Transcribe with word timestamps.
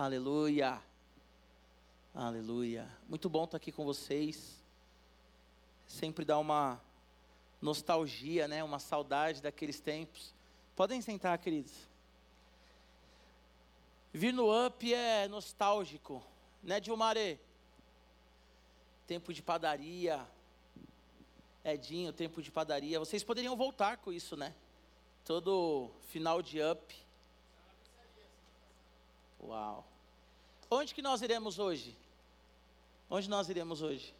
Aleluia. 0.00 0.82
Aleluia. 2.14 2.90
Muito 3.06 3.28
bom 3.28 3.44
estar 3.44 3.58
aqui 3.58 3.70
com 3.70 3.84
vocês. 3.84 4.58
Sempre 5.86 6.24
dá 6.24 6.38
uma 6.38 6.80
nostalgia, 7.60 8.48
né? 8.48 8.64
Uma 8.64 8.78
saudade 8.78 9.42
daqueles 9.42 9.78
tempos. 9.78 10.34
Podem 10.74 11.02
sentar, 11.02 11.36
queridos. 11.36 11.86
Vir 14.10 14.32
no 14.32 14.48
up 14.66 14.94
é 14.94 15.28
nostálgico, 15.28 16.24
né, 16.62 16.80
Dilmare? 16.80 17.38
Tempo 19.06 19.34
de 19.34 19.42
padaria. 19.42 20.26
Edinho, 21.62 22.10
tempo 22.10 22.40
de 22.40 22.50
padaria. 22.50 22.98
Vocês 22.98 23.22
poderiam 23.22 23.54
voltar 23.54 23.98
com 23.98 24.10
isso, 24.10 24.34
né? 24.34 24.54
Todo 25.26 25.90
final 26.08 26.40
de 26.40 26.58
up 26.62 27.10
Uau. 29.42 29.89
Onde 30.72 30.94
que 30.94 31.02
nós 31.02 31.20
iremos 31.20 31.58
hoje? 31.58 31.96
Onde 33.10 33.28
nós 33.28 33.48
iremos 33.48 33.82
hoje? 33.82 34.14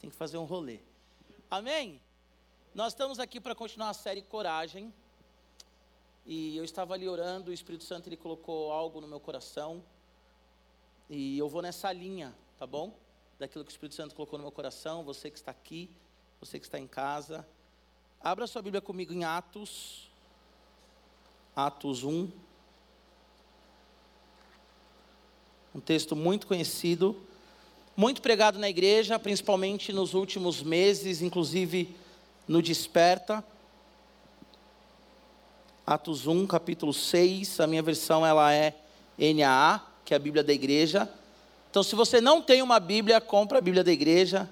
Tem 0.00 0.10
que 0.10 0.16
fazer 0.16 0.36
um 0.36 0.44
rolê. 0.44 0.80
Amém? 1.48 2.00
Nós 2.74 2.92
estamos 2.92 3.20
aqui 3.20 3.40
para 3.40 3.54
continuar 3.54 3.90
a 3.90 3.94
série 3.94 4.20
Coragem. 4.20 4.92
E 6.26 6.56
eu 6.56 6.64
estava 6.64 6.94
ali 6.94 7.08
orando, 7.08 7.52
o 7.52 7.54
Espírito 7.54 7.84
Santo 7.84 8.08
ele 8.08 8.16
colocou 8.16 8.72
algo 8.72 9.00
no 9.00 9.06
meu 9.06 9.20
coração. 9.20 9.80
E 11.08 11.38
eu 11.38 11.48
vou 11.48 11.62
nessa 11.62 11.92
linha, 11.92 12.34
tá 12.58 12.66
bom? 12.66 12.98
Daquilo 13.38 13.64
que 13.64 13.70
o 13.70 13.74
Espírito 13.74 13.94
Santo 13.94 14.12
colocou 14.12 14.40
no 14.40 14.42
meu 14.42 14.52
coração, 14.52 15.04
você 15.04 15.30
que 15.30 15.36
está 15.36 15.52
aqui, 15.52 15.88
você 16.40 16.58
que 16.58 16.66
está 16.66 16.80
em 16.80 16.88
casa. 16.88 17.46
Abra 18.20 18.44
sua 18.48 18.60
Bíblia 18.60 18.80
comigo 18.80 19.12
em 19.12 19.22
Atos. 19.22 20.10
Atos 21.54 22.02
1. 22.02 22.28
Um 25.74 25.80
texto 25.80 26.14
muito 26.14 26.46
conhecido, 26.46 27.16
muito 27.96 28.22
pregado 28.22 28.58
na 28.58 28.68
igreja, 28.68 29.18
principalmente 29.18 29.92
nos 29.92 30.14
últimos 30.14 30.62
meses, 30.62 31.20
inclusive 31.20 31.94
no 32.46 32.62
Desperta. 32.62 33.44
Atos 35.86 36.26
1, 36.26 36.46
capítulo 36.46 36.92
6, 36.92 37.60
a 37.60 37.66
minha 37.66 37.82
versão 37.82 38.24
ela 38.24 38.52
é 38.52 38.74
NAA, 39.18 39.82
que 40.04 40.14
é 40.14 40.16
a 40.16 40.20
Bíblia 40.20 40.44
da 40.44 40.52
igreja. 40.52 41.10
Então, 41.70 41.82
se 41.82 41.94
você 41.94 42.20
não 42.20 42.40
tem 42.40 42.62
uma 42.62 42.78
Bíblia, 42.78 43.20
compra 43.20 43.58
a 43.58 43.60
Bíblia 43.60 43.82
da 43.82 43.92
igreja, 43.92 44.48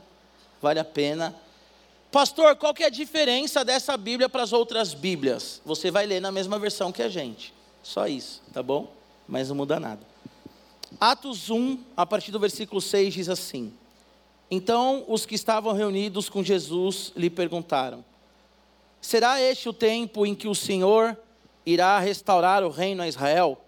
vale 0.61 0.81
a 0.81 0.85
pena. 0.85 1.35
Pastor, 2.11 2.57
qual 2.57 2.75
que 2.75 2.83
é 2.83 2.87
a 2.87 2.91
diferença 2.91 3.65
dessa 3.65 3.97
Bíblia 3.97 4.29
para 4.29 4.43
as 4.43 4.53
outras 4.53 4.93
Bíblias? 4.93 5.63
Você 5.65 5.91
vai 5.91 6.05
ler 6.05 6.21
na 6.21 6.33
mesma 6.33 6.59
versão 6.59 6.93
que 6.93 7.01
a 7.01 7.09
gente. 7.09 7.55
Só 7.83 8.07
isso, 8.07 8.43
tá 8.53 8.63
bom? 8.63 8.93
Mas 9.27 9.49
não 9.49 9.57
muda 9.57 9.81
nada. 9.81 10.12
Atos 11.01 11.51
1, 11.51 11.79
a 11.97 12.07
partir 12.07 12.31
do 12.31 12.39
versículo 12.39 12.81
6, 12.81 13.15
diz 13.15 13.29
assim: 13.29 13.73
Então 14.51 15.05
os 15.09 15.27
que 15.27 15.35
estavam 15.35 15.73
reunidos 15.73 16.29
com 16.29 16.43
Jesus 16.43 17.13
lhe 17.17 17.31
perguntaram: 17.31 18.05
Será 19.01 19.41
este 19.41 19.69
o 19.69 19.73
tempo 19.73 20.25
em 20.25 20.35
que 20.35 20.49
o 20.49 20.55
Senhor 20.55 21.17
irá 21.67 21.99
restaurar 21.99 22.63
o 22.63 22.71
reino 22.71 23.03
a 23.03 23.09
Israel? 23.09 23.61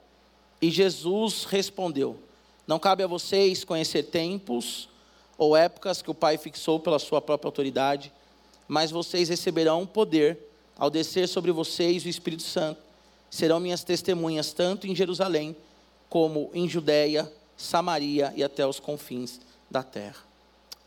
E 0.61 0.71
Jesus 0.71 1.45
respondeu: 1.45 2.19
Não 2.67 2.79
cabe 2.79 3.03
a 3.03 3.09
vocês 3.09 3.65
conhecer 3.65 4.05
tempos 4.05 4.89
ou 5.37 5.57
épocas 5.57 6.01
que 6.01 6.11
o 6.11 6.15
Pai 6.15 6.39
fixou 6.39 6.79
pela 6.79 6.99
sua 6.99 7.21
própria 7.21 7.49
autoridade, 7.49 8.13
mas 8.69 8.91
vocês 8.91 9.29
receberão 9.29 9.87
poder 9.87 10.39
ao 10.77 10.91
descer 10.91 11.29
sobre 11.29 11.53
vocês 11.53 12.05
o 12.05 12.09
Espírito 12.09 12.43
Santo. 12.43 12.81
Serão 13.31 13.59
minhas 13.59 13.83
testemunhas 13.83 14.53
tanto 14.53 14.87
em 14.87 14.95
Jerusalém 14.95 15.57
como 16.09 16.51
em 16.55 16.69
Judéia, 16.69 17.31
Samaria 17.57 18.33
e 18.37 18.43
até 18.43 18.67
os 18.67 18.81
confins 18.81 19.41
da 19.71 19.83
terra. 19.83 20.23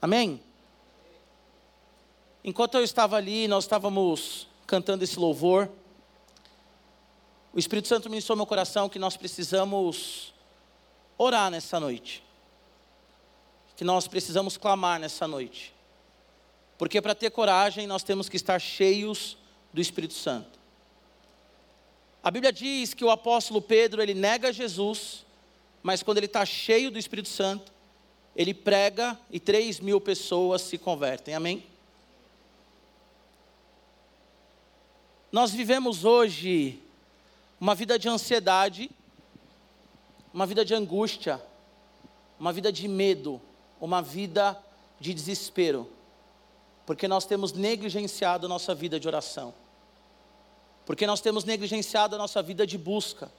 Amém? 0.01 0.41
Enquanto 2.43 2.75
eu 2.75 2.83
estava 2.83 3.17
ali, 3.17 3.47
nós 3.47 3.65
estávamos 3.65 4.47
cantando 4.65 5.03
esse 5.03 5.19
louvor, 5.19 5.69
o 7.53 7.59
Espírito 7.59 7.87
Santo 7.87 8.09
ministrou 8.09 8.35
meu 8.35 8.45
coração 8.45 8.87
que 8.87 8.99
nós 8.99 9.17
precisamos 9.17 10.33
orar 11.17 11.49
nessa 11.49 11.79
noite. 11.79 12.23
Que 13.75 13.83
nós 13.83 14.07
precisamos 14.07 14.57
clamar 14.57 14.99
nessa 14.99 15.27
noite. 15.27 15.73
Porque 16.77 17.01
para 17.01 17.15
ter 17.15 17.31
coragem, 17.31 17.87
nós 17.87 18.03
temos 18.03 18.29
que 18.29 18.35
estar 18.35 18.59
cheios 18.59 19.37
do 19.73 19.81
Espírito 19.81 20.13
Santo. 20.13 20.59
A 22.27 22.31
Bíblia 22.31 22.51
diz 22.51 22.93
que 22.93 23.05
o 23.05 23.09
apóstolo 23.09 23.61
Pedro, 23.61 24.01
ele 24.01 24.13
nega 24.13 24.51
Jesus, 24.51 25.25
mas 25.81 26.03
quando 26.03 26.17
ele 26.17 26.25
está 26.25 26.43
cheio 26.43 26.91
do 26.91 26.99
Espírito 26.99 27.29
Santo, 27.29 27.71
ele 28.35 28.53
prega 28.53 29.17
e 29.31 29.39
três 29.39 29.79
mil 29.79 30.01
pessoas 30.01 30.61
se 30.61 30.77
convertem. 30.77 31.33
Amém? 31.33 31.63
Nós 35.31 35.51
vivemos 35.51 36.03
hoje 36.03 36.83
uma 37.61 37.73
vida 37.73 37.97
de 37.97 38.09
ansiedade, 38.09 38.91
uma 40.33 40.45
vida 40.45 40.65
de 40.65 40.75
angústia, 40.75 41.41
uma 42.37 42.51
vida 42.51 42.73
de 42.73 42.89
medo, 42.89 43.39
uma 43.79 44.01
vida 44.01 44.61
de 44.99 45.13
desespero, 45.13 45.89
porque 46.85 47.07
nós 47.07 47.25
temos 47.25 47.53
negligenciado 47.53 48.47
a 48.47 48.49
nossa 48.49 48.75
vida 48.75 48.99
de 48.99 49.07
oração 49.07 49.53
porque 50.87 51.05
nós 51.05 51.19
temos 51.19 51.43
negligenciado 51.43 52.15
a 52.15 52.17
nossa 52.17 52.41
vida 52.41 52.65
de 52.65 52.77
busca, 52.77 53.29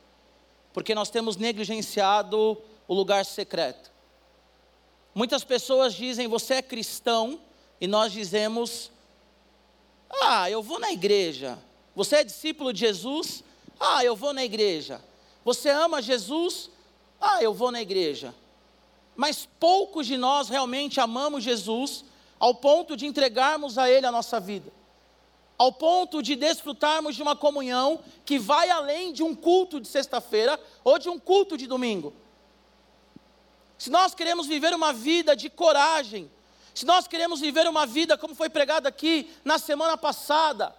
porque 0.70 0.94
nós 0.94 1.08
temos 1.08 1.38
negligenciado 1.38 2.58
o 2.86 2.92
lugar 2.92 3.24
secreto. 3.24 3.90
Muitas 5.14 5.44
pessoas 5.44 5.94
dizem, 5.94 6.28
você 6.28 6.56
é 6.56 6.62
cristão, 6.62 7.40
e 7.80 7.86
nós 7.86 8.12
dizemos, 8.12 8.90
ah, 10.22 10.50
eu 10.50 10.62
vou 10.62 10.78
na 10.78 10.92
igreja. 10.92 11.58
Você 11.96 12.16
é 12.16 12.24
discípulo 12.24 12.70
de 12.70 12.80
Jesus? 12.80 13.42
Ah, 13.80 14.04
eu 14.04 14.14
vou 14.14 14.34
na 14.34 14.44
igreja. 14.44 15.00
Você 15.42 15.70
ama 15.70 16.02
Jesus? 16.02 16.68
Ah, 17.18 17.42
eu 17.42 17.54
vou 17.54 17.72
na 17.72 17.80
igreja. 17.80 18.34
Mas 19.16 19.48
poucos 19.58 20.06
de 20.06 20.18
nós 20.18 20.50
realmente 20.50 21.00
amamos 21.00 21.44
Jesus 21.44 22.04
ao 22.38 22.54
ponto 22.54 22.94
de 22.94 23.06
entregarmos 23.06 23.78
a 23.78 23.90
Ele 23.90 24.04
a 24.04 24.12
nossa 24.12 24.38
vida 24.38 24.77
ao 25.58 25.72
ponto 25.72 26.22
de 26.22 26.36
desfrutarmos 26.36 27.16
de 27.16 27.22
uma 27.22 27.34
comunhão 27.34 28.00
que 28.24 28.38
vai 28.38 28.70
além 28.70 29.12
de 29.12 29.24
um 29.24 29.34
culto 29.34 29.80
de 29.80 29.88
sexta-feira 29.88 30.58
ou 30.84 30.98
de 30.98 31.08
um 31.08 31.18
culto 31.18 31.58
de 31.58 31.66
domingo. 31.66 32.14
Se 33.76 33.90
nós 33.90 34.14
queremos 34.14 34.46
viver 34.46 34.72
uma 34.72 34.92
vida 34.92 35.34
de 35.34 35.50
coragem, 35.50 36.30
se 36.72 36.86
nós 36.86 37.08
queremos 37.08 37.40
viver 37.40 37.66
uma 37.66 37.86
vida 37.86 38.16
como 38.16 38.34
foi 38.36 38.48
pregado 38.48 38.86
aqui 38.86 39.28
na 39.44 39.58
semana 39.58 39.96
passada, 39.96 40.74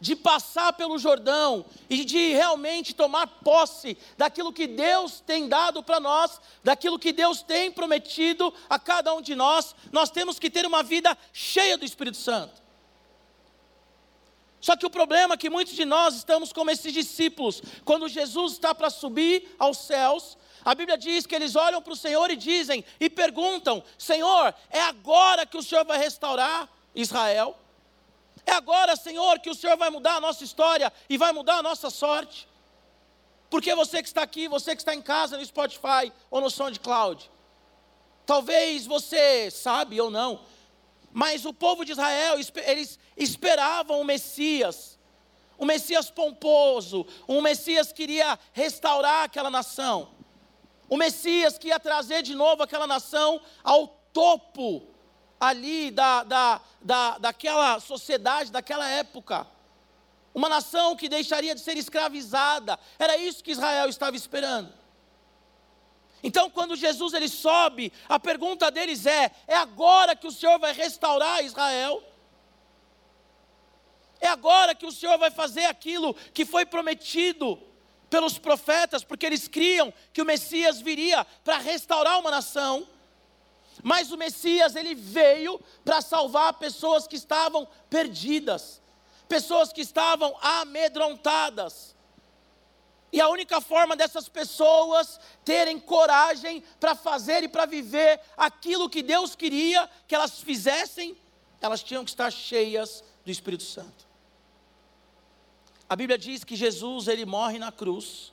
de 0.00 0.14
passar 0.14 0.72
pelo 0.72 0.98
Jordão 0.98 1.64
e 1.88 2.04
de 2.04 2.32
realmente 2.32 2.94
tomar 2.94 3.26
posse 3.26 3.96
daquilo 4.18 4.52
que 4.52 4.66
Deus 4.66 5.20
tem 5.20 5.48
dado 5.48 5.82
para 5.82 5.98
nós, 6.00 6.40
daquilo 6.62 6.98
que 6.98 7.12
Deus 7.12 7.42
tem 7.42 7.70
prometido 7.70 8.52
a 8.68 8.78
cada 8.78 9.14
um 9.14 9.22
de 9.22 9.34
nós, 9.34 9.74
nós 9.92 10.10
temos 10.10 10.38
que 10.38 10.50
ter 10.50 10.66
uma 10.66 10.82
vida 10.82 11.16
cheia 11.32 11.78
do 11.78 11.84
Espírito 11.84 12.18
Santo. 12.18 12.63
Só 14.64 14.74
que 14.74 14.86
o 14.86 14.90
problema 14.90 15.34
é 15.34 15.36
que 15.36 15.50
muitos 15.50 15.74
de 15.74 15.84
nós 15.84 16.14
estamos 16.14 16.50
como 16.50 16.70
esses 16.70 16.90
discípulos, 16.90 17.60
quando 17.84 18.08
Jesus 18.08 18.52
está 18.52 18.74
para 18.74 18.88
subir 18.88 19.54
aos 19.58 19.76
céus, 19.76 20.38
a 20.64 20.74
Bíblia 20.74 20.96
diz 20.96 21.26
que 21.26 21.34
eles 21.34 21.54
olham 21.54 21.82
para 21.82 21.92
o 21.92 21.96
Senhor 21.96 22.30
e 22.30 22.34
dizem 22.34 22.82
e 22.98 23.10
perguntam: 23.10 23.84
Senhor, 23.98 24.54
é 24.70 24.80
agora 24.80 25.44
que 25.44 25.58
o 25.58 25.62
Senhor 25.62 25.84
vai 25.84 25.98
restaurar 25.98 26.66
Israel? 26.94 27.54
É 28.46 28.52
agora, 28.52 28.96
Senhor, 28.96 29.38
que 29.38 29.50
o 29.50 29.54
Senhor 29.54 29.76
vai 29.76 29.90
mudar 29.90 30.14
a 30.14 30.20
nossa 30.20 30.42
história 30.42 30.90
e 31.10 31.18
vai 31.18 31.30
mudar 31.30 31.56
a 31.56 31.62
nossa 31.62 31.90
sorte? 31.90 32.48
Porque 33.50 33.74
você 33.74 34.00
que 34.00 34.08
está 34.08 34.22
aqui, 34.22 34.48
você 34.48 34.74
que 34.74 34.80
está 34.80 34.94
em 34.94 35.02
casa 35.02 35.36
no 35.36 35.44
Spotify 35.44 36.10
ou 36.30 36.40
no 36.40 36.48
SoundCloud, 36.48 37.30
talvez 38.24 38.86
você 38.86 39.50
sabe 39.50 40.00
ou 40.00 40.10
não, 40.10 40.40
mas 41.14 41.44
o 41.44 41.54
povo 41.54 41.84
de 41.84 41.92
Israel, 41.92 42.34
eles 42.66 42.98
esperavam 43.16 44.00
o 44.00 44.04
Messias, 44.04 44.98
um 45.56 45.64
Messias 45.64 46.10
pomposo, 46.10 47.06
um 47.28 47.40
Messias 47.40 47.92
que 47.92 48.02
iria 48.02 48.36
restaurar 48.52 49.22
aquela 49.22 49.48
nação, 49.48 50.10
o 50.90 50.96
Messias 50.96 51.56
que 51.56 51.68
ia 51.68 51.78
trazer 51.78 52.22
de 52.22 52.34
novo 52.34 52.64
aquela 52.64 52.88
nação 52.88 53.40
ao 53.62 53.86
topo 54.12 54.82
ali 55.38 55.92
da, 55.92 56.24
da, 56.24 56.60
da, 56.82 57.18
daquela 57.18 57.78
sociedade, 57.78 58.50
daquela 58.50 58.88
época. 58.88 59.46
Uma 60.34 60.48
nação 60.48 60.96
que 60.96 61.08
deixaria 61.08 61.54
de 61.54 61.60
ser 61.60 61.76
escravizada. 61.76 62.76
Era 62.98 63.16
isso 63.16 63.42
que 63.42 63.52
Israel 63.52 63.88
estava 63.88 64.16
esperando. 64.16 64.72
Então, 66.26 66.48
quando 66.48 66.74
Jesus 66.74 67.12
ele 67.12 67.28
sobe, 67.28 67.92
a 68.08 68.18
pergunta 68.18 68.70
deles 68.70 69.04
é: 69.04 69.30
é 69.46 69.56
agora 69.56 70.16
que 70.16 70.26
o 70.26 70.32
Senhor 70.32 70.58
vai 70.58 70.72
restaurar 70.72 71.44
Israel? 71.44 72.02
É 74.18 74.28
agora 74.28 74.74
que 74.74 74.86
o 74.86 74.90
Senhor 74.90 75.18
vai 75.18 75.30
fazer 75.30 75.66
aquilo 75.66 76.14
que 76.32 76.46
foi 76.46 76.64
prometido 76.64 77.62
pelos 78.08 78.38
profetas, 78.38 79.04
porque 79.04 79.26
eles 79.26 79.46
criam 79.46 79.92
que 80.14 80.22
o 80.22 80.24
Messias 80.24 80.80
viria 80.80 81.26
para 81.44 81.58
restaurar 81.58 82.18
uma 82.18 82.30
nação. 82.30 82.88
Mas 83.82 84.10
o 84.10 84.16
Messias, 84.16 84.76
ele 84.76 84.94
veio 84.94 85.60
para 85.84 86.00
salvar 86.00 86.54
pessoas 86.54 87.06
que 87.06 87.16
estavam 87.16 87.68
perdidas, 87.90 88.80
pessoas 89.28 89.74
que 89.74 89.82
estavam 89.82 90.34
amedrontadas. 90.40 91.93
E 93.14 93.20
a 93.20 93.28
única 93.28 93.60
forma 93.60 93.94
dessas 93.94 94.28
pessoas 94.28 95.20
terem 95.44 95.78
coragem 95.78 96.64
para 96.80 96.96
fazer 96.96 97.44
e 97.44 97.48
para 97.48 97.64
viver 97.64 98.20
aquilo 98.36 98.90
que 98.90 99.04
Deus 99.04 99.36
queria 99.36 99.88
que 100.08 100.16
elas 100.16 100.40
fizessem, 100.40 101.16
elas 101.60 101.80
tinham 101.80 102.04
que 102.04 102.10
estar 102.10 102.28
cheias 102.32 103.04
do 103.24 103.30
Espírito 103.30 103.62
Santo. 103.62 104.04
A 105.88 105.94
Bíblia 105.94 106.18
diz 106.18 106.42
que 106.42 106.56
Jesus 106.56 107.06
ele 107.06 107.24
morre 107.24 107.56
na 107.56 107.70
cruz. 107.70 108.32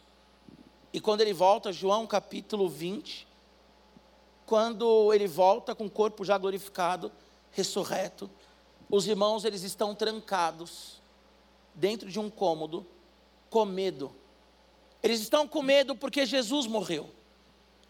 E 0.91 0.99
quando 0.99 1.21
ele 1.21 1.31
volta, 1.31 1.71
João 1.71 2.07
capítulo 2.07 2.67
20, 2.67 3.27
quando 4.47 5.13
ele 5.13 5.27
volta 5.27 5.75
com 5.75 5.85
o 5.85 5.91
corpo 5.91 6.25
já 6.25 6.39
glorificado, 6.39 7.11
ressurreto, 7.51 8.27
os 8.89 9.05
irmãos 9.05 9.45
eles 9.45 9.61
estão 9.61 9.93
trancados 9.93 10.99
dentro 11.75 12.09
de 12.09 12.19
um 12.19 12.31
cômodo 12.31 12.83
com 13.47 13.63
medo. 13.63 14.19
Eles 15.03 15.21
estão 15.21 15.47
com 15.47 15.61
medo 15.61 15.95
porque 15.95 16.25
Jesus 16.25 16.67
morreu. 16.67 17.09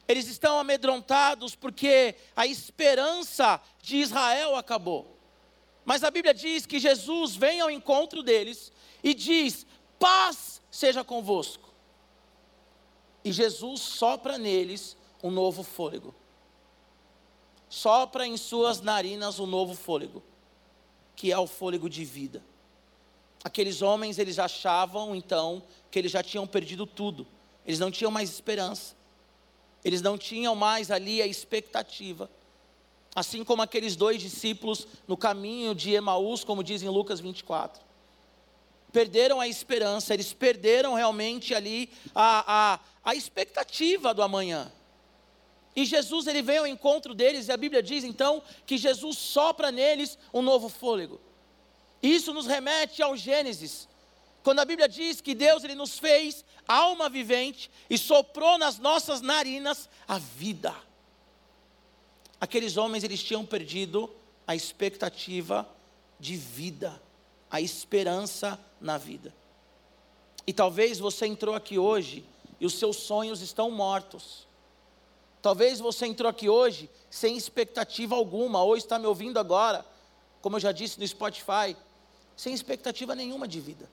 Eles 0.08 0.28
estão 0.28 0.60
amedrontados 0.60 1.56
porque 1.56 2.16
a 2.36 2.46
esperança 2.46 3.62
de 3.82 3.98
Israel 3.98 4.56
acabou. 4.56 5.18
Mas 5.86 6.04
a 6.04 6.12
Bíblia 6.12 6.34
diz 6.34 6.66
que 6.66 6.80
Jesus 6.80 7.36
vem 7.36 7.60
ao 7.60 7.72
encontro 7.72 8.22
deles 8.22 8.72
e 9.04 9.14
diz: 9.14 9.66
paz 10.00 10.62
seja 10.70 11.04
convosco. 11.04 11.70
E 13.24 13.32
Jesus 13.32 13.82
sopra 13.82 14.38
neles 14.38 14.98
um 15.24 15.30
novo 15.30 15.64
fôlego. 15.64 16.14
Sopra 17.70 18.28
em 18.28 18.36
suas 18.36 18.82
narinas 18.82 19.40
um 19.40 19.46
novo 19.46 19.76
fôlego, 19.76 20.22
que 21.16 21.32
é 21.32 21.38
o 21.38 21.48
fôlego 21.48 21.90
de 21.90 22.04
vida. 22.04 22.44
Aqueles 23.44 23.82
homens, 23.82 24.20
eles 24.20 24.38
achavam 24.38 25.16
então 25.16 25.64
que 25.90 25.98
eles 25.98 26.12
já 26.12 26.22
tinham 26.22 26.46
perdido 26.46 26.86
tudo. 26.86 27.28
Eles 27.66 27.80
não 27.80 27.92
tinham 27.92 28.12
mais 28.12 28.30
esperança. 28.30 28.96
Eles 29.84 30.02
não 30.02 30.18
tinham 30.18 30.56
mais 30.56 30.92
ali 30.92 31.22
a 31.22 31.28
expectativa. 31.28 32.30
Assim 33.16 33.44
como 33.44 33.62
aqueles 33.62 33.96
dois 33.96 34.22
discípulos 34.22 34.88
no 35.08 35.18
caminho 35.18 35.74
de 35.74 35.92
Emaús, 35.92 36.44
como 36.44 36.64
diz 36.64 36.82
em 36.82 36.90
Lucas 36.90 37.20
24 37.20 37.92
perderam 38.92 39.40
a 39.40 39.48
esperança, 39.48 40.14
eles 40.14 40.34
perderam 40.34 40.94
realmente 40.94 41.56
ali 41.56 41.90
a, 42.14 42.74
a, 42.74 42.80
a 43.04 43.16
expectativa 43.16 44.14
do 44.14 44.22
amanhã. 44.22 44.72
E 45.76 45.86
Jesus 45.86 46.28
ele 46.28 46.42
vem 46.42 46.58
ao 46.58 46.68
encontro 46.68 47.14
deles, 47.14 47.48
e 47.48 47.52
a 47.52 47.58
Bíblia 47.58 47.82
diz 47.82 48.04
então 48.04 48.44
que 48.66 48.78
Jesus 48.78 49.18
sopra 49.18 49.72
neles 49.72 50.18
um 50.34 50.42
novo 50.42 50.68
fôlego. 50.68 51.20
Isso 52.02 52.34
nos 52.34 52.48
remete 52.48 53.02
ao 53.02 53.16
Gênesis, 53.16 53.88
quando 54.44 54.60
a 54.60 54.66
Bíblia 54.66 54.90
diz 54.90 55.22
que 55.22 55.36
Deus 55.36 55.64
ele 55.64 55.76
nos 55.76 56.00
fez 56.00 56.44
alma 56.68 57.10
vivente 57.10 57.70
e 57.90 57.98
soprou 57.98 58.58
nas 58.58 58.80
nossas 58.80 59.22
narinas 59.22 59.90
a 60.08 60.18
vida. 60.18 60.76
Aqueles 62.40 62.76
homens 62.78 63.04
eles 63.04 63.22
tinham 63.22 63.46
perdido 63.46 64.10
a 64.48 64.56
expectativa 64.56 65.68
de 66.20 66.36
vida 66.36 67.00
a 67.52 67.60
esperança 67.60 68.58
na 68.80 68.98
vida. 68.98 69.34
E 70.48 70.54
talvez 70.54 70.98
você 70.98 71.28
entrou 71.28 71.54
aqui 71.54 71.78
hoje 71.78 72.24
e 72.60 72.66
os 72.66 72.76
seus 72.76 72.96
sonhos 72.96 73.42
estão 73.42 73.70
mortos. 73.70 74.48
Talvez 75.42 75.80
você 75.80 76.06
entrou 76.06 76.30
aqui 76.30 76.48
hoje 76.48 76.90
sem 77.10 77.36
expectativa 77.36 78.16
alguma, 78.16 78.64
ou 78.64 78.78
está 78.78 78.98
me 78.98 79.06
ouvindo 79.06 79.38
agora, 79.38 79.86
como 80.42 80.56
eu 80.56 80.60
já 80.62 80.72
disse 80.72 80.98
no 81.00 81.06
Spotify, 81.06 81.76
sem 82.36 82.54
expectativa 82.54 83.16
nenhuma 83.16 83.48
de 83.48 83.60
vida. 83.60 83.90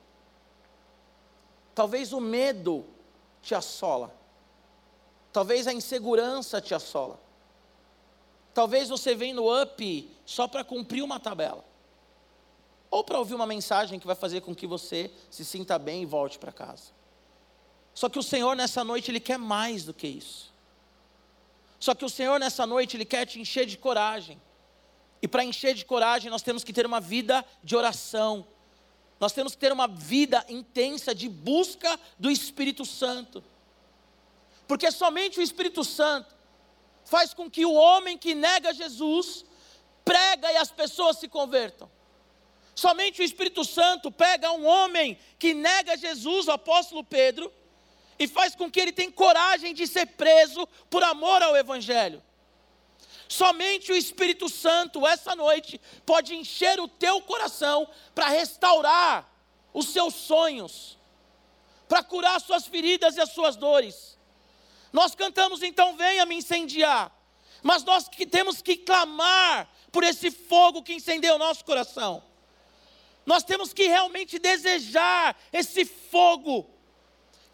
Talvez 1.74 2.12
o 2.12 2.20
medo 2.20 2.84
te 3.42 3.54
assola. 3.54 4.14
Talvez 5.32 5.66
a 5.66 5.72
insegurança 5.72 6.60
te 6.60 6.74
assola. 6.74 7.20
Talvez 8.52 8.88
você 8.88 9.14
venha 9.14 9.34
no 9.34 9.62
up 9.62 10.16
só 10.26 10.48
para 10.48 10.64
cumprir 10.64 11.02
uma 11.02 11.20
tabela 11.20 11.64
ou 12.90 13.04
para 13.04 13.18
ouvir 13.18 13.34
uma 13.34 13.46
mensagem 13.46 14.00
que 14.00 14.06
vai 14.06 14.16
fazer 14.16 14.40
com 14.40 14.54
que 14.54 14.66
você 14.66 15.10
se 15.30 15.44
sinta 15.44 15.78
bem 15.78 16.02
e 16.02 16.06
volte 16.06 16.38
para 16.38 16.50
casa. 16.50 16.90
Só 17.94 18.08
que 18.08 18.18
o 18.18 18.22
Senhor 18.22 18.56
nessa 18.56 18.82
noite, 18.82 19.10
Ele 19.10 19.20
quer 19.20 19.38
mais 19.38 19.84
do 19.84 19.92
que 19.92 20.06
isso. 20.06 20.52
Só 21.78 21.94
que 21.94 22.04
o 22.04 22.08
Senhor 22.08 22.40
nessa 22.40 22.66
noite, 22.66 22.96
Ele 22.96 23.04
quer 23.04 23.26
te 23.26 23.40
encher 23.40 23.66
de 23.66 23.76
coragem. 23.76 24.40
E 25.20 25.28
para 25.28 25.44
encher 25.44 25.74
de 25.74 25.84
coragem, 25.84 26.30
nós 26.30 26.42
temos 26.42 26.62
que 26.62 26.72
ter 26.72 26.86
uma 26.86 27.00
vida 27.00 27.44
de 27.62 27.74
oração. 27.76 28.46
Nós 29.18 29.32
temos 29.32 29.54
que 29.54 29.58
ter 29.58 29.72
uma 29.72 29.88
vida 29.88 30.44
intensa 30.48 31.14
de 31.14 31.28
busca 31.28 31.98
do 32.18 32.30
Espírito 32.30 32.84
Santo. 32.84 33.42
Porque 34.66 34.90
somente 34.90 35.40
o 35.40 35.42
Espírito 35.42 35.82
Santo 35.82 36.34
faz 37.04 37.32
com 37.34 37.50
que 37.50 37.64
o 37.64 37.72
homem 37.72 38.16
que 38.16 38.34
nega 38.34 38.72
Jesus 38.72 39.44
prega 40.04 40.52
e 40.52 40.56
as 40.56 40.70
pessoas 40.70 41.18
se 41.18 41.26
convertam. 41.26 41.90
Somente 42.74 43.20
o 43.20 43.24
Espírito 43.24 43.64
Santo 43.64 44.12
pega 44.12 44.52
um 44.52 44.64
homem 44.64 45.18
que 45.36 45.52
nega 45.52 45.96
Jesus, 45.96 46.46
o 46.46 46.52
apóstolo 46.52 47.02
Pedro, 47.02 47.52
e 48.18 48.28
faz 48.28 48.54
com 48.54 48.70
que 48.70 48.78
ele 48.78 48.92
tenha 48.92 49.10
coragem 49.10 49.74
de 49.74 49.86
ser 49.86 50.06
preso 50.06 50.66
por 50.88 51.02
amor 51.02 51.42
ao 51.42 51.56
Evangelho. 51.56 52.22
Somente 53.28 53.92
o 53.92 53.96
Espírito 53.96 54.48
Santo, 54.48 55.06
essa 55.06 55.36
noite, 55.36 55.78
pode 56.06 56.34
encher 56.34 56.80
o 56.80 56.88
teu 56.88 57.20
coração 57.20 57.86
para 58.14 58.28
restaurar 58.28 59.30
os 59.72 59.88
seus 59.90 60.14
sonhos, 60.14 60.98
para 61.86 62.02
curar 62.02 62.40
suas 62.40 62.66
feridas 62.66 63.16
e 63.16 63.20
as 63.20 63.30
suas 63.32 63.54
dores. 63.54 64.18
Nós 64.90 65.14
cantamos 65.14 65.62
então, 65.62 65.96
venha 65.96 66.24
me 66.24 66.36
incendiar, 66.36 67.14
mas 67.62 67.84
nós 67.84 68.08
que 68.08 68.26
temos 68.26 68.62
que 68.62 68.76
clamar 68.76 69.68
por 69.92 70.02
esse 70.02 70.30
fogo 70.30 70.82
que 70.82 70.94
incendeia 70.94 71.34
o 71.34 71.38
nosso 71.38 71.64
coração. 71.64 72.22
Nós 73.26 73.42
temos 73.42 73.74
que 73.74 73.86
realmente 73.86 74.38
desejar 74.38 75.36
esse 75.52 75.84
fogo, 75.84 76.66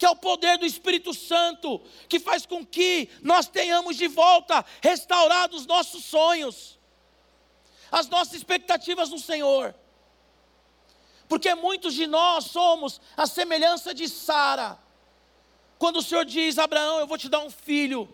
que 0.04 0.06
é 0.06 0.10
o 0.10 0.16
poder 0.16 0.58
do 0.58 0.66
Espírito 0.66 1.14
Santo, 1.14 1.80
que 2.10 2.20
faz 2.20 2.44
com 2.44 2.62
que 2.62 3.08
nós 3.22 3.48
tenhamos 3.48 3.96
de 3.96 4.06
volta 4.06 4.62
restaurados 4.82 5.62
os 5.62 5.66
nossos 5.66 6.04
sonhos, 6.04 6.78
as 7.90 8.06
nossas 8.08 8.34
expectativas 8.34 9.08
no 9.08 9.18
Senhor. 9.18 9.75
Porque 11.26 11.54
muitos 11.54 11.94
de 11.94 12.06
nós 12.06 12.44
somos 12.44 13.00
a 13.16 13.26
semelhança 13.26 13.94
de 13.94 14.06
Sara. 14.06 14.78
Quando 15.78 16.00
o 16.00 16.02
Senhor 16.02 16.26
diz, 16.26 16.58
Abraão, 16.58 17.00
eu 17.00 17.06
vou 17.06 17.16
te 17.16 17.30
dar 17.30 17.40
um 17.40 17.49
filho. 17.49 18.06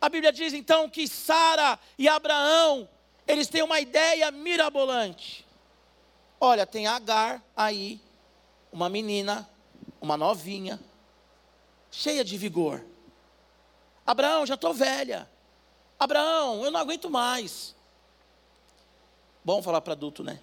A 0.00 0.08
Bíblia 0.08 0.32
diz 0.32 0.52
então 0.52 0.90
que 0.90 1.06
Sara 1.06 1.78
e 1.96 2.08
Abraão, 2.08 2.88
eles 3.28 3.46
têm 3.46 3.62
uma 3.62 3.78
ideia 3.78 4.28
mirabolante. 4.32 5.46
Olha, 6.40 6.66
tem 6.66 6.88
Agar 6.88 7.40
aí, 7.56 8.00
uma 8.72 8.88
menina, 8.88 9.48
uma 10.04 10.16
novinha, 10.16 10.78
cheia 11.90 12.24
de 12.24 12.36
vigor. 12.38 12.84
Abraão, 14.06 14.46
já 14.46 14.54
estou 14.54 14.72
velha. 14.72 15.28
Abraão, 15.98 16.64
eu 16.64 16.70
não 16.70 16.78
aguento 16.78 17.10
mais. 17.10 17.74
Bom 19.44 19.62
falar 19.62 19.80
para 19.80 19.94
adulto, 19.94 20.22
né? 20.22 20.40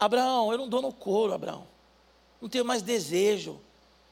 Abraão, 0.00 0.50
eu 0.50 0.58
não 0.58 0.68
dou 0.68 0.82
no 0.82 0.92
couro, 0.92 1.32
Abraão. 1.32 1.66
Não 2.40 2.48
tenho 2.48 2.64
mais 2.64 2.82
desejo. 2.82 3.60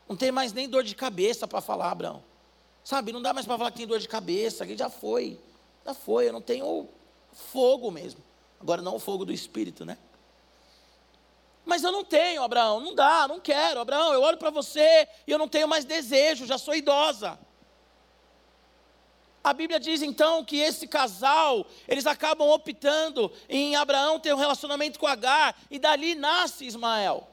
Não 0.08 0.16
tenho 0.16 0.32
mais 0.32 0.52
nem 0.52 0.68
dor 0.68 0.84
de 0.84 0.94
cabeça 0.94 1.49
para 1.49 1.61
falar, 1.61 1.90
Abraão. 1.90 2.22
Sabe, 2.84 3.12
não 3.12 3.22
dá 3.22 3.32
mais 3.32 3.46
para 3.46 3.56
falar 3.56 3.70
que 3.70 3.78
tem 3.78 3.87
dor 3.87 3.99
de 3.99 4.08
cabeça, 4.08 4.66
que 4.66 4.76
já 4.76 4.90
foi. 4.90 5.38
Já 5.84 5.94
foi, 5.94 6.28
eu 6.28 6.32
não 6.32 6.40
tenho 6.40 6.88
fogo 7.32 7.90
mesmo. 7.90 8.20
Agora 8.61 8.82
não 8.82 8.96
o 8.96 8.99
fogo 8.99 9.25
do 9.25 9.32
espírito, 9.32 9.84
né? 9.84 9.96
Mas 11.64 11.85
eu 11.85 11.92
não 11.92 12.04
tenho, 12.04 12.42
Abraão, 12.42 12.81
não 12.81 12.95
dá, 12.95 13.28
não 13.28 13.38
quero. 13.38 13.81
Abraão, 13.81 14.12
eu 14.12 14.23
olho 14.23 14.37
para 14.37 14.50
você 14.50 15.09
e 15.26 15.31
eu 15.31 15.38
não 15.38 15.49
tenho 15.49 15.69
mais 15.69 15.85
desejo, 15.85 16.47
já 16.47 16.59
sou 16.59 16.75
idosa. 16.75 17.38
A 19.45 19.52
Bíblia 19.52 19.81
diz 19.81 20.02
então 20.02 20.45
que 20.45 20.59
esse 20.59 20.87
casal, 20.87 21.66
eles 21.88 22.07
acabam 22.07 22.49
optando 22.49 23.33
em 23.49 23.75
Abraão 23.75 24.21
ter 24.21 24.33
um 24.33 24.38
relacionamento 24.38 25.00
com 25.00 25.07
Agar 25.07 25.57
e 25.71 25.78
dali 25.78 26.14
nasce 26.14 26.64
Ismael. 26.64 27.28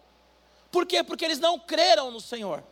Por 0.71 0.85
quê? 0.85 1.03
Porque 1.03 1.25
eles 1.25 1.39
não 1.39 1.59
creram 1.59 2.09
no 2.09 2.19
Senhor. 2.19 2.63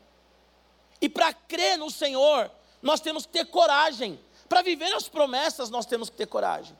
E 0.99 1.07
para 1.07 1.33
crer 1.33 1.77
no 1.77 1.91
Senhor, 1.91 2.51
nós 2.81 2.99
temos 2.99 3.25
que 3.25 3.33
ter 3.33 3.45
coragem. 3.45 4.19
Para 4.49 4.61
viver 4.61 4.91
as 4.93 5.07
promessas, 5.07 5.69
nós 5.69 5.85
temos 5.85 6.09
que 6.09 6.17
ter 6.17 6.27
coragem. 6.27 6.77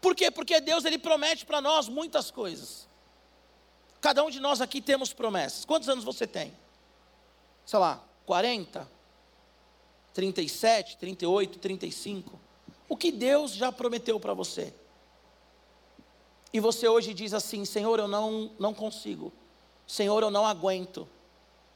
Por 0.00 0.16
quê? 0.16 0.30
Porque 0.30 0.60
Deus 0.60 0.84
ele 0.84 0.98
promete 0.98 1.46
para 1.46 1.60
nós 1.60 1.88
muitas 1.88 2.30
coisas. 2.30 2.87
Cada 4.00 4.22
um 4.22 4.30
de 4.30 4.40
nós 4.40 4.60
aqui 4.60 4.80
temos 4.80 5.12
promessas. 5.12 5.64
Quantos 5.64 5.88
anos 5.88 6.04
você 6.04 6.26
tem? 6.26 6.54
sei 7.68 7.78
lá, 7.78 8.02
40, 8.24 8.88
37, 10.14 10.96
38, 10.96 11.58
35. 11.58 12.40
O 12.88 12.96
que 12.96 13.12
Deus 13.12 13.52
já 13.52 13.70
prometeu 13.70 14.18
para 14.18 14.32
você. 14.32 14.72
E 16.50 16.60
você 16.60 16.88
hoje 16.88 17.12
diz 17.12 17.34
assim: 17.34 17.66
Senhor, 17.66 17.98
eu 17.98 18.08
não, 18.08 18.50
não 18.58 18.72
consigo. 18.72 19.30
Senhor, 19.86 20.22
eu 20.22 20.30
não 20.30 20.46
aguento. 20.46 21.06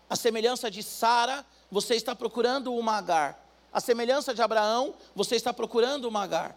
A 0.08 0.16
semelhança 0.16 0.70
de 0.70 0.82
Sara, 0.82 1.44
você 1.70 1.94
está 1.94 2.16
procurando 2.16 2.72
uma 2.72 2.96
Agar. 2.96 3.46
A 3.70 3.78
semelhança 3.78 4.32
de 4.32 4.40
Abraão, 4.40 4.94
você 5.14 5.36
está 5.36 5.52
procurando 5.52 6.06
uma 6.06 6.22
Agar. 6.22 6.56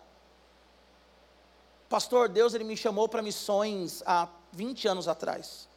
Pastor, 1.90 2.30
Deus 2.30 2.54
ele 2.54 2.64
me 2.64 2.78
chamou 2.78 3.10
para 3.10 3.22
missões 3.22 4.02
há 4.06 4.30
20 4.56 4.88
anos 4.88 5.08
atrás. 5.08 5.68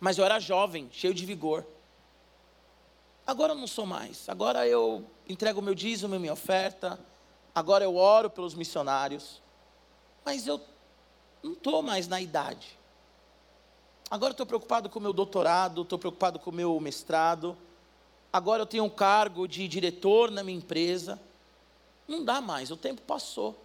Mas 0.00 0.16
eu 0.16 0.24
era 0.24 0.40
jovem, 0.40 0.88
cheio 0.92 1.12
de 1.12 1.26
vigor. 1.26 1.64
Agora 3.26 3.52
eu 3.52 3.56
não 3.56 3.66
sou 3.66 3.84
mais. 3.84 4.28
Agora 4.28 4.66
eu 4.66 5.04
entrego 5.28 5.60
o 5.60 5.62
meu 5.62 5.74
dízimo, 5.74 6.18
minha 6.18 6.32
oferta. 6.32 6.98
Agora 7.54 7.84
eu 7.84 7.96
oro 7.96 8.30
pelos 8.30 8.54
missionários. 8.54 9.42
Mas 10.24 10.46
eu 10.46 10.60
não 11.42 11.52
estou 11.52 11.82
mais 11.82 12.08
na 12.08 12.20
idade. 12.20 12.78
Agora 14.10 14.32
estou 14.32 14.46
preocupado 14.46 14.88
com 14.88 14.98
o 14.98 15.02
meu 15.02 15.12
doutorado, 15.12 15.82
estou 15.82 15.98
preocupado 15.98 16.38
com 16.38 16.50
o 16.50 16.54
meu 16.54 16.80
mestrado. 16.80 17.56
Agora 18.32 18.62
eu 18.62 18.66
tenho 18.66 18.84
um 18.84 18.90
cargo 18.90 19.46
de 19.46 19.68
diretor 19.68 20.30
na 20.30 20.42
minha 20.42 20.56
empresa. 20.56 21.20
Não 22.06 22.24
dá 22.24 22.40
mais, 22.40 22.70
o 22.70 22.76
tempo 22.76 23.02
passou. 23.02 23.62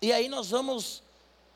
E 0.00 0.10
aí 0.10 0.28
nós 0.28 0.50
vamos 0.50 1.02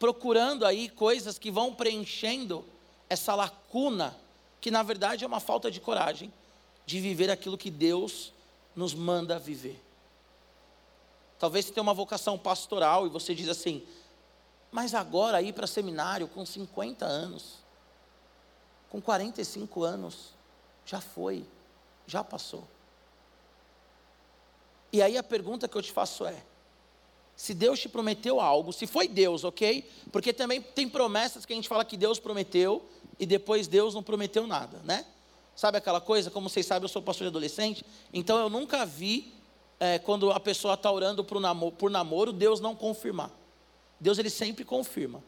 procurando 0.04 0.66
aí 0.66 0.90
coisas 0.90 1.38
que 1.38 1.50
vão 1.50 1.74
preenchendo 1.74 2.62
essa 3.08 3.34
lacuna, 3.34 4.14
que 4.60 4.70
na 4.70 4.82
verdade 4.82 5.24
é 5.24 5.26
uma 5.26 5.40
falta 5.40 5.70
de 5.70 5.80
coragem 5.80 6.30
de 6.84 7.00
viver 7.00 7.30
aquilo 7.30 7.56
que 7.56 7.70
Deus 7.70 8.30
nos 8.76 8.92
manda 8.92 9.38
viver. 9.38 9.82
Talvez 11.38 11.64
você 11.64 11.72
tenha 11.72 11.82
uma 11.82 11.94
vocação 11.94 12.36
pastoral 12.36 13.06
e 13.06 13.08
você 13.08 13.34
diz 13.34 13.48
assim: 13.48 13.82
mas 14.70 14.94
agora 14.94 15.40
ir 15.40 15.54
para 15.54 15.66
seminário 15.66 16.28
com 16.28 16.44
50 16.44 17.06
anos, 17.06 17.54
com 18.90 19.00
45 19.00 19.84
anos, 19.84 20.34
já 20.84 21.00
foi, 21.00 21.46
já 22.06 22.22
passou. 22.22 22.68
E 24.92 25.00
aí 25.00 25.16
a 25.16 25.22
pergunta 25.22 25.66
que 25.66 25.78
eu 25.78 25.82
te 25.82 25.92
faço 25.92 26.26
é: 26.26 26.44
se 27.36 27.52
Deus 27.52 27.80
te 27.80 27.88
prometeu 27.88 28.40
algo, 28.40 28.72
se 28.72 28.86
foi 28.86 29.08
Deus, 29.08 29.44
ok? 29.44 29.88
Porque 30.12 30.32
também 30.32 30.60
tem 30.60 30.88
promessas 30.88 31.44
que 31.44 31.52
a 31.52 31.56
gente 31.56 31.68
fala 31.68 31.84
que 31.84 31.96
Deus 31.96 32.18
prometeu 32.18 32.84
e 33.18 33.26
depois 33.26 33.66
Deus 33.66 33.94
não 33.94 34.02
prometeu 34.02 34.46
nada, 34.46 34.80
né? 34.84 35.04
Sabe 35.56 35.78
aquela 35.78 36.00
coisa? 36.00 36.30
Como 36.30 36.48
vocês 36.48 36.66
sabem, 36.66 36.84
eu 36.84 36.88
sou 36.88 37.02
pastor 37.02 37.26
de 37.26 37.28
adolescente, 37.28 37.84
então 38.12 38.38
eu 38.38 38.48
nunca 38.48 38.84
vi 38.84 39.32
é, 39.78 39.98
quando 39.98 40.30
a 40.30 40.40
pessoa 40.40 40.74
está 40.74 40.90
orando 40.90 41.24
por 41.24 41.40
namoro, 41.40 41.74
por 41.76 41.90
namoro, 41.90 42.32
Deus 42.32 42.60
não 42.60 42.74
confirmar. 42.74 43.30
Deus 44.00 44.18
ele 44.18 44.30
sempre 44.30 44.64
confirma. 44.64 45.22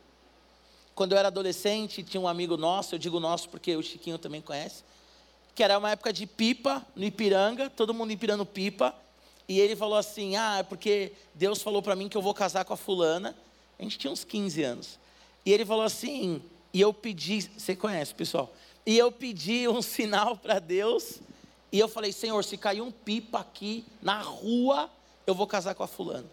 Quando 0.94 1.12
eu 1.12 1.18
era 1.18 1.28
adolescente, 1.28 2.02
tinha 2.02 2.20
um 2.20 2.26
amigo 2.26 2.56
nosso, 2.56 2.94
eu 2.94 2.98
digo 2.98 3.20
nosso 3.20 3.48
porque 3.48 3.76
o 3.76 3.82
Chiquinho 3.82 4.18
também 4.18 4.40
conhece, 4.40 4.82
que 5.54 5.62
era 5.62 5.78
uma 5.78 5.90
época 5.90 6.12
de 6.12 6.26
pipa 6.26 6.84
no 6.94 7.04
Ipiranga, 7.04 7.68
todo 7.70 7.92
mundo 7.92 8.12
empirando 8.12 8.44
pipa, 8.46 8.94
e 9.48 9.60
ele 9.60 9.76
falou 9.76 9.96
assim: 9.96 10.36
"Ah, 10.36 10.58
é 10.58 10.62
porque 10.62 11.12
Deus 11.34 11.62
falou 11.62 11.82
para 11.82 11.96
mim 11.96 12.08
que 12.08 12.16
eu 12.16 12.22
vou 12.22 12.34
casar 12.34 12.64
com 12.64 12.72
a 12.72 12.76
fulana". 12.76 13.36
A 13.78 13.82
gente 13.82 13.98
tinha 13.98 14.12
uns 14.12 14.24
15 14.24 14.62
anos. 14.62 14.98
E 15.44 15.52
ele 15.52 15.64
falou 15.64 15.84
assim, 15.84 16.42
e 16.72 16.80
eu 16.80 16.92
pedi, 16.92 17.42
você 17.56 17.76
conhece, 17.76 18.14
pessoal? 18.14 18.52
E 18.84 18.96
eu 18.96 19.12
pedi 19.12 19.68
um 19.68 19.80
sinal 19.82 20.36
para 20.36 20.58
Deus, 20.58 21.20
e 21.70 21.78
eu 21.78 21.88
falei: 21.88 22.12
"Senhor, 22.12 22.42
se 22.44 22.56
cair 22.56 22.80
um 22.80 22.90
pipa 22.90 23.40
aqui 23.40 23.84
na 24.02 24.20
rua, 24.20 24.90
eu 25.26 25.34
vou 25.34 25.46
casar 25.46 25.74
com 25.74 25.82
a 25.82 25.86
fulana". 25.86 26.26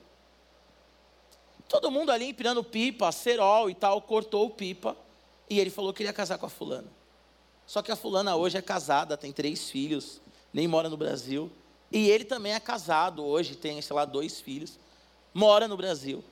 Todo 1.67 1.89
mundo 1.89 2.11
ali 2.11 2.25
empinando 2.25 2.63
pipa, 2.63 3.11
cerol 3.11 3.69
e 3.69 3.73
tal, 3.73 4.01
cortou 4.01 4.45
o 4.45 4.49
pipa. 4.49 4.95
E 5.49 5.59
ele 5.59 5.69
falou 5.69 5.93
que 5.93 6.03
ele 6.03 6.09
ia 6.09 6.13
casar 6.13 6.37
com 6.37 6.45
a 6.45 6.49
fulana. 6.49 6.87
Só 7.65 7.81
que 7.81 7.91
a 7.91 7.95
fulana 7.95 8.35
hoje 8.35 8.57
é 8.57 8.61
casada, 8.61 9.17
tem 9.17 9.31
três 9.31 9.69
filhos, 9.69 10.21
nem 10.53 10.67
mora 10.67 10.89
no 10.89 10.97
Brasil. 10.97 11.51
E 11.93 12.09
ele 12.09 12.25
também 12.25 12.53
é 12.53 12.59
casado 12.59 13.23
hoje, 13.23 13.55
tem, 13.55 13.79
sei 13.79 13.95
lá, 13.95 14.03
dois 14.03 14.41
filhos, 14.41 14.79
mora 15.31 15.67
no 15.67 15.77
Brasil. 15.77 16.23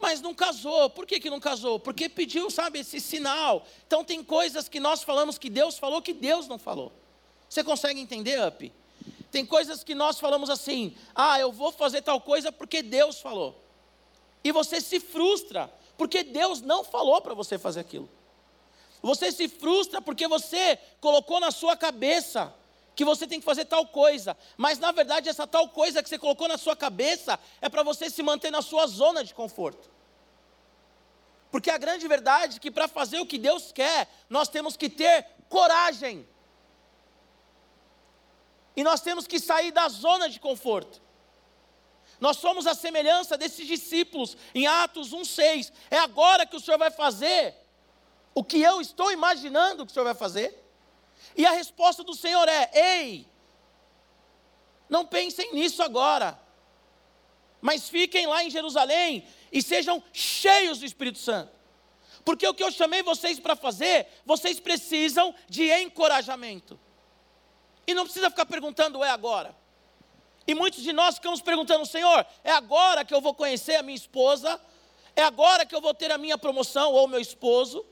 Mas 0.00 0.22
não 0.22 0.34
casou. 0.34 0.88
Por 0.88 1.06
que, 1.06 1.20
que 1.20 1.28
não 1.28 1.38
casou? 1.38 1.78
Porque 1.78 2.08
pediu, 2.08 2.48
sabe, 2.48 2.78
esse 2.78 2.98
sinal. 2.98 3.66
Então 3.86 4.02
tem 4.02 4.24
coisas 4.24 4.66
que 4.66 4.80
nós 4.80 5.02
falamos 5.02 5.36
que 5.36 5.50
Deus 5.50 5.78
falou 5.78 6.00
que 6.00 6.14
Deus 6.14 6.48
não 6.48 6.58
falou. 6.58 6.90
Você 7.46 7.62
consegue 7.62 8.00
entender, 8.00 8.42
Up? 8.42 8.72
Tem 9.30 9.44
coisas 9.44 9.84
que 9.84 9.94
nós 9.94 10.18
falamos 10.18 10.48
assim: 10.48 10.96
ah, 11.14 11.38
eu 11.38 11.52
vou 11.52 11.70
fazer 11.70 12.00
tal 12.00 12.18
coisa 12.18 12.50
porque 12.50 12.80
Deus 12.80 13.20
falou. 13.20 13.54
E 14.42 14.50
você 14.50 14.80
se 14.80 14.98
frustra, 14.98 15.70
porque 15.98 16.22
Deus 16.22 16.62
não 16.62 16.82
falou 16.82 17.20
para 17.20 17.34
você 17.34 17.58
fazer 17.58 17.80
aquilo. 17.80 18.08
Você 19.02 19.30
se 19.30 19.46
frustra 19.46 20.00
porque 20.00 20.26
você 20.26 20.78
colocou 21.02 21.38
na 21.38 21.50
sua 21.50 21.76
cabeça 21.76 22.54
que 22.98 23.04
você 23.04 23.28
tem 23.28 23.38
que 23.38 23.46
fazer 23.46 23.64
tal 23.64 23.86
coisa, 23.86 24.36
mas 24.56 24.80
na 24.80 24.90
verdade 24.90 25.28
essa 25.28 25.46
tal 25.46 25.68
coisa 25.68 26.02
que 26.02 26.08
você 26.08 26.18
colocou 26.18 26.48
na 26.48 26.58
sua 26.58 26.74
cabeça 26.74 27.38
é 27.60 27.68
para 27.68 27.84
você 27.84 28.10
se 28.10 28.24
manter 28.24 28.50
na 28.50 28.60
sua 28.60 28.88
zona 28.88 29.22
de 29.22 29.32
conforto. 29.32 29.88
Porque 31.48 31.70
a 31.70 31.78
grande 31.78 32.08
verdade 32.08 32.56
é 32.56 32.58
que 32.58 32.72
para 32.72 32.88
fazer 32.88 33.20
o 33.20 33.24
que 33.24 33.38
Deus 33.38 33.70
quer, 33.70 34.08
nós 34.28 34.48
temos 34.48 34.76
que 34.76 34.90
ter 34.90 35.24
coragem. 35.48 36.28
E 38.74 38.82
nós 38.82 39.00
temos 39.00 39.28
que 39.28 39.38
sair 39.38 39.70
da 39.70 39.88
zona 39.88 40.28
de 40.28 40.40
conforto. 40.40 41.00
Nós 42.18 42.38
somos 42.38 42.66
a 42.66 42.74
semelhança 42.74 43.38
desses 43.38 43.64
discípulos 43.64 44.36
em 44.52 44.66
Atos 44.66 45.12
1,6. 45.12 45.70
É 45.88 45.98
agora 45.98 46.44
que 46.44 46.56
o 46.56 46.60
Senhor 46.60 46.78
vai 46.78 46.90
fazer 46.90 47.54
o 48.34 48.42
que 48.42 48.60
eu 48.60 48.80
estou 48.80 49.12
imaginando 49.12 49.86
que 49.86 49.92
o 49.92 49.94
Senhor 49.94 50.04
vai 50.04 50.14
fazer. 50.14 50.67
E 51.36 51.46
a 51.46 51.52
resposta 51.52 52.02
do 52.02 52.14
Senhor 52.14 52.48
é: 52.48 52.70
ei, 52.74 53.26
não 54.88 55.04
pensem 55.06 55.52
nisso 55.52 55.82
agora, 55.82 56.38
mas 57.60 57.88
fiquem 57.88 58.26
lá 58.26 58.42
em 58.42 58.50
Jerusalém 58.50 59.26
e 59.52 59.62
sejam 59.62 60.02
cheios 60.12 60.78
do 60.78 60.84
Espírito 60.84 61.18
Santo. 61.18 61.52
Porque 62.24 62.46
o 62.46 62.54
que 62.54 62.62
eu 62.62 62.70
chamei 62.70 63.02
vocês 63.02 63.40
para 63.40 63.56
fazer, 63.56 64.06
vocês 64.24 64.60
precisam 64.60 65.34
de 65.48 65.72
encorajamento. 65.80 66.78
E 67.86 67.94
não 67.94 68.04
precisa 68.04 68.28
ficar 68.28 68.44
perguntando, 68.44 69.02
é 69.02 69.08
agora. 69.08 69.56
E 70.46 70.54
muitos 70.54 70.82
de 70.82 70.92
nós 70.92 71.16
ficamos 71.16 71.40
perguntando: 71.40 71.86
Senhor, 71.86 72.26
é 72.44 72.52
agora 72.52 73.04
que 73.04 73.14
eu 73.14 73.20
vou 73.20 73.34
conhecer 73.34 73.76
a 73.76 73.82
minha 73.82 73.96
esposa? 73.96 74.60
É 75.16 75.22
agora 75.22 75.66
que 75.66 75.74
eu 75.74 75.80
vou 75.80 75.92
ter 75.94 76.12
a 76.12 76.18
minha 76.18 76.38
promoção 76.38 76.92
ou 76.92 77.08
meu 77.08 77.20
esposo? 77.20 77.84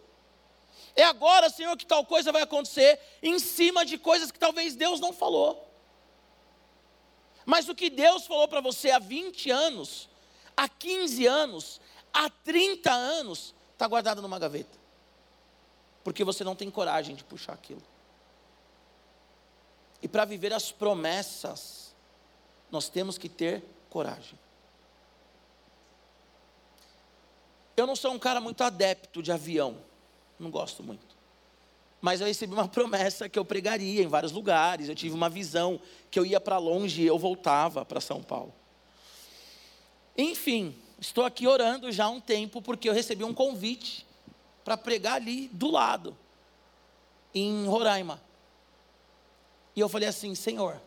É 0.97 1.05
agora, 1.05 1.51
Senhor, 1.51 1.77
que 1.77 1.85
tal 1.85 2.07
coisa 2.07 2.33
vai 2.33 2.43
acontecer 2.43 2.99
em 3.23 3.39
cima 3.39 3.85
de 3.85 3.99
coisas 3.99 4.31
que 4.31 4.39
talvez 4.39 4.75
Deus 4.75 4.99
não 4.99 5.13
falou. 5.13 5.63
Mas 7.45 7.69
o 7.69 7.75
que 7.75 7.91
Deus 7.91 8.27
falou 8.27 8.49
para 8.49 8.63
você 8.63 8.91
há 8.91 8.99
20 8.99 9.51
anos, 9.51 10.09
há 10.57 10.67
15 10.67 11.27
anos, 11.27 11.81
há 12.13 12.31
30 12.31 12.91
anos, 12.91 13.55
está 13.73 13.87
guardado 13.87 14.23
numa 14.23 14.39
gaveta. 14.39 14.77
Porque 16.03 16.25
você 16.25 16.43
não 16.43 16.57
tem 16.57 16.71
coragem 16.71 17.15
de 17.15 17.23
puxar 17.23 17.53
aquilo. 17.53 17.83
E 20.01 20.09
para 20.09 20.25
viver 20.25 20.53
as 20.53 20.73
promessas, 20.73 21.95
nós 22.71 22.89
temos 22.89 23.19
que 23.19 23.29
ter 23.29 23.63
coragem. 23.91 24.39
Eu 27.77 27.87
não 27.87 27.95
sou 27.95 28.13
um 28.13 28.19
cara 28.19 28.41
muito 28.41 28.65
adepto 28.65 29.23
de 29.23 29.31
avião, 29.31 29.77
não 30.39 30.51
gosto 30.51 30.83
muito. 30.83 31.17
Mas 32.01 32.21
eu 32.21 32.27
recebi 32.27 32.53
uma 32.53 32.69
promessa 32.69 33.29
que 33.29 33.39
eu 33.39 33.45
pregaria 33.45 34.03
em 34.03 34.07
vários 34.07 34.33
lugares, 34.33 34.89
eu 34.89 34.95
tive 34.95 35.15
uma 35.15 35.29
visão 35.29 35.81
que 36.11 36.19
eu 36.19 36.27
ia 36.27 36.41
para 36.41 36.59
longe 36.59 37.03
e 37.03 37.07
eu 37.07 37.19
voltava 37.19 37.85
para 37.85 38.01
São 38.01 38.23
Paulo. 38.23 38.55
Enfim, 40.17 40.75
estou 40.99 41.25
aqui 41.25 41.47
orando 41.47 41.91
já 41.93 42.07
há 42.07 42.09
um 42.09 42.21
tempo 42.21 42.63
porque 42.63 42.89
eu 42.89 42.93
recebi 42.93 43.25
um 43.25 43.35
convite 43.35 44.07
para 44.65 44.77
pregar 44.77 45.15
ali 45.15 45.49
do 45.49 45.71
lado, 45.71 46.17
em 47.35 47.67
Roraima. 47.67 48.21
E 49.75 49.81
eu 49.81 49.89
falei 49.89 50.09
assim: 50.09 50.35
Senhor, 50.35 50.81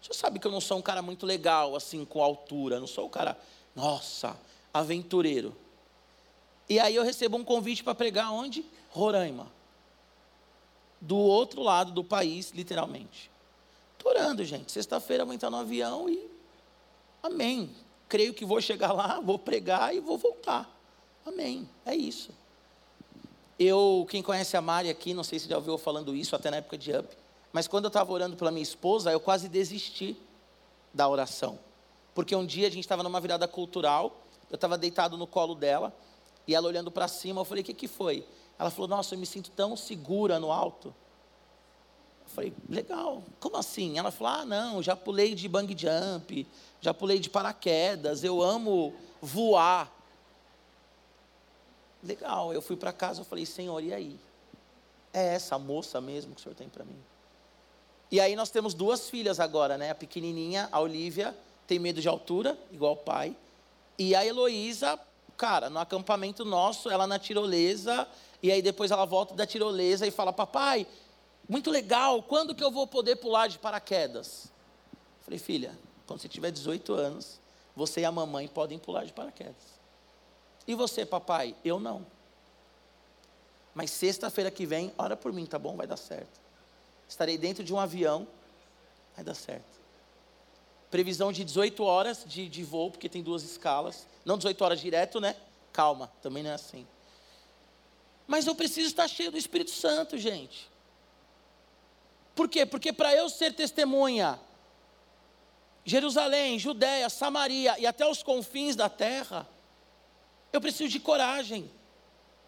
você 0.00 0.12
sabe 0.12 0.38
que 0.38 0.46
eu 0.46 0.52
não 0.52 0.60
sou 0.60 0.78
um 0.78 0.82
cara 0.82 1.02
muito 1.02 1.24
legal, 1.26 1.74
assim, 1.74 2.04
com 2.04 2.22
altura. 2.22 2.78
Não 2.78 2.86
sou 2.86 3.06
o 3.06 3.10
cara, 3.10 3.36
nossa, 3.74 4.36
aventureiro. 4.72 5.56
E 6.68 6.78
aí 6.78 6.94
eu 6.94 7.04
recebo 7.04 7.36
um 7.36 7.44
convite 7.44 7.84
para 7.84 7.94
pregar 7.94 8.32
onde? 8.32 8.64
Roraima. 8.90 9.46
Do 11.00 11.16
outro 11.16 11.62
lado 11.62 11.92
do 11.92 12.02
país, 12.02 12.50
literalmente. 12.50 13.30
Estou 13.96 14.10
orando, 14.12 14.44
gente. 14.44 14.72
Sexta-feira 14.72 15.24
vou 15.24 15.34
entrar 15.34 15.50
no 15.50 15.58
avião 15.58 16.08
e. 16.08 16.28
Amém. 17.22 17.70
Creio 18.08 18.34
que 18.34 18.44
vou 18.44 18.60
chegar 18.60 18.92
lá, 18.92 19.20
vou 19.24 19.38
pregar 19.38 19.94
e 19.94 20.00
vou 20.00 20.18
voltar. 20.18 20.68
Amém. 21.24 21.68
É 21.84 21.94
isso. 21.94 22.30
Eu, 23.58 24.06
quem 24.10 24.22
conhece 24.22 24.56
a 24.56 24.60
Mari 24.60 24.90
aqui, 24.90 25.14
não 25.14 25.24
sei 25.24 25.38
se 25.38 25.48
já 25.48 25.56
ouviu 25.56 25.78
falando 25.78 26.14
isso, 26.14 26.36
até 26.36 26.50
na 26.50 26.58
época 26.58 26.76
de 26.76 26.92
Up, 26.92 27.08
mas 27.52 27.66
quando 27.66 27.84
eu 27.84 27.88
estava 27.88 28.12
orando 28.12 28.36
pela 28.36 28.50
minha 28.50 28.62
esposa, 28.62 29.10
eu 29.10 29.18
quase 29.18 29.48
desisti 29.48 30.14
da 30.92 31.08
oração. 31.08 31.58
Porque 32.14 32.36
um 32.36 32.44
dia 32.44 32.66
a 32.66 32.70
gente 32.70 32.84
estava 32.84 33.02
numa 33.02 33.20
virada 33.20 33.48
cultural, 33.48 34.14
eu 34.50 34.56
estava 34.56 34.76
deitado 34.76 35.16
no 35.16 35.26
colo 35.26 35.54
dela, 35.54 35.94
e 36.46 36.54
ela 36.54 36.68
olhando 36.68 36.90
para 36.90 37.08
cima, 37.08 37.40
eu 37.40 37.44
falei: 37.44 37.62
O 37.62 37.64
que, 37.64 37.74
que 37.74 37.88
foi? 37.88 38.26
Ela 38.58 38.70
falou: 38.70 38.88
Nossa, 38.88 39.14
eu 39.14 39.18
me 39.18 39.26
sinto 39.26 39.50
tão 39.50 39.76
segura 39.76 40.38
no 40.38 40.52
alto. 40.52 40.94
Eu 42.24 42.30
falei: 42.34 42.52
Legal, 42.68 43.22
como 43.40 43.56
assim? 43.56 43.98
Ela 43.98 44.10
falou: 44.10 44.32
Ah, 44.40 44.44
não, 44.44 44.82
já 44.82 44.94
pulei 44.94 45.34
de 45.34 45.48
bang 45.48 45.76
jump, 45.76 46.46
já 46.80 46.94
pulei 46.94 47.18
de 47.18 47.28
paraquedas, 47.28 48.22
eu 48.22 48.42
amo 48.42 48.94
voar. 49.20 49.92
Legal, 52.02 52.52
eu 52.52 52.62
fui 52.62 52.76
para 52.76 52.92
casa, 52.92 53.20
eu 53.20 53.24
falei: 53.24 53.44
Senhor, 53.44 53.82
e 53.82 53.92
aí? 53.92 54.18
É 55.12 55.34
essa 55.34 55.58
moça 55.58 56.00
mesmo 56.00 56.34
que 56.34 56.40
o 56.40 56.42
senhor 56.42 56.54
tem 56.54 56.68
para 56.68 56.84
mim? 56.84 56.98
E 58.10 58.20
aí 58.20 58.36
nós 58.36 58.50
temos 58.50 58.74
duas 58.74 59.10
filhas 59.10 59.40
agora, 59.40 59.76
né? 59.76 59.90
A 59.90 59.94
pequenininha, 59.94 60.68
a 60.70 60.78
Olivia, 60.78 61.36
tem 61.66 61.78
medo 61.78 62.00
de 62.00 62.08
altura, 62.08 62.56
igual 62.70 62.92
o 62.92 62.96
pai. 62.96 63.34
E 63.98 64.14
a 64.14 64.24
Heloísa, 64.24 64.98
cara, 65.36 65.70
no 65.70 65.78
acampamento 65.78 66.44
nosso, 66.44 66.90
ela 66.90 67.06
na 67.06 67.18
tirolesa, 67.18 68.08
e 68.42 68.50
aí 68.50 68.62
depois 68.62 68.90
ela 68.90 69.04
volta 69.04 69.34
da 69.34 69.46
tirolesa 69.46 70.06
e 70.06 70.10
fala: 70.10 70.32
Papai, 70.32 70.86
muito 71.48 71.70
legal, 71.70 72.22
quando 72.22 72.54
que 72.54 72.64
eu 72.64 72.70
vou 72.70 72.86
poder 72.86 73.16
pular 73.16 73.46
de 73.46 73.58
paraquedas? 73.58 74.50
Falei, 75.22 75.38
filha, 75.38 75.76
quando 76.06 76.20
você 76.20 76.28
tiver 76.28 76.50
18 76.50 76.92
anos, 76.94 77.38
você 77.74 78.00
e 78.00 78.04
a 78.04 78.12
mamãe 78.12 78.48
podem 78.48 78.78
pular 78.78 79.04
de 79.04 79.12
paraquedas. 79.12 79.76
E 80.66 80.74
você, 80.74 81.04
papai? 81.06 81.54
Eu 81.64 81.78
não. 81.78 82.04
Mas 83.74 83.90
sexta-feira 83.90 84.50
que 84.50 84.64
vem, 84.64 84.92
ora 84.96 85.16
por 85.16 85.32
mim, 85.32 85.46
tá 85.46 85.58
bom? 85.58 85.76
Vai 85.76 85.86
dar 85.86 85.96
certo. 85.96 86.40
Estarei 87.08 87.38
dentro 87.38 87.62
de 87.62 87.72
um 87.72 87.78
avião, 87.78 88.26
vai 89.14 89.24
dar 89.24 89.34
certo. 89.34 89.75
Previsão 90.90 91.32
de 91.32 91.44
18 91.44 91.82
horas 91.82 92.24
de, 92.26 92.48
de 92.48 92.62
voo, 92.62 92.90
porque 92.90 93.08
tem 93.08 93.22
duas 93.22 93.42
escalas. 93.42 94.06
Não 94.24 94.36
18 94.36 94.62
horas 94.62 94.80
direto, 94.80 95.20
né? 95.20 95.36
Calma, 95.72 96.12
também 96.22 96.42
não 96.42 96.50
é 96.50 96.54
assim. 96.54 96.86
Mas 98.26 98.46
eu 98.46 98.54
preciso 98.54 98.88
estar 98.88 99.06
cheio 99.08 99.30
do 99.30 99.38
Espírito 99.38 99.70
Santo, 99.70 100.16
gente. 100.18 100.68
Por 102.34 102.48
quê? 102.48 102.66
Porque 102.66 102.92
para 102.92 103.14
eu 103.14 103.28
ser 103.28 103.54
testemunha, 103.54 104.38
Jerusalém, 105.84 106.58
Judéia, 106.58 107.08
Samaria 107.08 107.78
e 107.78 107.86
até 107.86 108.06
os 108.06 108.22
confins 108.22 108.74
da 108.74 108.88
terra, 108.88 109.48
eu 110.52 110.60
preciso 110.60 110.90
de 110.90 110.98
coragem. 110.98 111.70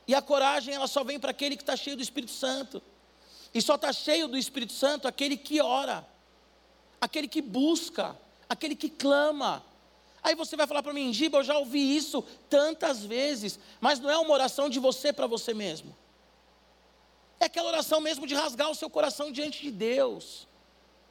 E 0.07 0.14
a 0.14 0.21
coragem 0.21 0.75
ela 0.75 0.87
só 0.87 1.04
vem 1.04 1.21
para 1.21 1.30
aquele 1.30 1.57
que 1.57 1.62
está 1.62 1.76
cheio 1.76 1.97
do 1.97 2.02
Espírito 2.02 2.33
Santo. 2.33 2.83
E 3.54 3.62
só 3.62 3.76
está 3.76 3.92
cheio 3.92 4.26
do 4.26 4.37
Espírito 4.37 4.73
Santo 4.73 5.07
aquele 5.07 5.37
que 5.37 5.61
ora, 5.61 6.07
aquele 7.00 7.28
que 7.28 7.40
busca, 7.40 8.16
aquele 8.49 8.75
que 8.75 8.88
clama. 8.88 9.64
Aí 10.23 10.35
você 10.35 10.57
vai 10.57 10.67
falar 10.67 10.83
para 10.83 10.93
mim, 10.93 11.12
Giba, 11.12 11.38
eu 11.38 11.45
já 11.45 11.57
ouvi 11.57 11.97
isso 11.97 12.23
tantas 12.49 13.05
vezes, 13.05 13.59
mas 13.81 14.00
não 14.00 14.11
é 14.11 14.19
uma 14.19 14.33
oração 14.33 14.69
de 14.69 14.78
você 14.78 15.12
para 15.12 15.26
você 15.26 15.55
mesmo. 15.55 15.97
É 17.40 17.45
aquela 17.45 17.69
oração 17.69 18.00
mesmo 18.00 18.26
de 18.26 18.35
rasgar 18.35 18.71
o 18.71 18.75
seu 18.75 18.90
coração 18.90 19.31
diante 19.31 19.62
de 19.62 19.71
Deus. 19.71 20.49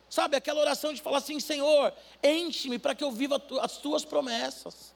Sabe, 0.10 0.36
aquela 0.38 0.60
oração 0.60 0.94
de 0.94 1.02
falar 1.02 1.18
assim: 1.18 1.40
Senhor, 1.40 1.94
enche-me 2.24 2.80
para 2.80 2.96
que 2.96 3.04
eu 3.04 3.12
viva 3.12 3.42
as 3.62 3.78
tuas 3.78 4.04
promessas. 4.04 4.94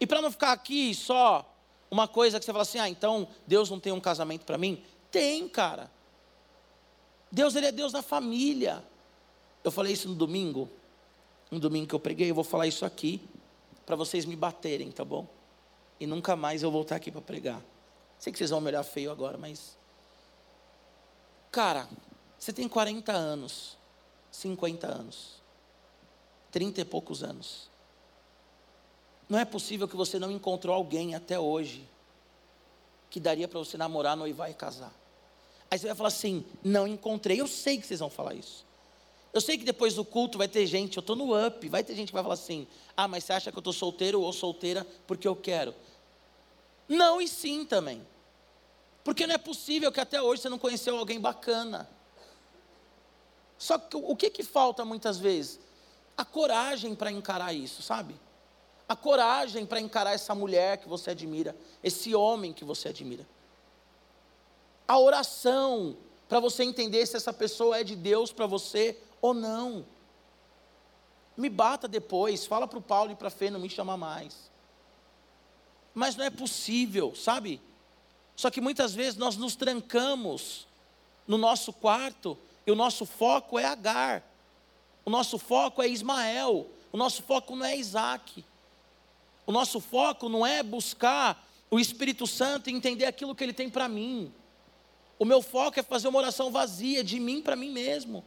E 0.00 0.06
para 0.06 0.22
não 0.22 0.30
ficar 0.30 0.52
aqui 0.52 0.94
só 0.94 1.44
uma 1.90 2.06
coisa 2.06 2.38
que 2.38 2.44
você 2.44 2.52
fala 2.52 2.62
assim: 2.62 2.78
ah, 2.78 2.88
então 2.88 3.28
Deus 3.46 3.70
não 3.70 3.80
tem 3.80 3.92
um 3.92 4.00
casamento 4.00 4.44
para 4.44 4.58
mim? 4.58 4.84
Tem, 5.10 5.48
cara. 5.48 5.90
Deus, 7.30 7.54
Ele 7.54 7.66
é 7.66 7.72
Deus 7.72 7.92
da 7.92 8.02
família. 8.02 8.84
Eu 9.68 9.72
falei 9.72 9.92
isso 9.92 10.08
no 10.08 10.14
domingo, 10.14 10.66
um 11.52 11.58
domingo 11.58 11.86
que 11.86 11.94
eu 11.94 12.00
preguei, 12.00 12.30
eu 12.30 12.34
vou 12.34 12.42
falar 12.42 12.66
isso 12.66 12.86
aqui, 12.86 13.20
para 13.84 13.94
vocês 13.94 14.24
me 14.24 14.34
baterem, 14.34 14.90
tá 14.90 15.04
bom? 15.04 15.26
E 16.00 16.06
nunca 16.06 16.34
mais 16.34 16.62
eu 16.62 16.70
voltar 16.70 16.96
aqui 16.96 17.10
para 17.10 17.20
pregar. 17.20 17.62
Sei 18.18 18.32
que 18.32 18.38
vocês 18.38 18.48
vão 18.48 18.62
me 18.62 18.68
olhar 18.68 18.82
feio 18.82 19.10
agora, 19.10 19.36
mas. 19.36 19.76
Cara, 21.52 21.86
você 22.38 22.50
tem 22.50 22.66
40 22.66 23.12
anos, 23.12 23.76
50 24.30 24.86
anos, 24.86 25.42
30 26.50 26.80
e 26.80 26.84
poucos 26.86 27.22
anos. 27.22 27.68
Não 29.28 29.38
é 29.38 29.44
possível 29.44 29.86
que 29.86 29.96
você 29.96 30.18
não 30.18 30.30
encontrou 30.30 30.74
alguém 30.74 31.14
até 31.14 31.38
hoje 31.38 31.86
que 33.10 33.20
daria 33.20 33.46
para 33.46 33.58
você 33.58 33.76
namorar, 33.76 34.16
noivar 34.16 34.50
e 34.50 34.54
casar. 34.54 34.94
Aí 35.70 35.78
você 35.78 35.88
vai 35.88 35.94
falar 35.94 36.08
assim: 36.08 36.42
não 36.64 36.88
encontrei. 36.88 37.38
Eu 37.38 37.46
sei 37.46 37.76
que 37.76 37.86
vocês 37.86 38.00
vão 38.00 38.08
falar 38.08 38.32
isso. 38.32 38.66
Eu 39.38 39.40
sei 39.40 39.56
que 39.56 39.62
depois 39.62 39.94
do 39.94 40.04
culto 40.04 40.36
vai 40.36 40.48
ter 40.48 40.66
gente, 40.66 40.96
eu 40.96 41.00
estou 41.00 41.14
no 41.14 41.46
up, 41.46 41.68
vai 41.68 41.84
ter 41.84 41.94
gente 41.94 42.08
que 42.08 42.12
vai 42.12 42.24
falar 42.24 42.34
assim: 42.34 42.66
ah, 42.96 43.06
mas 43.06 43.22
você 43.22 43.32
acha 43.32 43.52
que 43.52 43.56
eu 43.56 43.60
estou 43.60 43.72
solteiro 43.72 44.20
ou 44.20 44.32
solteira 44.32 44.84
porque 45.06 45.28
eu 45.28 45.36
quero? 45.36 45.72
Não 46.88 47.20
e 47.20 47.28
sim 47.28 47.64
também. 47.64 48.04
Porque 49.04 49.28
não 49.28 49.36
é 49.36 49.38
possível 49.38 49.92
que 49.92 50.00
até 50.00 50.20
hoje 50.20 50.42
você 50.42 50.48
não 50.48 50.58
conheceu 50.58 50.98
alguém 50.98 51.20
bacana. 51.20 51.88
Só 53.56 53.78
que 53.78 53.96
o 53.96 54.16
que, 54.16 54.28
que 54.28 54.42
falta 54.42 54.84
muitas 54.84 55.18
vezes? 55.18 55.60
A 56.16 56.24
coragem 56.24 56.96
para 56.96 57.12
encarar 57.12 57.52
isso, 57.52 57.80
sabe? 57.80 58.16
A 58.88 58.96
coragem 58.96 59.64
para 59.64 59.78
encarar 59.78 60.14
essa 60.14 60.34
mulher 60.34 60.78
que 60.78 60.88
você 60.88 61.12
admira, 61.12 61.54
esse 61.80 62.12
homem 62.12 62.52
que 62.52 62.64
você 62.64 62.88
admira. 62.88 63.24
A 64.88 64.98
oração 64.98 65.96
para 66.28 66.40
você 66.40 66.64
entender 66.64 67.06
se 67.06 67.16
essa 67.16 67.32
pessoa 67.32 67.78
é 67.78 67.84
de 67.84 67.94
Deus 67.94 68.32
para 68.32 68.44
você 68.44 68.98
ou 69.20 69.34
não. 69.34 69.84
Me 71.36 71.48
bata 71.48 71.86
depois, 71.86 72.46
fala 72.46 72.66
para 72.66 72.78
o 72.78 72.82
Paulo 72.82 73.12
e 73.12 73.14
para 73.14 73.28
a 73.28 73.30
Fê 73.30 73.50
não 73.50 73.60
me 73.60 73.70
chamar 73.70 73.96
mais. 73.96 74.50
Mas 75.94 76.16
não 76.16 76.24
é 76.24 76.30
possível, 76.30 77.14
sabe? 77.14 77.60
Só 78.34 78.50
que 78.50 78.60
muitas 78.60 78.94
vezes 78.94 79.16
nós 79.16 79.36
nos 79.36 79.56
trancamos 79.56 80.66
no 81.26 81.38
nosso 81.38 81.72
quarto 81.72 82.38
e 82.66 82.70
o 82.70 82.74
nosso 82.74 83.04
foco 83.04 83.58
é 83.58 83.64
Agar. 83.64 84.22
O 85.04 85.10
nosso 85.10 85.38
foco 85.38 85.82
é 85.82 85.88
Ismael. 85.88 86.66
O 86.92 86.96
nosso 86.96 87.22
foco 87.22 87.56
não 87.56 87.64
é 87.64 87.76
Isaac. 87.76 88.44
O 89.46 89.52
nosso 89.52 89.80
foco 89.80 90.28
não 90.28 90.46
é 90.46 90.62
buscar 90.62 91.46
o 91.70 91.78
Espírito 91.78 92.26
Santo 92.26 92.68
e 92.68 92.72
entender 92.72 93.06
aquilo 93.06 93.34
que 93.34 93.42
ele 93.42 93.52
tem 93.52 93.68
para 93.68 93.88
mim. 93.88 94.32
O 95.18 95.24
meu 95.24 95.42
foco 95.42 95.80
é 95.80 95.82
fazer 95.82 96.08
uma 96.08 96.18
oração 96.18 96.50
vazia 96.50 97.02
de 97.02 97.18
mim 97.18 97.42
para 97.42 97.56
mim 97.56 97.70
mesmo. 97.70 98.24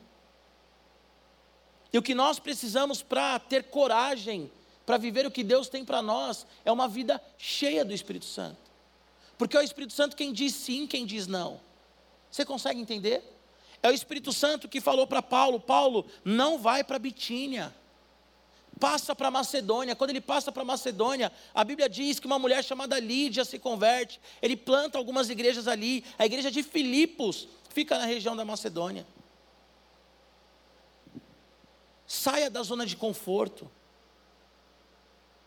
E 1.93 1.97
o 1.97 2.01
que 2.01 2.15
nós 2.15 2.39
precisamos 2.39 3.01
para 3.01 3.37
ter 3.39 3.63
coragem, 3.65 4.49
para 4.85 4.97
viver 4.97 5.25
o 5.25 5.31
que 5.31 5.43
Deus 5.43 5.67
tem 5.67 5.83
para 5.83 6.01
nós, 6.01 6.45
é 6.63 6.71
uma 6.71 6.87
vida 6.87 7.21
cheia 7.37 7.83
do 7.83 7.93
Espírito 7.93 8.25
Santo. 8.25 8.57
Porque 9.37 9.57
é 9.57 9.59
o 9.59 9.63
Espírito 9.63 9.93
Santo 9.93 10.15
quem 10.15 10.31
diz 10.31 10.53
sim, 10.53 10.87
quem 10.87 11.05
diz 11.05 11.27
não. 11.27 11.59
Você 12.31 12.45
consegue 12.45 12.79
entender? 12.79 13.21
É 13.83 13.89
o 13.89 13.93
Espírito 13.93 14.31
Santo 14.31 14.69
que 14.69 14.79
falou 14.79 15.05
para 15.07 15.21
Paulo: 15.21 15.59
Paulo, 15.59 16.05
não 16.23 16.57
vai 16.57 16.83
para 16.83 16.99
Bitínia. 16.99 17.73
Passa 18.79 19.15
para 19.15 19.29
Macedônia. 19.29 19.95
Quando 19.95 20.11
ele 20.11 20.21
passa 20.21 20.51
para 20.51 20.63
Macedônia, 20.63 21.31
a 21.53 21.63
Bíblia 21.63 21.89
diz 21.89 22.19
que 22.19 22.25
uma 22.25 22.39
mulher 22.39 22.63
chamada 22.63 22.99
Lídia 22.99 23.43
se 23.43 23.59
converte. 23.59 24.19
Ele 24.41 24.55
planta 24.55 24.97
algumas 24.97 25.29
igrejas 25.29 25.67
ali. 25.67 26.03
A 26.17 26.25
igreja 26.25 26.49
de 26.49 26.63
Filipos 26.63 27.47
fica 27.69 27.97
na 27.97 28.05
região 28.05 28.35
da 28.35 28.45
Macedônia. 28.45 29.05
Saia 32.11 32.49
da 32.49 32.61
zona 32.61 32.85
de 32.85 32.97
conforto. 32.97 33.71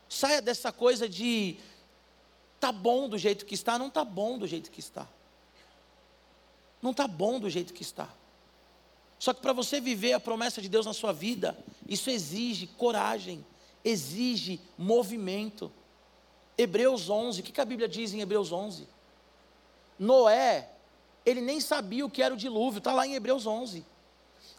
Saia 0.09 0.41
dessa 0.41 0.73
coisa 0.73 1.07
de 1.07 1.59
tá 2.59 2.73
bom 2.73 3.07
do 3.07 3.19
jeito 3.19 3.45
que 3.45 3.55
está, 3.55 3.79
não 3.79 3.91
tá 3.91 4.03
bom 4.03 4.39
do 4.39 4.47
jeito 4.47 4.71
que 4.71 4.81
está. 4.81 5.07
Não 6.81 6.95
tá 6.95 7.07
bom 7.07 7.39
do 7.39 7.51
jeito 7.51 7.75
que 7.75 7.83
está. 7.83 8.09
Só 9.19 9.35
que 9.35 9.43
para 9.43 9.53
você 9.53 9.79
viver 9.79 10.15
a 10.15 10.21
promessa 10.21 10.63
de 10.63 10.71
Deus 10.71 10.87
na 10.87 10.95
sua 10.95 11.13
vida, 11.13 11.55
isso 11.87 12.09
exige 12.09 12.67
coragem, 12.67 13.45
exige 13.85 14.59
movimento. 14.79 15.71
Hebreus 16.57 17.11
11, 17.11 17.43
o 17.43 17.45
que 17.45 17.61
a 17.61 17.65
Bíblia 17.67 17.87
diz 17.87 18.15
em 18.15 18.23
Hebreus 18.23 18.53
11? 18.53 18.89
Noé, 19.99 20.71
ele 21.27 21.43
nem 21.43 21.61
sabia 21.61 22.07
o 22.07 22.11
que 22.11 22.23
era 22.23 22.33
o 22.33 22.39
dilúvio, 22.39 22.79
está 22.79 22.91
lá 22.91 23.07
em 23.07 23.17
Hebreus 23.17 23.47
11. 23.47 23.85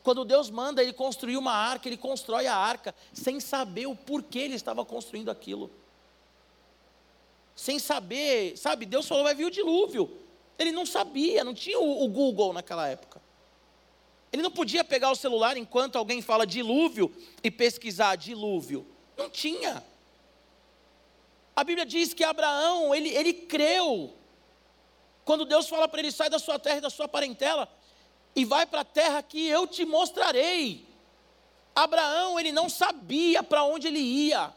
Quando 0.06 0.24
Deus 0.24 0.52
manda 0.52 0.84
ele 0.84 0.94
construir 0.94 1.36
uma 1.36 1.52
arca, 1.52 1.90
ele 1.90 1.98
constrói 1.98 2.46
a 2.46 2.56
arca 2.56 2.94
sem 3.12 3.40
saber 3.40 3.88
o 3.88 3.96
porquê 3.96 4.38
ele 4.38 4.54
estava 4.54 4.86
construindo 4.86 5.32
aquilo. 5.32 5.72
Sem 7.56 7.80
saber, 7.80 8.56
sabe? 8.56 8.86
Deus 8.86 9.08
falou: 9.08 9.24
vai 9.24 9.34
vir 9.34 9.46
o 9.46 9.50
dilúvio. 9.50 10.16
Ele 10.60 10.72
não 10.72 10.86
sabia, 10.86 11.44
não 11.44 11.56
tinha 11.56 11.80
o, 11.80 12.04
o 12.04 12.08
Google 12.08 12.54
naquela 12.54 12.88
época. 12.88 13.20
Ele 14.32 14.44
não 14.44 14.52
podia 14.52 14.84
pegar 14.84 15.10
o 15.10 15.16
celular 15.16 15.58
enquanto 15.58 15.96
alguém 15.96 16.22
fala 16.22 16.46
dilúvio 16.46 17.12
e 17.44 17.50
pesquisar 17.50 18.16
dilúvio. 18.16 18.86
Não 19.18 19.28
tinha. 19.28 19.84
A 21.56 21.64
Bíblia 21.64 21.84
diz 21.84 22.14
que 22.14 22.24
Abraão, 22.24 22.94
ele, 22.94 23.10
ele 23.10 23.34
creu 23.34 24.14
Quando 25.24 25.46
Deus 25.46 25.68
fala 25.68 25.88
para 25.88 26.00
ele: 26.00 26.12
sai 26.12 26.30
da 26.30 26.38
sua 26.38 26.60
terra 26.60 26.78
e 26.78 26.82
da 26.82 26.92
sua 26.92 27.08
parentela, 27.08 27.68
e 28.36 28.44
vai 28.44 28.66
para 28.66 28.82
a 28.82 28.86
terra 28.86 29.24
que 29.24 29.48
eu 29.48 29.66
te 29.66 29.86
mostrarei. 29.86 30.86
Abraão, 31.76 32.40
ele 32.40 32.52
não 32.52 32.70
sabia 32.70 33.42
para 33.42 33.64
onde 33.64 33.88
ele 33.88 34.00
ia. 34.00 34.54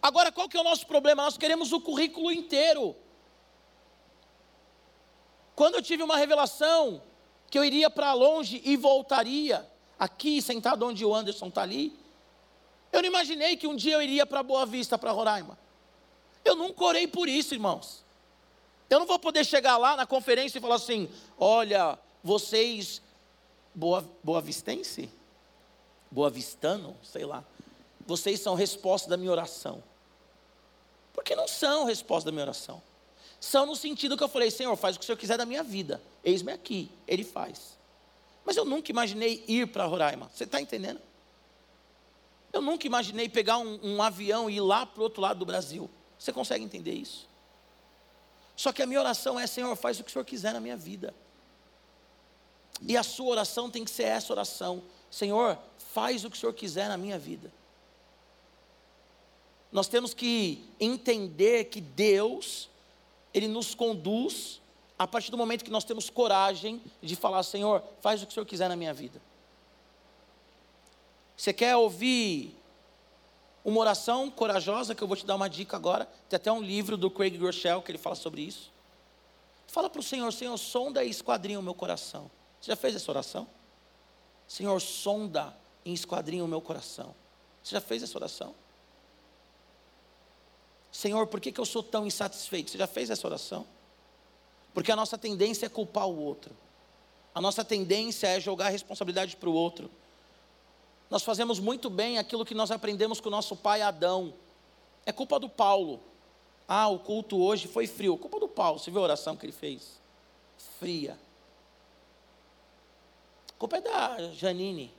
Agora, 0.00 0.30
qual 0.30 0.48
que 0.48 0.56
é 0.56 0.60
o 0.60 0.64
nosso 0.64 0.86
problema? 0.86 1.24
Nós 1.24 1.36
queremos 1.36 1.72
o 1.72 1.80
currículo 1.80 2.30
inteiro. 2.30 2.94
Quando 5.56 5.74
eu 5.74 5.82
tive 5.82 6.02
uma 6.02 6.16
revelação 6.16 7.02
que 7.50 7.58
eu 7.58 7.64
iria 7.64 7.90
para 7.90 8.12
longe 8.12 8.62
e 8.64 8.76
voltaria, 8.76 9.68
aqui 9.98 10.40
sentado 10.40 10.86
onde 10.86 11.04
o 11.04 11.14
Anderson 11.14 11.48
está 11.48 11.62
ali, 11.62 11.98
eu 12.92 13.02
não 13.02 13.08
imaginei 13.08 13.56
que 13.56 13.66
um 13.66 13.74
dia 13.74 13.94
eu 13.94 14.02
iria 14.02 14.24
para 14.24 14.42
Boa 14.42 14.64
Vista, 14.64 14.96
para 14.96 15.10
Roraima. 15.10 15.58
Eu 16.44 16.54
nunca 16.54 16.84
orei 16.84 17.06
por 17.06 17.28
isso, 17.28 17.54
irmãos. 17.54 18.04
Eu 18.88 19.00
não 19.00 19.06
vou 19.06 19.18
poder 19.18 19.44
chegar 19.44 19.76
lá 19.76 19.96
na 19.96 20.06
conferência 20.06 20.58
e 20.58 20.60
falar 20.60 20.76
assim: 20.76 21.10
olha, 21.38 21.98
vocês, 22.22 23.02
Boa, 23.78 24.04
Boa 24.24 24.40
Vistense? 24.40 25.08
Boa 26.10 26.28
Vistano, 26.28 26.96
sei 27.00 27.24
lá. 27.24 27.44
Vocês 28.04 28.40
são 28.40 28.56
resposta 28.56 29.08
da 29.08 29.16
minha 29.16 29.30
oração. 29.30 29.84
Porque 31.12 31.36
não 31.36 31.46
são 31.46 31.84
resposta 31.84 32.26
da 32.26 32.32
minha 32.32 32.42
oração. 32.42 32.82
São 33.40 33.66
no 33.66 33.76
sentido 33.76 34.16
que 34.16 34.24
eu 34.24 34.28
falei, 34.28 34.50
Senhor, 34.50 34.74
faz 34.74 34.96
o 34.96 34.98
que 34.98 35.04
o 35.04 35.06
Senhor 35.06 35.16
quiser 35.16 35.38
da 35.38 35.46
minha 35.46 35.62
vida. 35.62 36.02
Eis-me 36.24 36.50
aqui. 36.50 36.90
Ele 37.06 37.22
faz. 37.22 37.78
Mas 38.44 38.56
eu 38.56 38.64
nunca 38.64 38.90
imaginei 38.90 39.44
ir 39.46 39.68
para 39.68 39.84
Roraima. 39.84 40.28
Você 40.34 40.42
está 40.42 40.60
entendendo? 40.60 41.00
Eu 42.52 42.60
nunca 42.60 42.84
imaginei 42.84 43.28
pegar 43.28 43.58
um, 43.58 43.78
um 43.80 44.02
avião 44.02 44.50
e 44.50 44.56
ir 44.56 44.60
lá 44.60 44.86
para 44.86 44.98
o 44.98 45.04
outro 45.04 45.22
lado 45.22 45.38
do 45.38 45.46
Brasil. 45.46 45.88
Você 46.18 46.32
consegue 46.32 46.64
entender 46.64 46.94
isso? 46.94 47.28
Só 48.56 48.72
que 48.72 48.82
a 48.82 48.86
minha 48.88 48.98
oração 48.98 49.38
é: 49.38 49.46
Senhor, 49.46 49.76
faz 49.76 50.00
o 50.00 50.02
que 50.02 50.10
o 50.10 50.12
Senhor 50.12 50.24
quiser 50.24 50.52
na 50.52 50.58
minha 50.58 50.76
vida. 50.76 51.14
E 52.82 52.96
a 52.96 53.02
sua 53.02 53.26
oração 53.26 53.70
tem 53.70 53.84
que 53.84 53.90
ser 53.90 54.04
essa 54.04 54.32
oração: 54.32 54.82
Senhor, 55.10 55.58
faz 55.92 56.24
o 56.24 56.30
que 56.30 56.36
o 56.36 56.40
Senhor 56.40 56.52
quiser 56.52 56.88
na 56.88 56.96
minha 56.96 57.18
vida. 57.18 57.52
Nós 59.70 59.88
temos 59.88 60.14
que 60.14 60.64
entender 60.80 61.64
que 61.64 61.80
Deus, 61.80 62.68
Ele 63.34 63.48
nos 63.48 63.74
conduz 63.74 64.60
a 64.98 65.06
partir 65.06 65.30
do 65.30 65.36
momento 65.36 65.64
que 65.64 65.70
nós 65.70 65.84
temos 65.84 66.10
coragem 66.10 66.82
de 67.02 67.14
falar: 67.14 67.42
Senhor, 67.42 67.82
faz 68.00 68.22
o 68.22 68.26
que 68.26 68.32
o 68.32 68.34
Senhor 68.34 68.46
quiser 68.46 68.68
na 68.68 68.76
minha 68.76 68.94
vida. 68.94 69.20
Você 71.36 71.52
quer 71.52 71.76
ouvir 71.76 72.56
uma 73.64 73.80
oração 73.80 74.30
corajosa, 74.30 74.94
que 74.94 75.02
eu 75.02 75.06
vou 75.06 75.16
te 75.16 75.26
dar 75.26 75.36
uma 75.36 75.48
dica 75.48 75.76
agora. 75.76 76.08
Tem 76.28 76.36
até 76.36 76.50
um 76.50 76.62
livro 76.62 76.96
do 76.96 77.10
Craig 77.10 77.36
Groeschel 77.36 77.82
que 77.82 77.90
ele 77.90 77.98
fala 77.98 78.16
sobre 78.16 78.40
isso. 78.40 78.72
Fala 79.66 79.90
para 79.90 80.00
o 80.00 80.02
Senhor, 80.02 80.32
Senhor, 80.32 80.56
sonda 80.56 81.04
e 81.04 81.10
esquadrinha 81.10 81.60
o 81.60 81.62
meu 81.62 81.74
coração. 81.74 82.30
Você 82.60 82.70
já 82.70 82.76
fez 82.76 82.94
essa 82.94 83.10
oração? 83.10 83.46
Senhor, 84.46 84.80
sonda 84.80 85.54
e 85.84 85.92
esquadrinha 85.92 86.44
o 86.44 86.48
meu 86.48 86.60
coração. 86.60 87.14
Você 87.62 87.74
já 87.74 87.80
fez 87.80 88.02
essa 88.02 88.16
oração? 88.16 88.54
Senhor, 90.90 91.26
por 91.26 91.40
que, 91.40 91.52
que 91.52 91.60
eu 91.60 91.66
sou 91.66 91.82
tão 91.82 92.06
insatisfeito? 92.06 92.70
Você 92.70 92.78
já 92.78 92.86
fez 92.86 93.10
essa 93.10 93.26
oração? 93.26 93.66
Porque 94.72 94.90
a 94.90 94.96
nossa 94.96 95.18
tendência 95.18 95.66
é 95.66 95.68
culpar 95.68 96.08
o 96.08 96.18
outro. 96.18 96.56
A 97.34 97.40
nossa 97.40 97.64
tendência 97.64 98.26
é 98.26 98.40
jogar 98.40 98.66
a 98.66 98.70
responsabilidade 98.70 99.36
para 99.36 99.48
o 99.48 99.52
outro. 99.52 99.90
Nós 101.10 101.22
fazemos 101.22 101.58
muito 101.58 101.88
bem 101.88 102.18
aquilo 102.18 102.44
que 102.44 102.54
nós 102.54 102.70
aprendemos 102.70 103.20
com 103.20 103.28
o 103.28 103.32
nosso 103.32 103.54
pai 103.54 103.82
Adão. 103.82 104.34
É 105.06 105.12
culpa 105.12 105.38
do 105.38 105.48
Paulo. 105.48 106.00
Ah, 106.66 106.88
o 106.88 106.98
culto 106.98 107.40
hoje 107.40 107.68
foi 107.68 107.86
frio. 107.86 108.16
Culpa 108.16 108.40
do 108.40 108.48
Paulo. 108.48 108.78
Você 108.78 108.90
viu 108.90 109.00
a 109.00 109.04
oração 109.04 109.36
que 109.36 109.46
ele 109.46 109.52
fez? 109.52 110.00
Fria. 110.78 111.18
A 113.58 113.60
culpa 113.60 113.78
é 113.78 113.80
da 113.80 114.30
Janine. 114.34 114.94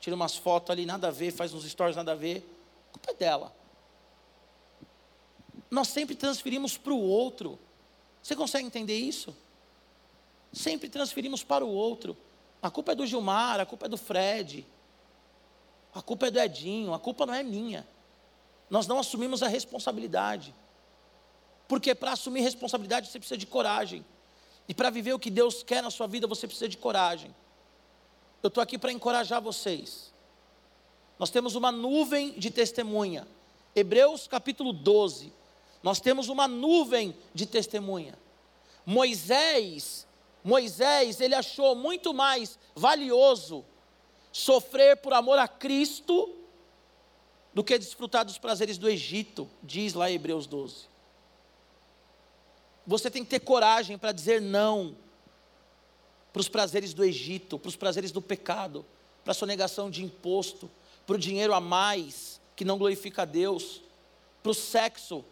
Tira 0.00 0.16
umas 0.16 0.34
fotos 0.34 0.70
ali, 0.70 0.86
nada 0.86 1.08
a 1.08 1.10
ver, 1.10 1.30
faz 1.30 1.52
uns 1.52 1.64
stories, 1.64 1.94
nada 1.94 2.12
a 2.12 2.14
ver. 2.14 2.38
A 2.88 2.92
culpa 2.92 3.10
é 3.10 3.14
dela. 3.14 3.54
Nós 5.70 5.88
sempre 5.88 6.14
transferimos 6.14 6.78
para 6.78 6.94
o 6.94 6.98
outro. 6.98 7.58
Você 8.22 8.34
consegue 8.34 8.66
entender 8.66 8.96
isso? 8.96 9.36
Sempre 10.50 10.88
transferimos 10.88 11.44
para 11.44 11.62
o 11.62 11.68
outro. 11.68 12.16
A 12.62 12.70
culpa 12.70 12.92
é 12.92 12.94
do 12.94 13.06
Gilmar, 13.06 13.60
a 13.60 13.66
culpa 13.66 13.84
é 13.84 13.88
do 13.90 13.98
Fred. 13.98 14.66
A 15.94 16.00
culpa 16.00 16.28
é 16.28 16.30
do 16.30 16.40
Edinho, 16.40 16.94
a 16.94 16.98
culpa 16.98 17.26
não 17.26 17.34
é 17.34 17.42
minha. 17.42 17.86
Nós 18.70 18.86
não 18.86 18.98
assumimos 18.98 19.42
a 19.42 19.46
responsabilidade. 19.46 20.54
Porque 21.68 21.94
para 21.94 22.12
assumir 22.12 22.40
responsabilidade 22.40 23.10
você 23.10 23.18
precisa 23.18 23.36
de 23.36 23.46
coragem. 23.46 24.02
E 24.66 24.72
para 24.72 24.88
viver 24.88 25.12
o 25.12 25.18
que 25.18 25.28
Deus 25.28 25.62
quer 25.62 25.82
na 25.82 25.90
sua 25.90 26.06
vida 26.06 26.26
você 26.26 26.46
precisa 26.46 26.66
de 26.66 26.78
coragem. 26.78 27.34
Eu 28.44 28.48
estou 28.48 28.60
aqui 28.60 28.76
para 28.76 28.92
encorajar 28.92 29.40
vocês. 29.40 30.12
Nós 31.18 31.30
temos 31.30 31.54
uma 31.54 31.72
nuvem 31.72 32.32
de 32.32 32.50
testemunha. 32.50 33.26
Hebreus 33.74 34.28
capítulo 34.28 34.70
12. 34.70 35.32
Nós 35.82 35.98
temos 35.98 36.28
uma 36.28 36.46
nuvem 36.46 37.16
de 37.32 37.46
testemunha. 37.46 38.18
Moisés, 38.84 40.06
Moisés, 40.44 41.22
ele 41.22 41.34
achou 41.34 41.74
muito 41.74 42.12
mais 42.12 42.58
valioso 42.74 43.64
sofrer 44.30 44.98
por 44.98 45.14
amor 45.14 45.38
a 45.38 45.48
Cristo 45.48 46.30
do 47.54 47.64
que 47.64 47.78
desfrutar 47.78 48.26
dos 48.26 48.36
prazeres 48.36 48.76
do 48.76 48.90
Egito, 48.90 49.48
diz 49.62 49.94
lá 49.94 50.10
Hebreus 50.10 50.46
12. 50.46 50.86
Você 52.86 53.10
tem 53.10 53.24
que 53.24 53.30
ter 53.30 53.40
coragem 53.40 53.96
para 53.96 54.12
dizer 54.12 54.42
não 54.42 54.94
para 56.34 56.40
os 56.40 56.48
prazeres 56.48 56.92
do 56.92 57.04
Egito, 57.04 57.60
para 57.60 57.68
os 57.68 57.76
prazeres 57.76 58.10
do 58.10 58.20
pecado, 58.20 58.84
para 59.22 59.30
a 59.30 59.34
sonegação 59.34 59.88
de 59.88 60.02
imposto, 60.02 60.68
para 61.06 61.14
o 61.14 61.18
dinheiro 61.18 61.54
a 61.54 61.60
mais 61.60 62.40
que 62.56 62.64
não 62.64 62.76
glorifica 62.76 63.22
a 63.22 63.24
Deus, 63.24 63.80
para 64.42 64.50
o 64.50 64.54
sexo. 64.54 65.24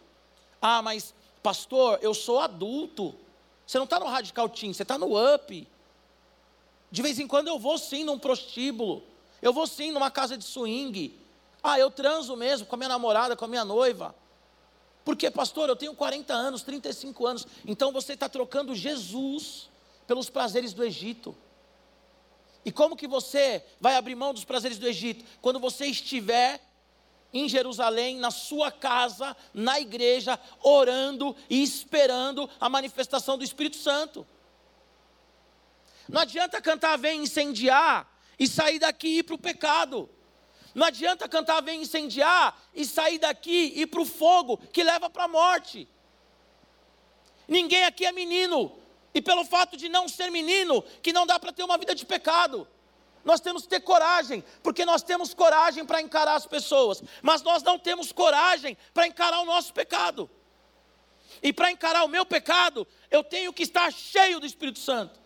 Ah, 0.61 0.81
mas 0.81 1.13
pastor, 1.43 1.99
eu 2.03 2.15
sou 2.15 2.39
adulto. 2.39 3.17
Você 3.67 3.79
não 3.79 3.85
está 3.85 3.99
no 3.99 4.07
radical 4.07 4.49
team, 4.49 4.73
você 4.73 4.85
está 4.85 4.97
no 4.97 5.19
up. 5.35 5.67
De 6.89 7.03
vez 7.03 7.19
em 7.19 7.27
quando 7.27 7.49
eu 7.49 7.59
vou 7.59 7.79
sim 7.79 8.05
num 8.05 8.17
prostíbulo. 8.17 9.03
Eu 9.43 9.53
vou 9.53 9.67
sim 9.67 9.91
numa 9.91 10.09
casa 10.09 10.39
de 10.39 10.45
swing. 10.45 11.19
Ah, 11.61 11.81
eu 11.81 11.91
transo 11.91 12.37
mesmo 12.37 12.65
com 12.65 12.77
a 12.77 12.79
minha 12.79 12.89
namorada, 12.89 13.35
com 13.35 13.45
a 13.45 13.49
minha 13.49 13.65
noiva. 13.65 14.15
Porque, 15.05 15.29
pastor, 15.33 15.69
eu 15.69 15.75
tenho 15.75 15.97
40 15.97 16.33
anos, 16.33 16.63
35 16.63 17.27
anos. 17.27 17.45
Então 17.67 17.91
você 17.91 18.13
está 18.13 18.29
trocando 18.29 18.73
Jesus 18.73 19.72
pelos 20.07 20.29
prazeres 20.29 20.73
do 20.73 20.85
Egito. 20.85 21.37
E 22.65 22.71
como 22.71 22.97
que 22.97 23.09
você 23.09 23.65
vai 23.81 23.97
abrir 23.97 24.15
mão 24.15 24.33
dos 24.33 24.45
prazeres 24.45 24.79
do 24.79 24.87
Egito? 24.87 25.25
Quando 25.41 25.59
você 25.59 25.87
estiver 25.87 26.61
em 27.33 27.49
Jerusalém, 27.49 28.19
na 28.19 28.31
sua 28.31 28.71
casa, 28.71 29.35
na 29.55 29.81
igreja, 29.81 30.39
orando 30.63 31.35
e 31.49 31.63
esperando 31.63 32.49
a 32.61 32.69
manifestação 32.69 33.39
do 33.39 33.45
Espírito 33.45 33.77
Santo. 33.77 34.27
Não 36.09 36.21
adianta 36.21 36.61
cantar 36.61 36.99
vem 36.99 37.23
incendiar 37.23 38.07
e 38.39 38.47
sair 38.47 38.79
daqui 38.79 39.09
e 39.09 39.19
ir 39.19 39.23
para 39.23 39.35
o 39.35 39.39
pecado. 39.39 40.11
Não 40.75 40.87
adianta 40.87 41.29
cantar 41.29 41.63
vem 41.63 41.83
incendiar 41.83 42.61
e 42.75 42.85
sair 42.85 43.19
daqui 43.19 43.73
e 43.75 43.83
ir 43.83 43.87
para 43.87 44.01
o 44.01 44.07
fogo 44.07 44.59
que 44.73 44.83
leva 44.83 45.09
para 45.09 45.25
a 45.25 45.29
morte. 45.29 45.89
Ninguém 47.49 47.85
aqui 47.85 48.05
é 48.05 48.13
menino. 48.13 48.82
E 49.15 49.21
pelo 49.21 49.45
fato 49.45 49.77
de 49.77 49.89
não 49.89 50.09
ser 50.09 50.31
menino, 50.31 50.83
que 51.03 51.13
não 51.13 51.27
dá 51.27 51.39
para 51.39 51.53
ter 51.53 51.63
uma 51.63 51.77
vida 51.77 51.95
de 51.95 52.07
pecado. 52.07 52.67
Nós 53.25 53.41
temos 53.41 53.63
que 53.63 53.69
ter 53.69 53.81
coragem, 53.81 54.43
porque 54.63 54.85
nós 54.85 55.03
temos 55.03 55.33
coragem 55.33 55.85
para 55.85 56.01
encarar 56.01 56.35
as 56.35 56.47
pessoas, 56.47 57.03
mas 57.21 57.43
nós 57.43 57.63
não 57.63 57.79
temos 57.79 58.11
coragem 58.11 58.77
para 58.93 59.07
encarar 59.07 59.41
o 59.41 59.45
nosso 59.45 59.73
pecado. 59.73 60.29
E 61.43 61.53
para 61.53 61.71
encarar 61.71 62.05
o 62.05 62.09
meu 62.09 62.27
pecado, 62.27 62.87
eu 63.11 63.23
tenho 63.23 63.53
que 63.53 63.63
estar 63.63 63.93
cheio 63.93 64.41
do 64.41 64.47
Espírito 64.47 64.79
Santo. 64.79 65.21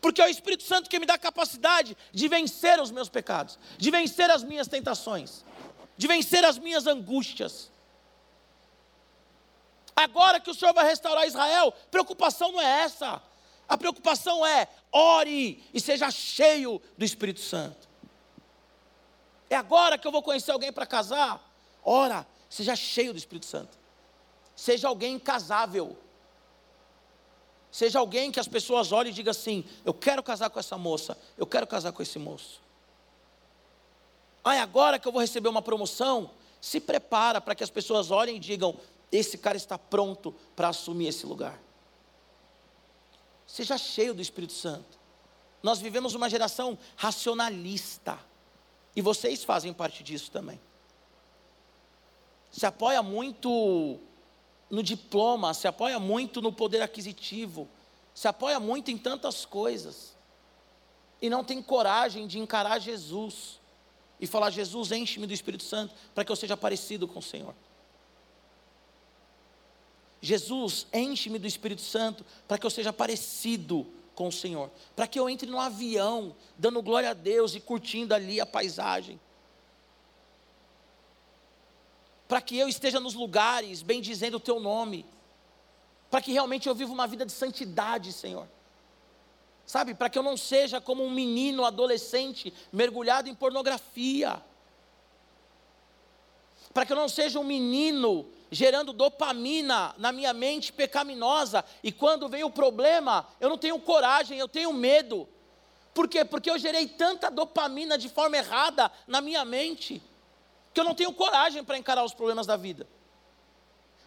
Porque 0.00 0.20
é 0.20 0.26
o 0.26 0.28
Espírito 0.28 0.64
Santo 0.64 0.90
que 0.90 0.98
me 0.98 1.06
dá 1.06 1.16
capacidade 1.16 1.96
de 2.10 2.28
vencer 2.28 2.80
os 2.80 2.90
meus 2.90 3.08
pecados, 3.08 3.58
de 3.78 3.90
vencer 3.90 4.30
as 4.30 4.42
minhas 4.42 4.66
tentações, 4.66 5.44
de 5.96 6.06
vencer 6.06 6.44
as 6.44 6.58
minhas 6.58 6.86
angústias. 6.86 7.70
Agora 9.94 10.40
que 10.40 10.50
o 10.50 10.54
Senhor 10.54 10.72
vai 10.72 10.84
restaurar 10.86 11.26
Israel, 11.26 11.72
preocupação 11.90 12.50
não 12.50 12.60
é 12.60 12.82
essa. 12.82 13.22
A 13.68 13.76
preocupação 13.76 14.44
é 14.44 14.68
ore 14.90 15.64
e 15.72 15.80
seja 15.80 16.10
cheio 16.10 16.80
do 16.96 17.04
Espírito 17.04 17.40
Santo. 17.40 17.88
É 19.48 19.56
agora 19.56 19.98
que 19.98 20.06
eu 20.06 20.12
vou 20.12 20.22
conhecer 20.22 20.50
alguém 20.50 20.72
para 20.72 20.86
casar? 20.86 21.40
Ora, 21.84 22.26
seja 22.48 22.74
cheio 22.76 23.12
do 23.12 23.18
Espírito 23.18 23.46
Santo. 23.46 23.78
Seja 24.54 24.88
alguém 24.88 25.18
casável. 25.18 25.96
Seja 27.70 27.98
alguém 27.98 28.30
que 28.30 28.38
as 28.38 28.46
pessoas 28.46 28.92
olhem 28.92 29.10
e 29.10 29.14
digam 29.14 29.30
assim: 29.30 29.64
eu 29.84 29.94
quero 29.94 30.22
casar 30.22 30.50
com 30.50 30.58
essa 30.58 30.76
moça, 30.76 31.18
eu 31.38 31.46
quero 31.46 31.66
casar 31.66 31.92
com 31.92 32.02
esse 32.02 32.18
moço. 32.18 32.60
Ah, 34.44 34.56
é 34.56 34.60
agora 34.60 34.98
que 34.98 35.08
eu 35.08 35.12
vou 35.12 35.20
receber 35.20 35.48
uma 35.48 35.62
promoção? 35.62 36.30
Se 36.60 36.78
prepara 36.78 37.40
para 37.40 37.54
que 37.54 37.64
as 37.64 37.70
pessoas 37.70 38.10
olhem 38.10 38.36
e 38.36 38.38
digam: 38.38 38.76
esse 39.10 39.38
cara 39.38 39.56
está 39.56 39.78
pronto 39.78 40.34
para 40.54 40.68
assumir 40.68 41.08
esse 41.08 41.26
lugar. 41.26 41.58
Seja 43.52 43.76
cheio 43.76 44.14
do 44.14 44.22
Espírito 44.22 44.54
Santo. 44.54 44.98
Nós 45.62 45.78
vivemos 45.78 46.14
uma 46.14 46.30
geração 46.30 46.78
racionalista. 46.96 48.18
E 48.96 49.02
vocês 49.02 49.44
fazem 49.44 49.74
parte 49.74 50.02
disso 50.02 50.30
também. 50.30 50.58
Se 52.50 52.64
apoia 52.64 53.02
muito 53.02 54.00
no 54.70 54.82
diploma, 54.82 55.52
se 55.52 55.68
apoia 55.68 55.98
muito 55.98 56.40
no 56.40 56.50
poder 56.50 56.80
aquisitivo, 56.80 57.68
se 58.14 58.26
apoia 58.26 58.58
muito 58.58 58.90
em 58.90 58.96
tantas 58.96 59.44
coisas. 59.44 60.16
E 61.20 61.28
não 61.28 61.44
tem 61.44 61.60
coragem 61.60 62.26
de 62.26 62.38
encarar 62.38 62.78
Jesus 62.78 63.60
e 64.18 64.26
falar: 64.26 64.48
Jesus, 64.48 64.92
enche-me 64.92 65.26
do 65.26 65.34
Espírito 65.34 65.64
Santo 65.64 65.94
para 66.14 66.24
que 66.24 66.32
eu 66.32 66.36
seja 66.36 66.56
parecido 66.56 67.06
com 67.06 67.18
o 67.18 67.22
Senhor. 67.22 67.54
Jesus, 70.22 70.86
enche-me 70.92 71.36
do 71.36 71.48
Espírito 71.48 71.82
Santo 71.82 72.24
para 72.46 72.56
que 72.56 72.64
eu 72.64 72.70
seja 72.70 72.92
parecido 72.92 73.84
com 74.14 74.28
o 74.28 74.32
Senhor, 74.32 74.70
para 74.94 75.08
que 75.08 75.18
eu 75.18 75.28
entre 75.28 75.50
no 75.50 75.58
avião, 75.58 76.36
dando 76.56 76.80
glória 76.80 77.10
a 77.10 77.14
Deus 77.14 77.56
e 77.56 77.60
curtindo 77.60 78.14
ali 78.14 78.40
a 78.40 78.46
paisagem, 78.46 79.20
para 82.28 82.40
que 82.40 82.56
eu 82.56 82.68
esteja 82.68 83.00
nos 83.00 83.14
lugares 83.14 83.82
bendizendo 83.82 84.36
o 84.36 84.40
Teu 84.40 84.60
nome, 84.60 85.04
para 86.08 86.22
que 86.22 86.30
realmente 86.30 86.68
eu 86.68 86.74
viva 86.74 86.92
uma 86.92 87.08
vida 87.08 87.26
de 87.26 87.32
santidade, 87.32 88.12
Senhor. 88.12 88.46
Sabe, 89.66 89.92
para 89.94 90.08
que 90.08 90.18
eu 90.18 90.22
não 90.22 90.36
seja 90.36 90.80
como 90.80 91.02
um 91.04 91.10
menino 91.10 91.64
adolescente 91.64 92.52
mergulhado 92.72 93.28
em 93.28 93.34
pornografia. 93.34 94.40
Para 96.72 96.84
que 96.84 96.92
eu 96.92 96.96
não 96.96 97.08
seja 97.08 97.40
um 97.40 97.44
menino 97.44 98.26
gerando 98.52 98.92
dopamina 98.92 99.94
na 99.96 100.12
minha 100.12 100.34
mente 100.34 100.74
pecaminosa, 100.74 101.64
e 101.82 101.90
quando 101.90 102.28
vem 102.28 102.44
o 102.44 102.50
problema, 102.50 103.26
eu 103.40 103.48
não 103.48 103.56
tenho 103.56 103.78
coragem, 103.80 104.38
eu 104.38 104.46
tenho 104.46 104.70
medo. 104.74 105.26
Por 105.94 106.06
quê? 106.06 106.22
Porque 106.22 106.50
eu 106.50 106.58
gerei 106.58 106.86
tanta 106.86 107.30
dopamina 107.30 107.96
de 107.96 108.10
forma 108.10 108.36
errada 108.36 108.92
na 109.06 109.22
minha 109.22 109.42
mente, 109.42 110.02
que 110.74 110.78
eu 110.78 110.84
não 110.84 110.94
tenho 110.94 111.14
coragem 111.14 111.64
para 111.64 111.78
encarar 111.78 112.04
os 112.04 112.12
problemas 112.12 112.46
da 112.46 112.54
vida. 112.54 112.86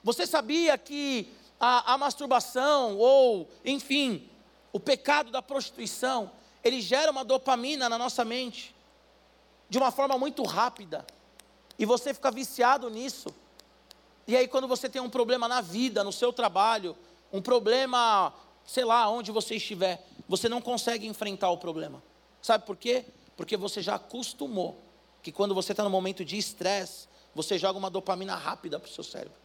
Você 0.03 0.27
sabia 0.27 0.77
que 0.77 1.27
a, 1.59 1.93
a 1.93 1.97
masturbação, 1.97 2.99
ou, 2.99 3.49
enfim, 3.65 4.29
o 4.71 4.79
pecado 4.79 5.31
da 5.31 5.41
prostituição, 5.41 6.31
ele 6.63 6.81
gera 6.81 7.11
uma 7.11 7.25
dopamina 7.25 7.89
na 7.89 7.97
nossa 7.97 8.23
mente, 8.23 8.75
de 9.67 9.79
uma 9.79 9.89
forma 9.89 10.19
muito 10.19 10.43
rápida, 10.43 11.03
e 11.79 11.85
você 11.85 12.13
fica 12.13 12.29
viciado 12.29 12.91
nisso. 12.91 13.33
E 14.27 14.35
aí, 14.35 14.47
quando 14.47 14.67
você 14.67 14.89
tem 14.89 15.01
um 15.01 15.09
problema 15.09 15.47
na 15.47 15.61
vida, 15.61 16.03
no 16.03 16.11
seu 16.11 16.33
trabalho, 16.33 16.95
um 17.31 17.41
problema, 17.41 18.33
sei 18.65 18.83
lá, 18.83 19.07
onde 19.09 19.31
você 19.31 19.55
estiver, 19.55 20.05
você 20.27 20.49
não 20.49 20.61
consegue 20.61 21.05
enfrentar 21.05 21.49
o 21.51 21.57
problema. 21.57 22.01
Sabe 22.41 22.65
por 22.65 22.75
quê? 22.75 23.05
Porque 23.37 23.55
você 23.57 23.81
já 23.81 23.95
acostumou 23.95 24.79
que 25.21 25.31
quando 25.31 25.53
você 25.53 25.73
está 25.73 25.83
no 25.83 25.89
momento 25.89 26.23
de 26.23 26.37
estresse, 26.37 27.07
você 27.33 27.57
joga 27.57 27.77
uma 27.77 27.89
dopamina 27.89 28.35
rápida 28.35 28.79
para 28.79 28.89
o 28.89 28.91
seu 28.91 29.03
cérebro. 29.03 29.37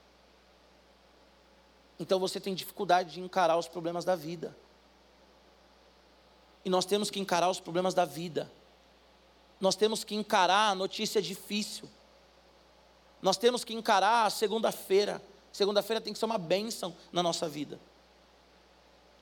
Então 1.98 2.18
você 2.18 2.40
tem 2.40 2.54
dificuldade 2.54 3.14
de 3.14 3.20
encarar 3.20 3.58
os 3.58 3.68
problemas 3.68 4.04
da 4.04 4.16
vida. 4.16 4.56
E 6.64 6.70
nós 6.70 6.86
temos 6.86 7.10
que 7.10 7.20
encarar 7.20 7.50
os 7.50 7.60
problemas 7.60 7.92
da 7.92 8.04
vida. 8.04 8.50
Nós 9.60 9.76
temos 9.76 10.04
que 10.04 10.14
encarar 10.14 10.70
a 10.70 10.74
notícia 10.74 11.20
difícil. 11.20 11.88
Nós 13.22 13.36
temos 13.36 13.64
que 13.64 13.74
encarar 13.74 14.26
a 14.26 14.30
segunda-feira. 14.30 15.22
Segunda-feira 15.52 16.00
tem 16.00 16.12
que 16.12 16.18
ser 16.18 16.24
uma 16.24 16.38
bênção 16.38 16.96
na 17.12 17.22
nossa 17.22 17.48
vida. 17.48 17.78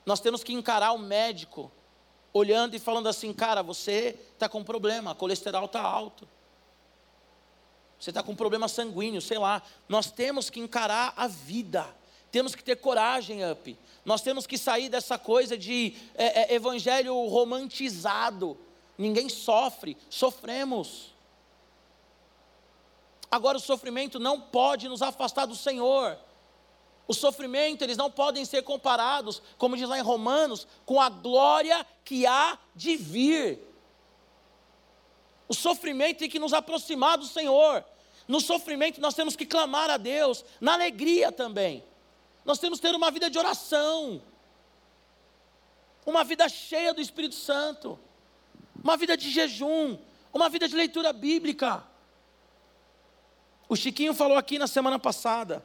Nós 0.05 0.19
temos 0.19 0.43
que 0.43 0.53
encarar 0.53 0.91
o 0.93 0.97
médico, 0.97 1.71
olhando 2.33 2.75
e 2.75 2.79
falando 2.79 3.07
assim: 3.07 3.33
cara, 3.33 3.61
você 3.61 4.17
está 4.33 4.47
com 4.47 4.63
problema, 4.63 5.13
colesterol 5.13 5.65
está 5.65 5.81
alto. 5.81 6.27
Você 7.99 8.11
está 8.11 8.23
com 8.23 8.33
problema 8.33 8.67
sanguíneo, 8.67 9.21
sei 9.21 9.37
lá. 9.37 9.61
Nós 9.87 10.09
temos 10.09 10.49
que 10.49 10.59
encarar 10.59 11.13
a 11.17 11.27
vida. 11.27 11.85
Temos 12.31 12.55
que 12.55 12.63
ter 12.63 12.77
coragem, 12.77 13.49
up. 13.51 13.77
Nós 14.05 14.21
temos 14.21 14.47
que 14.47 14.57
sair 14.57 14.87
dessa 14.87 15.17
coisa 15.17 15.57
de 15.57 15.95
é, 16.15 16.53
é, 16.53 16.55
evangelho 16.55 17.13
romantizado. 17.27 18.57
Ninguém 18.97 19.27
sofre, 19.27 19.97
sofremos. 20.09 21.13
Agora, 23.31 23.57
o 23.57 23.61
sofrimento 23.61 24.19
não 24.19 24.39
pode 24.41 24.87
nos 24.87 25.01
afastar 25.01 25.45
do 25.45 25.55
Senhor. 25.55 26.17
O 27.07 27.13
sofrimento, 27.13 27.83
eles 27.83 27.97
não 27.97 28.11
podem 28.11 28.45
ser 28.45 28.61
comparados, 28.61 29.41
como 29.57 29.75
diz 29.75 29.87
lá 29.87 29.97
em 29.97 30.03
Romanos, 30.03 30.67
com 30.85 31.01
a 31.01 31.09
glória 31.09 31.85
que 32.03 32.25
há 32.25 32.57
de 32.75 32.95
vir. 32.95 33.59
O 35.47 35.53
sofrimento 35.55 36.19
tem 36.19 36.29
que 36.29 36.37
nos 36.37 36.53
aproximar 36.53 37.17
do 37.17 37.25
Senhor. 37.25 37.83
No 38.27 38.39
sofrimento, 38.39 39.01
nós 39.01 39.15
temos 39.15 39.35
que 39.35 39.45
clamar 39.45 39.89
a 39.89 39.97
Deus, 39.97 40.45
na 40.61 40.73
alegria 40.73 41.31
também. 41.31 41.83
Nós 42.45 42.59
temos 42.59 42.79
que 42.79 42.87
ter 42.87 42.95
uma 42.95 43.09
vida 43.09 43.27
de 43.27 43.39
oração, 43.39 44.21
uma 46.05 46.23
vida 46.23 46.47
cheia 46.47 46.93
do 46.93 47.01
Espírito 47.01 47.35
Santo, 47.35 47.99
uma 48.83 48.95
vida 48.95 49.17
de 49.17 49.31
jejum, 49.31 49.97
uma 50.31 50.47
vida 50.47 50.67
de 50.67 50.75
leitura 50.75 51.11
bíblica. 51.11 51.83
O 53.69 53.75
Chiquinho 53.75 54.15
falou 54.15 54.35
aqui 54.35 54.57
na 54.57 54.65
semana 54.65 54.97
passada. 54.97 55.63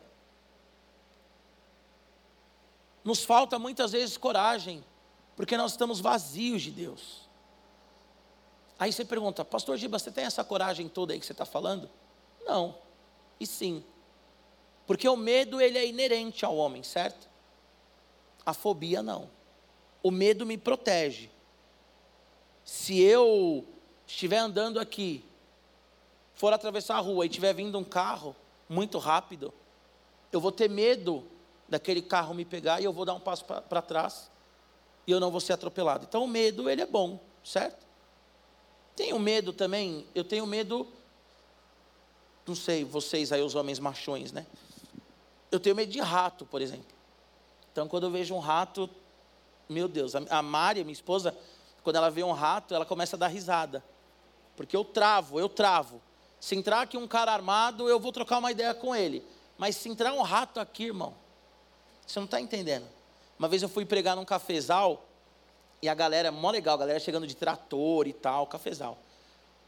Nos 3.02 3.24
falta 3.24 3.58
muitas 3.58 3.92
vezes 3.92 4.18
coragem, 4.18 4.84
porque 5.34 5.56
nós 5.56 5.72
estamos 5.72 6.00
vazios 6.00 6.60
de 6.60 6.70
Deus. 6.70 7.28
Aí 8.78 8.92
você 8.92 9.04
pergunta, 9.04 9.42
Pastor 9.42 9.78
Giba, 9.78 9.98
você 9.98 10.10
tem 10.10 10.24
essa 10.24 10.44
coragem 10.44 10.86
toda 10.86 11.14
aí 11.14 11.20
que 11.20 11.24
você 11.24 11.32
está 11.32 11.46
falando? 11.46 11.88
Não, 12.44 12.76
e 13.40 13.46
sim. 13.46 13.82
Porque 14.86 15.08
o 15.08 15.16
medo 15.16 15.60
ele 15.60 15.78
é 15.78 15.86
inerente 15.86 16.44
ao 16.44 16.54
homem, 16.56 16.82
certo? 16.82 17.28
A 18.44 18.52
fobia 18.52 19.02
não. 19.02 19.30
O 20.02 20.10
medo 20.10 20.44
me 20.44 20.58
protege. 20.58 21.30
Se 22.64 23.00
eu 23.00 23.66
estiver 24.06 24.38
andando 24.38 24.78
aqui 24.78 25.24
for 26.34 26.52
atravessar 26.52 26.96
a 26.96 27.00
rua 27.00 27.26
e 27.26 27.28
tiver 27.28 27.52
vindo 27.54 27.78
um 27.78 27.84
carro 27.84 28.34
muito 28.68 28.98
rápido, 28.98 29.52
eu 30.32 30.40
vou 30.40 30.52
ter 30.52 30.68
medo 30.68 31.24
daquele 31.68 32.02
carro 32.02 32.34
me 32.34 32.44
pegar 32.44 32.80
e 32.80 32.84
eu 32.84 32.92
vou 32.92 33.04
dar 33.04 33.14
um 33.14 33.20
passo 33.20 33.44
para 33.44 33.82
trás 33.82 34.30
e 35.06 35.10
eu 35.10 35.20
não 35.20 35.30
vou 35.30 35.40
ser 35.40 35.52
atropelado. 35.52 36.06
Então 36.08 36.24
o 36.24 36.28
medo, 36.28 36.68
ele 36.68 36.82
é 36.82 36.86
bom, 36.86 37.20
certo? 37.44 37.84
Tenho 38.96 39.18
medo 39.18 39.52
também, 39.52 40.06
eu 40.14 40.24
tenho 40.24 40.46
medo, 40.46 40.86
não 42.46 42.54
sei, 42.54 42.84
vocês 42.84 43.32
aí, 43.32 43.42
os 43.42 43.54
homens 43.54 43.78
machões, 43.78 44.32
né? 44.32 44.46
Eu 45.50 45.60
tenho 45.60 45.76
medo 45.76 45.90
de 45.90 46.00
rato, 46.00 46.44
por 46.46 46.60
exemplo. 46.60 46.94
Então 47.72 47.88
quando 47.88 48.04
eu 48.04 48.10
vejo 48.10 48.34
um 48.34 48.40
rato, 48.40 48.88
meu 49.68 49.88
Deus, 49.88 50.14
a 50.14 50.42
Mária, 50.42 50.84
minha 50.84 50.92
esposa, 50.92 51.36
quando 51.82 51.96
ela 51.96 52.10
vê 52.10 52.22
um 52.22 52.32
rato, 52.32 52.74
ela 52.74 52.86
começa 52.86 53.16
a 53.16 53.18
dar 53.18 53.28
risada. 53.28 53.84
Porque 54.56 54.76
eu 54.76 54.84
travo, 54.84 55.38
eu 55.38 55.48
travo. 55.48 56.00
Se 56.44 56.54
entrar 56.54 56.82
aqui 56.82 56.98
um 56.98 57.08
cara 57.08 57.32
armado, 57.32 57.88
eu 57.88 57.98
vou 57.98 58.12
trocar 58.12 58.36
uma 58.36 58.52
ideia 58.52 58.74
com 58.74 58.94
ele. 58.94 59.24
Mas 59.56 59.76
se 59.76 59.88
entrar 59.88 60.12
um 60.12 60.20
rato 60.20 60.60
aqui, 60.60 60.84
irmão, 60.84 61.14
você 62.06 62.18
não 62.18 62.26
está 62.26 62.38
entendendo. 62.38 62.84
Uma 63.38 63.48
vez 63.48 63.62
eu 63.62 63.68
fui 63.68 63.86
pregar 63.86 64.14
num 64.14 64.26
cafezal, 64.26 65.08
e 65.80 65.88
a 65.88 65.94
galera, 65.94 66.30
mó 66.30 66.50
legal, 66.50 66.74
a 66.74 66.80
galera 66.80 67.00
chegando 67.00 67.26
de 67.26 67.34
trator 67.34 68.06
e 68.06 68.12
tal, 68.12 68.46
cafezal. 68.46 68.98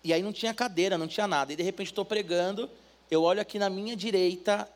E 0.05 0.13
aí 0.13 0.23
não 0.23 0.35
tinha 0.35 0.53
cadeira, 0.53 0.99
não 0.99 1.09
tinha 1.09 1.27
nada. 1.27 1.51
E 1.51 1.57
de 1.57 1.63
repente 1.63 1.87
estou 1.87 2.05
pregando, 2.05 2.69
eu 3.11 3.23
olho 3.23 3.41
aqui 3.41 3.59
na 3.59 3.71
minha 3.71 3.97
direita. 3.97 4.71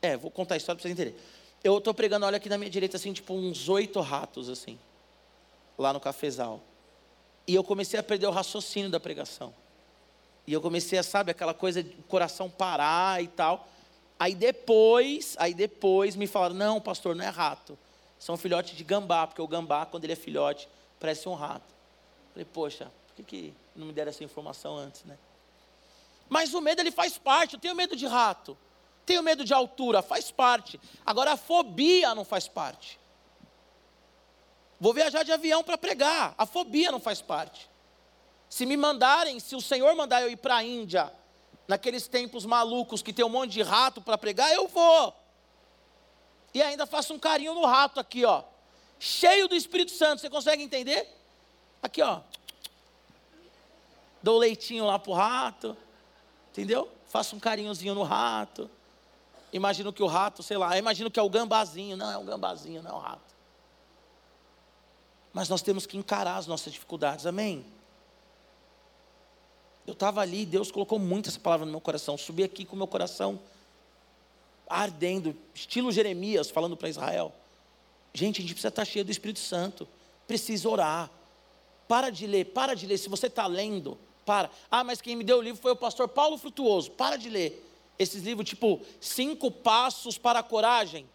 É, 0.00 0.16
vou 0.16 0.30
contar 0.30 0.54
a 0.54 0.56
história 0.56 0.78
para 0.78 0.88
vocês 0.88 0.94
entenderem. 0.94 1.20
Eu 1.62 1.76
estou 1.76 1.92
pregando, 1.92 2.24
olho 2.24 2.34
aqui 2.34 2.48
na 2.48 2.56
minha 2.56 2.70
direita, 2.70 2.96
assim, 2.96 3.12
tipo 3.12 3.34
uns 3.34 3.68
oito 3.68 4.00
ratos, 4.00 4.48
assim, 4.48 4.78
lá 5.76 5.92
no 5.92 6.00
cafezal. 6.00 6.62
E 7.46 7.54
eu 7.54 7.62
comecei 7.62 8.00
a 8.00 8.02
perder 8.02 8.26
o 8.26 8.30
raciocínio 8.30 8.88
da 8.88 8.98
pregação. 8.98 9.52
E 10.46 10.52
eu 10.52 10.60
comecei 10.60 10.98
a, 10.98 11.02
sabe, 11.02 11.30
aquela 11.30 11.52
coisa 11.52 11.82
de 11.82 11.90
coração 12.08 12.48
parar 12.48 13.22
e 13.22 13.28
tal. 13.28 13.68
Aí 14.18 14.34
depois, 14.34 15.36
aí 15.38 15.52
depois 15.52 16.16
me 16.16 16.26
falaram, 16.26 16.54
não, 16.54 16.80
pastor, 16.80 17.14
não 17.14 17.24
é 17.24 17.28
rato. 17.28 17.78
São 18.18 18.36
filhotes 18.36 18.76
de 18.76 18.84
gambá, 18.84 19.26
porque 19.26 19.42
o 19.42 19.48
gambá, 19.48 19.84
quando 19.84 20.04
ele 20.04 20.12
é 20.12 20.16
filhote, 20.16 20.68
parece 20.98 21.28
um 21.28 21.34
rato. 21.34 21.74
Falei, 22.32 22.46
poxa, 22.52 22.90
por 23.08 23.16
que, 23.16 23.22
que 23.22 23.54
não 23.74 23.86
me 23.86 23.92
deram 23.92 24.10
essa 24.10 24.24
informação 24.24 24.76
antes, 24.76 25.04
né? 25.04 25.18
Mas 26.28 26.54
o 26.54 26.60
medo, 26.60 26.80
ele 26.80 26.90
faz 26.90 27.18
parte. 27.18 27.54
Eu 27.54 27.60
tenho 27.60 27.74
medo 27.74 27.94
de 27.94 28.06
rato. 28.06 28.56
Tenho 29.04 29.22
medo 29.22 29.44
de 29.44 29.54
altura, 29.54 30.02
faz 30.02 30.30
parte. 30.30 30.80
Agora, 31.04 31.32
a 31.32 31.36
fobia 31.36 32.14
não 32.14 32.24
faz 32.24 32.48
parte. 32.48 32.98
Vou 34.80 34.92
viajar 34.92 35.22
de 35.22 35.32
avião 35.32 35.62
para 35.62 35.78
pregar. 35.78 36.34
A 36.36 36.44
fobia 36.44 36.90
não 36.90 36.98
faz 36.98 37.20
parte. 37.22 37.70
Se 38.48 38.64
me 38.64 38.76
mandarem, 38.76 39.40
se 39.40 39.54
o 39.56 39.60
Senhor 39.60 39.94
mandar 39.94 40.22
eu 40.22 40.30
ir 40.30 40.36
para 40.36 40.56
a 40.56 40.64
Índia, 40.64 41.12
naqueles 41.66 42.06
tempos 42.06 42.44
malucos 42.44 43.02
que 43.02 43.12
tem 43.12 43.24
um 43.24 43.28
monte 43.28 43.52
de 43.52 43.62
rato 43.62 44.00
para 44.00 44.16
pregar, 44.16 44.52
eu 44.52 44.68
vou. 44.68 45.14
E 46.54 46.62
ainda 46.62 46.86
faço 46.86 47.12
um 47.12 47.18
carinho 47.18 47.54
no 47.54 47.64
rato 47.66 48.00
aqui, 48.00 48.24
ó. 48.24 48.42
cheio 48.98 49.48
do 49.48 49.54
Espírito 49.54 49.90
Santo. 49.90 50.20
Você 50.20 50.30
consegue 50.30 50.62
entender? 50.62 51.06
Aqui, 51.82 52.00
ó. 52.00 52.20
Dou 54.22 54.38
leitinho 54.38 54.86
lá 54.86 54.98
pro 54.98 55.12
rato. 55.12 55.76
Entendeu? 56.50 56.90
Faço 57.08 57.36
um 57.36 57.40
carinhozinho 57.40 57.94
no 57.94 58.02
rato. 58.02 58.70
Imagino 59.52 59.92
que 59.92 60.02
o 60.02 60.06
rato, 60.06 60.42
sei 60.42 60.56
lá, 60.56 60.78
imagino 60.78 61.10
que 61.10 61.20
é 61.20 61.22
o 61.22 61.28
gambazinho. 61.28 61.96
Não, 61.96 62.10
é 62.10 62.16
um 62.16 62.24
gambazinho, 62.24 62.82
não 62.82 62.90
é 62.90 62.94
o 62.94 62.98
rato. 62.98 63.34
Mas 65.32 65.48
nós 65.48 65.60
temos 65.60 65.84
que 65.84 65.98
encarar 65.98 66.36
as 66.36 66.46
nossas 66.46 66.72
dificuldades, 66.72 67.26
amém? 67.26 67.66
Eu 69.86 69.92
estava 69.92 70.20
ali, 70.20 70.44
Deus 70.44 70.70
colocou 70.70 70.98
muito 70.98 71.28
essa 71.28 71.38
palavra 71.38 71.64
no 71.64 71.72
meu 71.72 71.80
coração. 71.80 72.18
Subi 72.18 72.42
aqui 72.42 72.64
com 72.64 72.74
o 72.74 72.78
meu 72.78 72.86
coração 72.86 73.38
ardendo, 74.68 75.36
estilo 75.54 75.92
Jeremias 75.92 76.50
falando 76.50 76.76
para 76.76 76.88
Israel. 76.88 77.32
Gente, 78.12 78.38
a 78.38 78.42
gente 78.42 78.52
precisa 78.52 78.68
estar 78.68 78.84
cheio 78.84 79.04
do 79.04 79.10
Espírito 79.10 79.38
Santo, 79.38 79.86
precisa 80.26 80.68
orar. 80.68 81.10
Para 81.86 82.10
de 82.10 82.26
ler, 82.26 82.46
para 82.46 82.74
de 82.74 82.86
ler. 82.86 82.98
Se 82.98 83.08
você 83.08 83.28
está 83.28 83.46
lendo, 83.46 83.96
para. 84.24 84.50
Ah, 84.70 84.82
mas 84.82 85.00
quem 85.00 85.14
me 85.14 85.22
deu 85.22 85.38
o 85.38 85.42
livro 85.42 85.60
foi 85.62 85.70
o 85.70 85.76
pastor 85.76 86.08
Paulo 86.08 86.36
Frutuoso. 86.36 86.90
Para 86.90 87.16
de 87.16 87.30
ler. 87.30 87.62
Esses 87.98 88.22
livros, 88.24 88.48
tipo, 88.48 88.80
cinco 89.00 89.50
passos 89.50 90.18
para 90.18 90.40
a 90.40 90.42
coragem, 90.42 91.06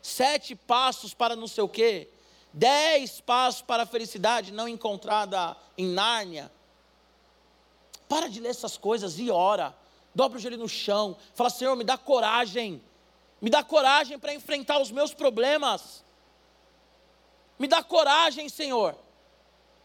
sete 0.00 0.54
passos 0.54 1.14
para 1.14 1.34
não 1.34 1.48
sei 1.48 1.64
o 1.64 1.68
quê, 1.68 2.08
dez 2.52 3.20
passos 3.20 3.62
para 3.62 3.82
a 3.82 3.86
felicidade 3.86 4.52
não 4.52 4.68
encontrada 4.68 5.56
em 5.76 5.86
Nárnia. 5.86 6.52
Para 8.08 8.28
de 8.28 8.40
ler 8.40 8.50
essas 8.50 8.76
coisas 8.76 9.18
e 9.18 9.30
ora. 9.30 9.74
Dobra 10.14 10.38
o 10.38 10.40
joelho 10.40 10.58
no 10.58 10.68
chão. 10.68 11.16
Fala, 11.34 11.50
Senhor, 11.50 11.76
me 11.76 11.84
dá 11.84 11.98
coragem. 11.98 12.82
Me 13.40 13.50
dá 13.50 13.62
coragem 13.62 14.18
para 14.18 14.34
enfrentar 14.34 14.80
os 14.80 14.90
meus 14.90 15.12
problemas. 15.12 16.04
Me 17.58 17.66
dá 17.66 17.82
coragem, 17.82 18.48
Senhor, 18.48 18.96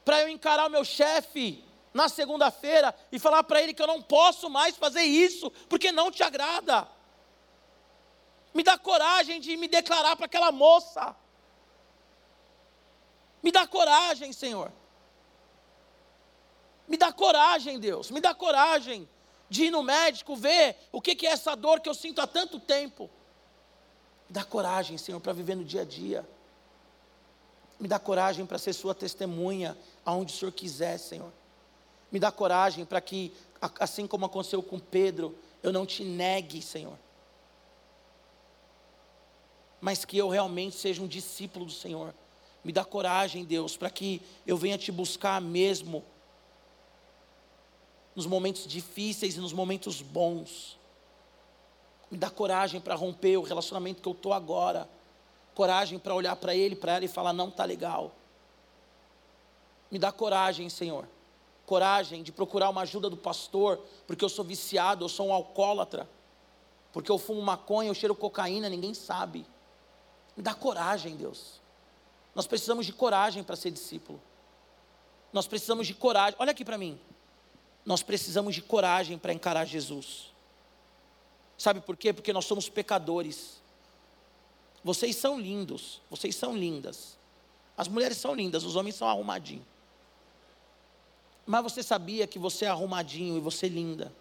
para 0.04 0.22
eu 0.22 0.30
encarar 0.30 0.68
o 0.68 0.70
meu 0.70 0.84
chefe 0.84 1.64
na 1.94 2.10
segunda-feira 2.10 2.94
e 3.12 3.20
falar 3.20 3.44
para 3.44 3.62
ele 3.62 3.74
que 3.74 3.82
eu 3.82 3.88
não 3.88 4.02
posso 4.02 4.50
mais 4.50 4.76
fazer 4.76 5.04
isso, 5.04 5.50
porque 5.70 5.92
não 5.92 6.12
te 6.12 6.24
agrada. 6.24 6.88
Me 8.54 8.64
dá 8.64 8.78
coragem 8.78 9.40
de 9.40 9.56
me 9.56 9.68
declarar 9.68 10.16
para 10.16 10.26
aquela 10.26 10.52
moça. 10.52 11.16
Me 13.42 13.52
dá 13.52 13.66
coragem, 13.66 14.34
Senhor. 14.34 14.72
Me 16.92 16.98
dá 16.98 17.10
coragem, 17.10 17.80
Deus. 17.80 18.12
Me 18.12 18.20
dá 18.20 18.36
coragem 18.36 19.08
de 19.50 19.64
ir 19.64 19.72
no 19.72 19.82
médico 19.82 20.36
ver 20.36 20.76
o 20.92 21.02
que 21.02 21.26
é 21.26 21.30
essa 21.30 21.56
dor 21.56 21.80
que 21.80 21.88
eu 21.88 21.94
sinto 21.94 22.20
há 22.20 22.28
tanto 22.28 22.60
tempo. 22.60 23.10
Me 24.28 24.34
dá 24.34 24.44
coragem, 24.44 24.98
Senhor, 24.98 25.22
para 25.22 25.32
viver 25.32 25.56
no 25.56 25.64
dia 25.64 25.84
a 25.84 25.86
dia. 25.86 26.28
Me 27.80 27.88
dá 27.88 27.98
coragem 27.98 28.46
para 28.46 28.58
ser 28.58 28.74
Sua 28.74 28.94
testemunha 28.94 29.78
aonde 30.04 30.34
o 30.34 30.36
Senhor 30.36 30.52
quiser, 30.52 30.98
Senhor. 30.98 31.32
Me 32.12 32.20
dá 32.20 32.30
coragem 32.30 32.84
para 32.84 33.00
que, 33.00 33.32
assim 33.80 34.06
como 34.06 34.26
aconteceu 34.26 34.62
com 34.62 34.78
Pedro, 34.78 35.34
eu 35.64 35.72
não 35.72 35.86
te 35.86 36.04
negue, 36.04 36.62
Senhor. 36.62 37.00
Mas 39.80 40.04
que 40.04 40.18
eu 40.18 40.28
realmente 40.28 40.76
seja 40.76 41.02
um 41.02 41.08
discípulo 41.08 41.64
do 41.68 41.72
Senhor. 41.72 42.14
Me 42.66 42.74
dá 42.74 42.84
coragem, 42.84 43.46
Deus, 43.46 43.78
para 43.78 43.90
que 43.90 44.22
eu 44.46 44.58
venha 44.58 44.78
te 44.78 44.92
buscar 44.92 45.40
mesmo 45.40 46.04
nos 48.16 48.26
momentos 48.26 48.68
difíceis 48.68 49.36
e 49.36 49.40
nos 49.40 49.54
momentos 49.54 50.02
bons. 50.02 50.78
Me 52.10 52.18
dá 52.18 52.30
coragem 52.30 52.82
para 52.82 52.96
romper 52.96 53.38
o 53.38 53.42
relacionamento 53.42 54.02
que 54.02 54.08
eu 54.08 54.14
estou 54.14 54.34
agora. 54.34 54.90
Coragem 55.56 55.98
para 55.98 56.14
olhar 56.14 56.36
para 56.36 56.56
ele, 56.56 56.76
para 56.76 56.94
ela 56.94 57.06
e 57.06 57.08
falar: 57.08 57.34
não 57.34 57.50
está 57.50 57.64
legal. 57.64 58.12
Me 59.90 59.98
dá 59.98 60.12
coragem, 60.12 60.70
Senhor 60.70 61.08
coragem 61.72 62.22
de 62.22 62.34
procurar 62.34 62.70
uma 62.70 62.82
ajuda 62.82 63.10
do 63.10 63.16
pastor, 63.16 63.80
porque 64.06 64.26
eu 64.26 64.28
sou 64.28 64.44
viciado, 64.44 65.06
eu 65.06 65.08
sou 65.08 65.28
um 65.28 65.34
alcoólatra, 65.34 66.06
porque 66.92 67.10
eu 67.10 67.18
fumo 67.18 67.42
maconha, 67.42 67.90
eu 67.90 67.94
cheiro 67.94 68.14
cocaína, 68.14 68.68
ninguém 68.68 68.94
sabe. 68.94 69.46
Me 70.36 70.44
dá 70.44 70.54
coragem, 70.54 71.16
Deus. 71.16 71.62
Nós 72.36 72.46
precisamos 72.46 72.86
de 72.86 72.92
coragem 72.92 73.42
para 73.42 73.56
ser 73.56 73.72
discípulo. 73.72 74.22
Nós 75.32 75.48
precisamos 75.48 75.88
de 75.88 75.94
coragem. 75.94 76.36
Olha 76.40 76.52
aqui 76.52 76.66
para 76.66 76.78
mim. 76.78 77.00
Nós 77.86 78.04
precisamos 78.04 78.56
de 78.56 78.62
coragem 78.62 79.18
para 79.18 79.34
encarar 79.34 79.66
Jesus. 79.66 80.32
Sabe 81.58 81.82
por 81.82 81.98
quê? 81.98 82.14
Porque 82.14 82.34
nós 82.34 82.46
somos 82.46 82.70
pecadores. 82.70 83.62
Vocês 84.84 85.16
são 85.16 85.40
lindos, 85.40 86.02
vocês 86.10 86.36
são 86.36 86.56
lindas. 86.56 87.18
As 87.78 87.88
mulheres 87.88 88.18
são 88.18 88.34
lindas, 88.34 88.64
os 88.64 88.76
homens 88.76 88.96
são 88.96 89.08
arrumadinhos. 89.08 89.66
Mas 91.46 91.64
você 91.64 91.84
sabia 91.84 92.28
que 92.28 92.40
você 92.40 92.66
é 92.66 92.68
arrumadinho 92.68 93.38
e 93.38 93.40
você 93.40 93.66
é 93.66 93.70
linda. 93.70 94.12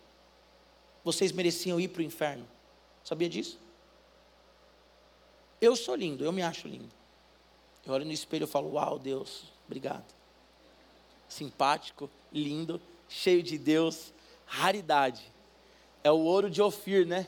Vocês 1.04 1.32
mereciam 1.32 1.80
ir 1.80 1.88
para 1.88 2.00
o 2.00 2.04
inferno. 2.04 2.46
Sabia 3.04 3.28
disso? 3.28 3.58
Eu 5.60 5.76
sou 5.76 5.94
lindo, 5.94 6.24
eu 6.24 6.32
me 6.32 6.42
acho 6.42 6.66
lindo. 6.66 6.90
Eu 7.86 7.92
olho 7.92 8.04
no 8.04 8.12
espelho 8.12 8.44
e 8.44 8.46
falo: 8.46 8.72
Uau, 8.72 8.98
Deus, 8.98 9.44
obrigado. 9.66 10.04
Simpático, 11.28 12.10
lindo, 12.32 12.80
cheio 13.10 13.42
de 13.42 13.58
Deus, 13.58 14.12
raridade. 14.46 15.22
É 16.02 16.10
o 16.10 16.20
ouro 16.20 16.48
de 16.48 16.62
Ofir, 16.62 17.04
né? 17.04 17.26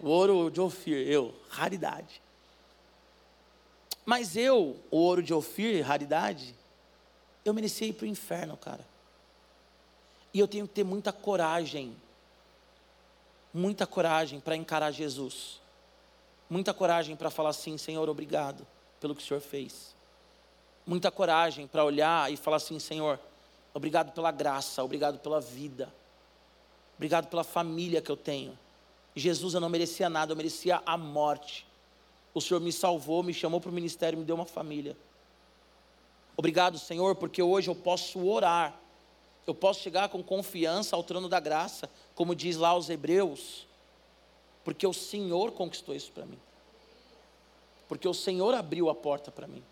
O 0.00 0.08
ouro 0.08 0.50
de 0.50 0.60
Ofir, 0.60 1.06
eu, 1.06 1.34
raridade. 1.50 2.22
Mas 4.06 4.36
eu, 4.36 4.76
o 4.90 4.96
ouro 4.96 5.22
de 5.22 5.34
Ofir, 5.34 5.84
raridade, 5.84 6.54
eu 7.44 7.52
merecia 7.52 7.88
ir 7.88 7.92
para 7.92 8.04
o 8.04 8.08
inferno, 8.08 8.56
cara. 8.56 8.86
E 10.32 10.38
eu 10.38 10.48
tenho 10.48 10.66
que 10.66 10.74
ter 10.74 10.84
muita 10.84 11.12
coragem, 11.12 11.94
muita 13.52 13.86
coragem 13.86 14.40
para 14.40 14.56
encarar 14.56 14.90
Jesus, 14.92 15.60
muita 16.48 16.72
coragem 16.72 17.14
para 17.14 17.30
falar 17.30 17.50
assim: 17.50 17.76
Senhor, 17.76 18.08
obrigado 18.08 18.66
pelo 18.98 19.14
que 19.14 19.22
o 19.22 19.26
Senhor 19.26 19.40
fez, 19.40 19.94
muita 20.86 21.10
coragem 21.10 21.66
para 21.66 21.84
olhar 21.84 22.32
e 22.32 22.36
falar 22.36 22.56
assim: 22.56 22.78
Senhor, 22.78 23.20
obrigado 23.74 24.12
pela 24.12 24.30
graça, 24.30 24.82
obrigado 24.82 25.18
pela 25.18 25.40
vida, 25.40 25.92
obrigado 26.96 27.28
pela 27.28 27.44
família 27.44 28.00
que 28.00 28.10
eu 28.10 28.16
tenho. 28.16 28.58
Jesus, 29.14 29.54
eu 29.54 29.60
não 29.60 29.68
merecia 29.68 30.08
nada, 30.08 30.32
eu 30.32 30.36
merecia 30.36 30.82
a 30.86 30.96
morte. 30.96 31.66
O 32.32 32.40
Senhor 32.40 32.60
me 32.60 32.72
salvou, 32.72 33.22
me 33.22 33.34
chamou 33.34 33.60
para 33.60 33.70
o 33.70 33.74
ministério, 33.74 34.18
me 34.18 34.24
deu 34.24 34.34
uma 34.34 34.46
família. 34.46 34.96
Obrigado, 36.36 36.78
Senhor, 36.78 37.14
porque 37.14 37.42
hoje 37.42 37.68
eu 37.68 37.74
posso 37.74 38.26
orar 38.26 38.80
eu 39.46 39.54
posso 39.54 39.80
chegar 39.80 40.08
com 40.08 40.22
confiança 40.22 40.94
ao 40.94 41.02
trono 41.02 41.28
da 41.28 41.40
graça, 41.40 41.90
como 42.14 42.34
diz 42.34 42.56
lá 42.56 42.76
os 42.76 42.88
Hebreus, 42.88 43.66
porque 44.64 44.86
o 44.86 44.92
Senhor 44.92 45.52
conquistou 45.52 45.94
isso 45.94 46.12
para 46.12 46.24
mim. 46.24 46.38
Porque 47.88 48.06
o 48.06 48.14
Senhor 48.14 48.54
abriu 48.54 48.88
a 48.88 48.94
porta 48.94 49.30
para 49.30 49.46
mim. 49.46 49.62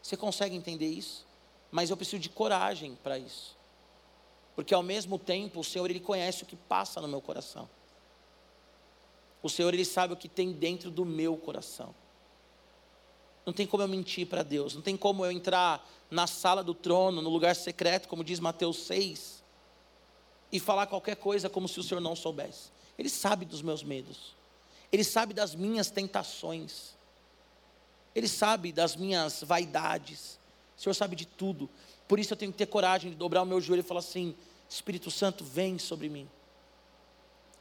Você 0.00 0.16
consegue 0.16 0.54
entender 0.54 0.86
isso? 0.86 1.26
Mas 1.72 1.88
eu 1.88 1.96
preciso 1.96 2.20
de 2.20 2.28
coragem 2.28 2.96
para 3.02 3.18
isso. 3.18 3.56
Porque 4.54 4.74
ao 4.74 4.82
mesmo 4.82 5.18
tempo 5.18 5.60
o 5.60 5.64
Senhor 5.64 5.88
ele 5.88 5.98
conhece 5.98 6.42
o 6.42 6.46
que 6.46 6.54
passa 6.54 7.00
no 7.00 7.08
meu 7.08 7.22
coração. 7.22 7.68
O 9.42 9.48
Senhor 9.48 9.72
ele 9.72 9.84
sabe 9.84 10.12
o 10.12 10.16
que 10.16 10.28
tem 10.28 10.52
dentro 10.52 10.90
do 10.90 11.04
meu 11.04 11.34
coração. 11.36 11.94
Não 13.44 13.52
tem 13.52 13.66
como 13.66 13.82
eu 13.82 13.88
mentir 13.88 14.26
para 14.28 14.42
Deus, 14.42 14.74
não 14.74 14.82
tem 14.82 14.96
como 14.96 15.24
eu 15.24 15.32
entrar 15.32 15.84
na 16.10 16.26
sala 16.26 16.62
do 16.62 16.74
trono, 16.74 17.22
no 17.22 17.30
lugar 17.30 17.56
secreto, 17.56 18.06
como 18.06 18.22
diz 18.22 18.38
Mateus 18.38 18.84
6, 18.84 19.42
e 20.52 20.60
falar 20.60 20.86
qualquer 20.86 21.16
coisa 21.16 21.48
como 21.50 21.66
se 21.66 21.80
o 21.80 21.82
Senhor 21.82 22.00
não 22.00 22.14
soubesse. 22.14 22.70
Ele 22.96 23.08
sabe 23.08 23.44
dos 23.44 23.62
meus 23.62 23.82
medos, 23.82 24.36
ele 24.92 25.02
sabe 25.02 25.34
das 25.34 25.54
minhas 25.56 25.90
tentações, 25.90 26.94
ele 28.14 28.28
sabe 28.28 28.70
das 28.70 28.94
minhas 28.94 29.42
vaidades, 29.42 30.38
o 30.82 30.84
Senhor 30.84 30.94
sabe 30.94 31.16
de 31.16 31.26
tudo. 31.26 31.70
Por 32.08 32.18
isso 32.18 32.32
eu 32.32 32.36
tenho 32.36 32.52
que 32.52 32.58
ter 32.58 32.66
coragem 32.66 33.10
de 33.10 33.16
dobrar 33.16 33.42
o 33.42 33.46
meu 33.46 33.60
joelho 33.60 33.80
e 33.80 33.84
falar 33.84 34.00
assim: 34.00 34.34
Espírito 34.68 35.10
Santo, 35.10 35.44
vem 35.44 35.78
sobre 35.78 36.08
mim, 36.08 36.28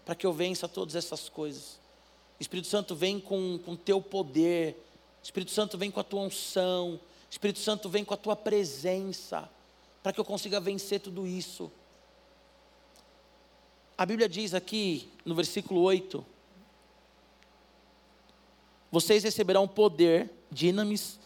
para 0.04 0.16
que 0.16 0.26
eu 0.26 0.34
vença 0.34 0.68
todas 0.68 0.96
essas 0.96 1.30
coisas. 1.30 1.80
Espírito 2.40 2.68
Santo, 2.68 2.96
vem 2.96 3.20
com 3.20 3.60
o 3.68 3.78
teu 3.78 4.02
poder 4.02 4.76
Espírito 5.24 5.52
Santo 5.52 5.78
vem 5.78 5.92
com 5.92 6.00
a 6.00 6.04
tua 6.04 6.22
unção. 6.22 7.00
Espírito 7.30 7.60
Santo 7.60 7.90
vem 7.90 8.04
com 8.04 8.14
a 8.14 8.18
tua 8.18 8.36
presença. 8.36 9.50
Para 10.02 10.12
que 10.12 10.20
eu 10.20 10.26
consiga 10.26 10.60
vencer 10.60 11.00
tudo 11.00 11.28
isso. 11.28 11.72
A 13.98 14.06
Bíblia 14.06 14.28
diz 14.28 14.54
aqui 14.54 15.12
no 15.24 15.36
versículo 15.36 15.82
8: 15.82 16.26
Vocês 18.92 19.24
receberão 19.24 19.68
poder, 19.68 20.32
dinamis, 20.50 21.20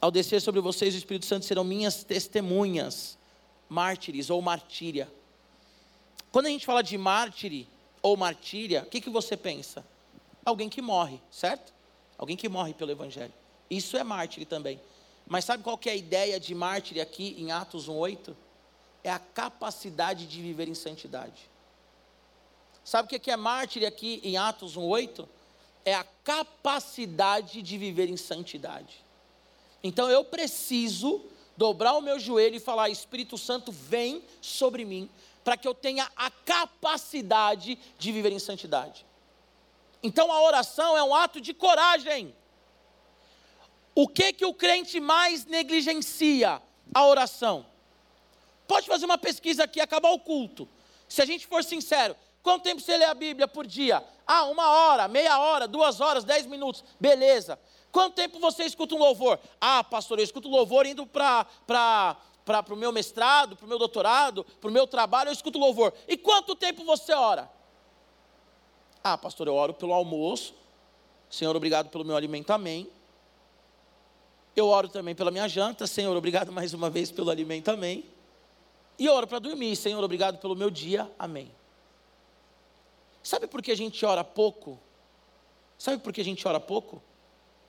ao 0.00 0.10
descer 0.10 0.40
sobre 0.40 0.60
vocês 0.60 0.94
o 0.94 0.98
Espírito 0.98 1.26
Santo 1.26 1.44
serão 1.44 1.64
minhas 1.64 2.04
testemunhas, 2.04 3.18
mártires 3.68 4.30
ou 4.30 4.40
martíria. 4.40 5.10
Quando 6.30 6.46
a 6.46 6.50
gente 6.50 6.66
fala 6.66 6.82
de 6.82 6.96
mártire 6.96 7.68
ou 8.00 8.16
martíria, 8.16 8.82
o 8.82 8.86
que, 8.86 9.00
que 9.00 9.10
você 9.10 9.36
pensa? 9.36 9.84
Alguém 10.44 10.68
que 10.68 10.80
morre, 10.80 11.20
certo? 11.30 11.72
Alguém 12.16 12.36
que 12.36 12.48
morre 12.48 12.74
pelo 12.74 12.90
Evangelho. 12.90 13.32
Isso 13.68 13.96
é 13.96 14.04
mártir 14.04 14.46
também. 14.46 14.80
Mas 15.26 15.44
sabe 15.44 15.62
qual 15.62 15.76
que 15.76 15.88
é 15.88 15.92
a 15.92 15.96
ideia 15.96 16.40
de 16.40 16.54
mártir 16.54 17.00
aqui 17.02 17.34
em 17.38 17.50
Atos 17.50 17.88
1:8? 17.88 18.34
É 19.04 19.10
a 19.10 19.18
capacidade 19.18 20.26
de 20.26 20.40
viver 20.40 20.68
em 20.68 20.74
santidade. 20.74 21.50
Sabe 22.84 23.14
o 23.14 23.20
que 23.20 23.30
é 23.30 23.36
mártir 23.36 23.86
aqui 23.86 24.20
em 24.24 24.36
Atos 24.38 24.76
1:8? 24.76 25.28
É 25.84 25.94
a 25.94 26.04
capacidade 26.24 27.62
de 27.62 27.76
viver 27.76 28.08
em 28.08 28.16
santidade. 28.16 29.07
Então 29.82 30.10
eu 30.10 30.24
preciso 30.24 31.24
dobrar 31.56 31.94
o 31.94 32.00
meu 32.00 32.18
joelho 32.18 32.56
e 32.56 32.60
falar: 32.60 32.88
Espírito 32.88 33.36
Santo, 33.38 33.72
vem 33.72 34.24
sobre 34.40 34.84
mim, 34.84 35.08
para 35.44 35.56
que 35.56 35.66
eu 35.66 35.74
tenha 35.74 36.10
a 36.16 36.30
capacidade 36.30 37.78
de 37.98 38.12
viver 38.12 38.32
em 38.32 38.38
santidade. 38.38 39.06
Então 40.02 40.30
a 40.30 40.42
oração 40.42 40.96
é 40.96 41.02
um 41.02 41.14
ato 41.14 41.40
de 41.40 41.52
coragem. 41.52 42.34
O 43.94 44.06
que 44.06 44.32
que 44.32 44.44
o 44.44 44.54
crente 44.54 45.00
mais 45.00 45.44
negligencia? 45.44 46.62
A 46.94 47.04
oração. 47.04 47.66
Pode 48.68 48.86
fazer 48.86 49.06
uma 49.06 49.18
pesquisa 49.18 49.64
aqui, 49.64 49.80
acabar 49.80 50.10
o 50.10 50.20
culto. 50.20 50.68
Se 51.08 51.20
a 51.20 51.24
gente 51.24 51.46
for 51.46 51.64
sincero, 51.64 52.14
quanto 52.42 52.62
tempo 52.62 52.80
você 52.80 52.96
lê 52.96 53.04
a 53.04 53.14
Bíblia 53.14 53.48
por 53.48 53.66
dia? 53.66 54.04
Ah, 54.26 54.44
uma 54.44 54.70
hora, 54.70 55.08
meia 55.08 55.38
hora, 55.40 55.66
duas 55.66 56.00
horas, 56.00 56.22
dez 56.22 56.46
minutos. 56.46 56.84
Beleza. 57.00 57.58
Quanto 57.90 58.14
tempo 58.14 58.38
você 58.38 58.64
escuta 58.64 58.94
um 58.94 58.98
louvor? 58.98 59.38
Ah, 59.60 59.82
pastor, 59.82 60.18
eu 60.18 60.24
escuto 60.24 60.48
louvor 60.48 60.86
indo 60.86 61.06
para 61.06 61.46
o 62.70 62.76
meu 62.76 62.92
mestrado, 62.92 63.56
para 63.56 63.64
o 63.66 63.68
meu 63.68 63.78
doutorado, 63.78 64.44
para 64.44 64.68
o 64.68 64.72
meu 64.72 64.86
trabalho, 64.86 65.28
eu 65.28 65.32
escuto 65.32 65.58
louvor. 65.58 65.92
E 66.06 66.16
quanto 66.16 66.54
tempo 66.54 66.84
você 66.84 67.12
ora? 67.12 67.50
Ah, 69.02 69.16
pastor, 69.16 69.46
eu 69.46 69.54
oro 69.54 69.72
pelo 69.72 69.94
almoço. 69.94 70.54
Senhor, 71.30 71.54
obrigado 71.56 71.88
pelo 71.88 72.04
meu 72.04 72.16
alimento, 72.16 72.50
amém. 72.50 72.88
Eu 74.54 74.66
oro 74.68 74.88
também 74.88 75.14
pela 75.14 75.30
minha 75.30 75.48
janta. 75.48 75.86
Senhor, 75.86 76.16
obrigado 76.16 76.52
mais 76.52 76.74
uma 76.74 76.90
vez 76.90 77.10
pelo 77.10 77.30
alimento, 77.30 77.70
amém. 77.70 78.04
E 78.98 79.06
eu 79.06 79.14
oro 79.14 79.26
para 79.26 79.38
dormir. 79.38 79.76
Senhor, 79.76 80.02
obrigado 80.02 80.38
pelo 80.38 80.56
meu 80.56 80.70
dia, 80.70 81.10
amém. 81.18 81.50
Sabe 83.22 83.46
por 83.46 83.62
que 83.62 83.70
a 83.70 83.76
gente 83.76 84.04
ora 84.04 84.24
pouco? 84.24 84.78
Sabe 85.78 86.02
por 86.02 86.12
que 86.12 86.20
a 86.20 86.24
gente 86.24 86.46
ora 86.46 86.58
pouco? 86.58 87.00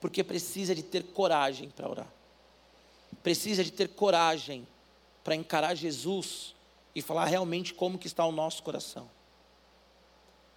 Porque 0.00 0.24
precisa 0.24 0.74
de 0.74 0.82
ter 0.82 1.04
coragem 1.04 1.68
para 1.70 1.88
orar. 1.88 2.12
Precisa 3.22 3.62
de 3.62 3.70
ter 3.70 3.88
coragem 3.88 4.66
para 5.22 5.34
encarar 5.34 5.74
Jesus 5.74 6.54
e 6.94 7.02
falar 7.02 7.26
realmente 7.26 7.74
como 7.74 7.98
que 7.98 8.06
está 8.06 8.24
o 8.24 8.32
nosso 8.32 8.62
coração. 8.62 9.08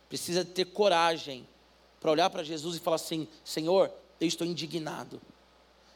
Precisa 0.08 0.44
de 0.44 0.52
ter 0.52 0.66
coragem 0.66 1.48
para 2.00 2.12
olhar 2.12 2.30
para 2.30 2.44
Jesus 2.44 2.78
e 2.78 2.80
falar 2.80 2.96
assim: 2.96 3.28
Senhor, 3.44 3.92
eu 4.20 4.28
estou 4.28 4.46
indignado. 4.48 5.22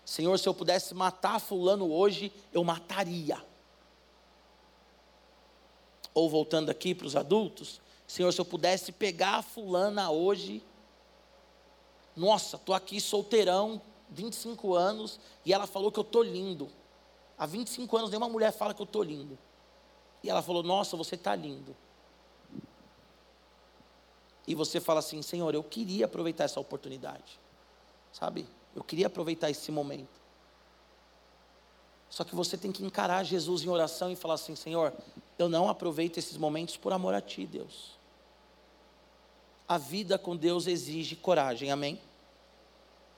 Senhor, 0.04 0.38
se 0.40 0.48
eu 0.48 0.54
pudesse 0.54 0.94
matar 0.94 1.40
fulano 1.40 1.92
hoje, 1.92 2.32
eu 2.54 2.64
mataria. 2.64 3.44
Ou 6.14 6.30
voltando 6.30 6.70
aqui 6.70 6.96
para 6.96 7.06
os 7.06 7.16
adultos, 7.16 7.82
Senhor, 8.08 8.32
se 8.32 8.40
eu 8.40 8.46
pudesse 8.46 8.92
pegar 8.92 9.42
fulana 9.44 10.10
hoje, 10.10 10.64
nossa, 12.18 12.56
estou 12.56 12.74
aqui 12.74 13.00
solteirão, 13.00 13.82
25 14.10 14.74
anos, 14.74 15.20
e 15.46 15.54
ela 15.54 15.68
falou 15.68 15.92
que 15.92 16.00
eu 16.00 16.04
estou 16.04 16.24
lindo. 16.24 16.68
Há 17.38 17.46
25 17.46 17.96
anos 17.96 18.10
nenhuma 18.10 18.28
mulher 18.28 18.52
fala 18.52 18.74
que 18.74 18.82
eu 18.82 18.86
estou 18.86 19.04
lindo. 19.04 19.38
E 20.24 20.30
ela 20.30 20.42
falou, 20.42 20.64
nossa, 20.64 20.98
você 20.98 21.16
está 21.16 21.36
lindo. 21.36 21.76
E 24.48 24.56
você 24.56 24.80
fala 24.80 25.00
assim, 25.00 25.22
Senhor, 25.22 25.54
eu 25.54 25.64
queria 25.64 26.06
aproveitar 26.06 26.46
essa 26.46 26.60
oportunidade. 26.60 27.40
Sabe? 28.12 28.48
Eu 28.76 28.84
queria 28.84 29.08
aproveitar 29.08 29.50
esse 29.50 29.72
momento. 29.72 30.18
Só 32.10 32.24
que 32.24 32.34
você 32.34 32.58
tem 32.58 32.72
que 32.72 32.84
encarar 32.84 33.24
Jesus 33.24 33.64
em 33.64 33.70
oração 33.70 34.12
e 34.12 34.16
falar 34.16 34.36
assim: 34.36 34.56
Senhor, 34.56 34.94
eu 35.38 35.50
não 35.50 35.70
aproveito 35.70 36.18
esses 36.18 36.38
momentos 36.38 36.78
por 36.78 36.94
amor 36.94 37.14
a 37.14 37.22
Ti, 37.22 37.46
Deus. 37.46 37.98
A 39.68 39.78
vida 39.78 40.18
com 40.18 40.36
Deus 40.36 40.66
exige 40.66 41.16
coragem, 41.16 41.70
amém? 41.70 42.00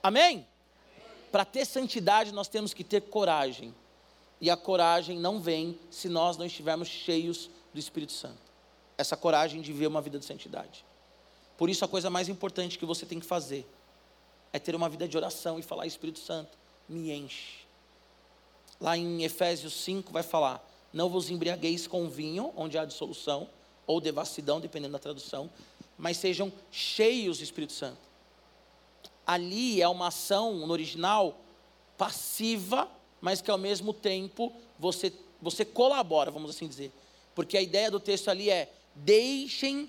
Amém? 0.02 0.47
Para 1.32 1.45
ter 1.45 1.66
santidade, 1.66 2.32
nós 2.32 2.47
temos 2.47 2.74
que 2.74 2.84
ter 2.84 3.02
coragem. 3.02 3.74
E 4.41 4.50
a 4.50 4.58
coragem 4.58 5.20
não 5.20 5.39
vem 5.39 5.78
se 5.91 6.08
nós 6.08 6.38
não 6.38 6.45
estivermos 6.45 6.88
cheios 6.88 7.50
do 7.74 7.80
Espírito 7.80 8.14
Santo. 8.14 8.39
Essa 8.97 9.18
coragem 9.18 9.62
de 9.62 9.72
viver 9.72 9.88
uma 9.88 10.02
vida 10.02 10.18
de 10.18 10.26
santidade. 10.26 10.86
Por 11.58 11.70
isso, 11.70 11.84
a 11.84 11.88
coisa 11.88 12.10
mais 12.10 12.30
importante 12.30 12.80
que 12.80 12.86
você 12.86 13.06
tem 13.06 13.20
que 13.20 13.26
fazer 13.26 13.70
é 14.54 14.60
ter 14.60 14.76
uma 14.76 14.89
vida 14.89 15.08
de 15.08 15.18
oração 15.18 15.60
e 15.60 15.62
falar: 15.62 15.86
Espírito 15.86 16.20
Santo, 16.20 16.58
me 16.88 17.12
enche. 17.12 17.60
Lá 18.80 18.97
em 18.97 19.24
Efésios 19.24 19.74
5 19.74 20.12
vai 20.12 20.24
falar: 20.24 20.66
Não 20.93 21.10
vos 21.10 21.30
embriagueis 21.30 21.86
com 21.86 22.10
vinho, 22.10 22.54
onde 22.56 22.78
há 22.78 22.86
dissolução, 22.86 23.50
ou 23.86 24.00
devassidão, 24.00 24.62
dependendo 24.62 24.93
da 24.93 25.00
tradução, 25.00 25.50
mas 25.97 26.18
sejam 26.18 26.52
cheios 26.72 27.39
do 27.39 27.43
Espírito 27.43 27.74
Santo 27.74 28.09
ali 29.30 29.80
é 29.80 29.88
uma 29.88 30.07
ação, 30.07 30.65
no 30.65 30.73
original, 30.73 31.39
passiva, 31.95 32.89
mas 33.21 33.43
que 33.43 33.51
ao 33.51 33.59
mesmo 33.59 33.93
tempo 33.93 34.51
você, 34.80 35.13
você 35.39 35.63
colabora, 35.63 36.32
vamos 36.32 36.49
assim 36.49 36.67
dizer. 36.67 36.91
Porque 37.36 37.55
a 37.55 37.61
ideia 37.61 37.91
do 37.91 37.99
texto 37.99 38.30
ali 38.30 38.49
é: 38.49 38.73
deixem 38.95 39.88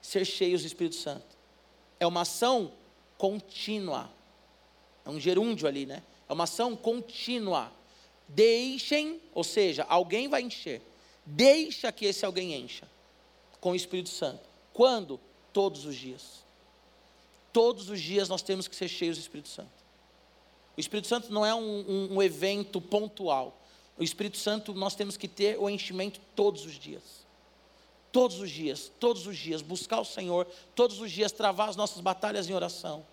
ser 0.00 0.24
cheios 0.24 0.60
do 0.60 0.68
Espírito 0.68 0.94
Santo. 0.94 1.26
É 1.98 2.06
uma 2.06 2.20
ação 2.20 2.70
contínua. 3.18 4.08
É 5.04 5.10
um 5.10 5.18
gerúndio 5.18 5.66
ali, 5.66 5.84
né? 5.84 6.00
É 6.28 6.32
uma 6.32 6.44
ação 6.44 6.76
contínua. 6.76 7.72
Deixem, 8.28 9.20
ou 9.34 9.42
seja, 9.42 9.84
alguém 9.88 10.28
vai 10.28 10.42
encher. 10.42 10.80
Deixa 11.26 11.90
que 11.90 12.06
esse 12.06 12.24
alguém 12.24 12.54
encha 12.54 12.88
com 13.60 13.72
o 13.72 13.74
Espírito 13.74 14.10
Santo. 14.10 14.48
Quando? 14.72 15.18
Todos 15.52 15.84
os 15.84 15.96
dias. 15.96 16.43
Todos 17.54 17.88
os 17.88 18.00
dias 18.00 18.28
nós 18.28 18.42
temos 18.42 18.66
que 18.66 18.74
ser 18.74 18.88
cheios 18.88 19.16
do 19.16 19.20
Espírito 19.20 19.48
Santo. 19.48 19.70
O 20.76 20.80
Espírito 20.80 21.06
Santo 21.06 21.32
não 21.32 21.46
é 21.46 21.54
um, 21.54 21.60
um, 21.60 22.14
um 22.16 22.22
evento 22.22 22.80
pontual. 22.80 23.56
O 23.96 24.02
Espírito 24.02 24.38
Santo 24.38 24.74
nós 24.74 24.96
temos 24.96 25.16
que 25.16 25.28
ter 25.28 25.56
o 25.56 25.70
enchimento 25.70 26.20
todos 26.34 26.66
os 26.66 26.76
dias. 26.76 27.24
Todos 28.10 28.40
os 28.40 28.50
dias, 28.50 28.90
todos 28.98 29.28
os 29.28 29.36
dias, 29.36 29.62
buscar 29.62 30.00
o 30.00 30.04
Senhor, 30.04 30.48
todos 30.74 31.00
os 31.00 31.12
dias 31.12 31.30
travar 31.30 31.68
as 31.68 31.76
nossas 31.76 32.00
batalhas 32.00 32.50
em 32.50 32.54
oração. 32.54 33.06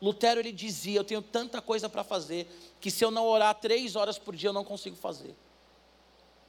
Lutero 0.00 0.40
ele 0.40 0.52
dizia: 0.52 1.00
Eu 1.00 1.04
tenho 1.04 1.20
tanta 1.20 1.60
coisa 1.60 1.86
para 1.86 2.02
fazer 2.02 2.48
que 2.80 2.90
se 2.90 3.04
eu 3.04 3.10
não 3.10 3.26
orar 3.26 3.54
três 3.56 3.94
horas 3.94 4.18
por 4.18 4.34
dia 4.34 4.48
eu 4.48 4.54
não 4.54 4.64
consigo 4.64 4.96
fazer. 4.96 5.36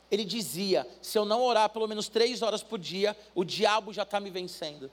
Ele 0.09 0.23
dizia: 0.23 0.87
Se 1.01 1.17
eu 1.17 1.25
não 1.25 1.41
orar 1.41 1.69
pelo 1.71 1.89
menos 1.89 2.07
três 2.07 2.41
horas 2.41 2.63
por 2.63 2.79
dia, 2.79 3.17
o 3.35 3.43
diabo 3.43 3.91
já 3.91 4.03
está 4.03 4.17
me 4.21 4.29
vencendo. 4.29 4.89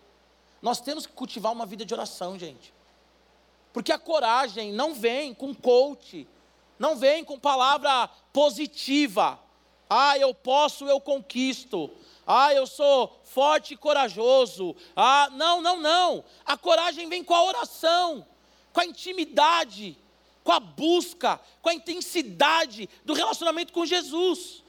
Nós 0.60 0.80
temos 0.80 1.06
que 1.06 1.12
cultivar 1.12 1.52
uma 1.52 1.66
vida 1.66 1.84
de 1.84 1.94
oração, 1.94 2.38
gente. 2.38 2.72
Porque 3.72 3.92
a 3.92 3.98
coragem 3.98 4.72
não 4.72 4.94
vem 4.94 5.32
com 5.32 5.54
coach, 5.54 6.26
não 6.78 6.96
vem 6.96 7.24
com 7.24 7.38
palavra 7.38 8.08
positiva. 8.32 9.38
Ah, 9.88 10.18
eu 10.18 10.34
posso, 10.34 10.86
eu 10.86 11.00
conquisto. 11.00 11.90
Ah, 12.26 12.52
eu 12.54 12.66
sou 12.66 13.20
forte 13.24 13.74
e 13.74 13.76
corajoso. 13.76 14.76
Ah, 14.94 15.28
não, 15.32 15.60
não, 15.60 15.80
não. 15.80 16.24
A 16.44 16.56
coragem 16.56 17.08
vem 17.08 17.24
com 17.24 17.34
a 17.34 17.44
oração, 17.44 18.26
com 18.72 18.80
a 18.80 18.86
intimidade, 18.86 19.96
com 20.44 20.52
a 20.52 20.60
busca, 20.60 21.40
com 21.60 21.68
a 21.68 21.74
intensidade 21.74 22.88
do 23.04 23.14
relacionamento 23.14 23.72
com 23.72 23.84
Jesus. 23.86 24.62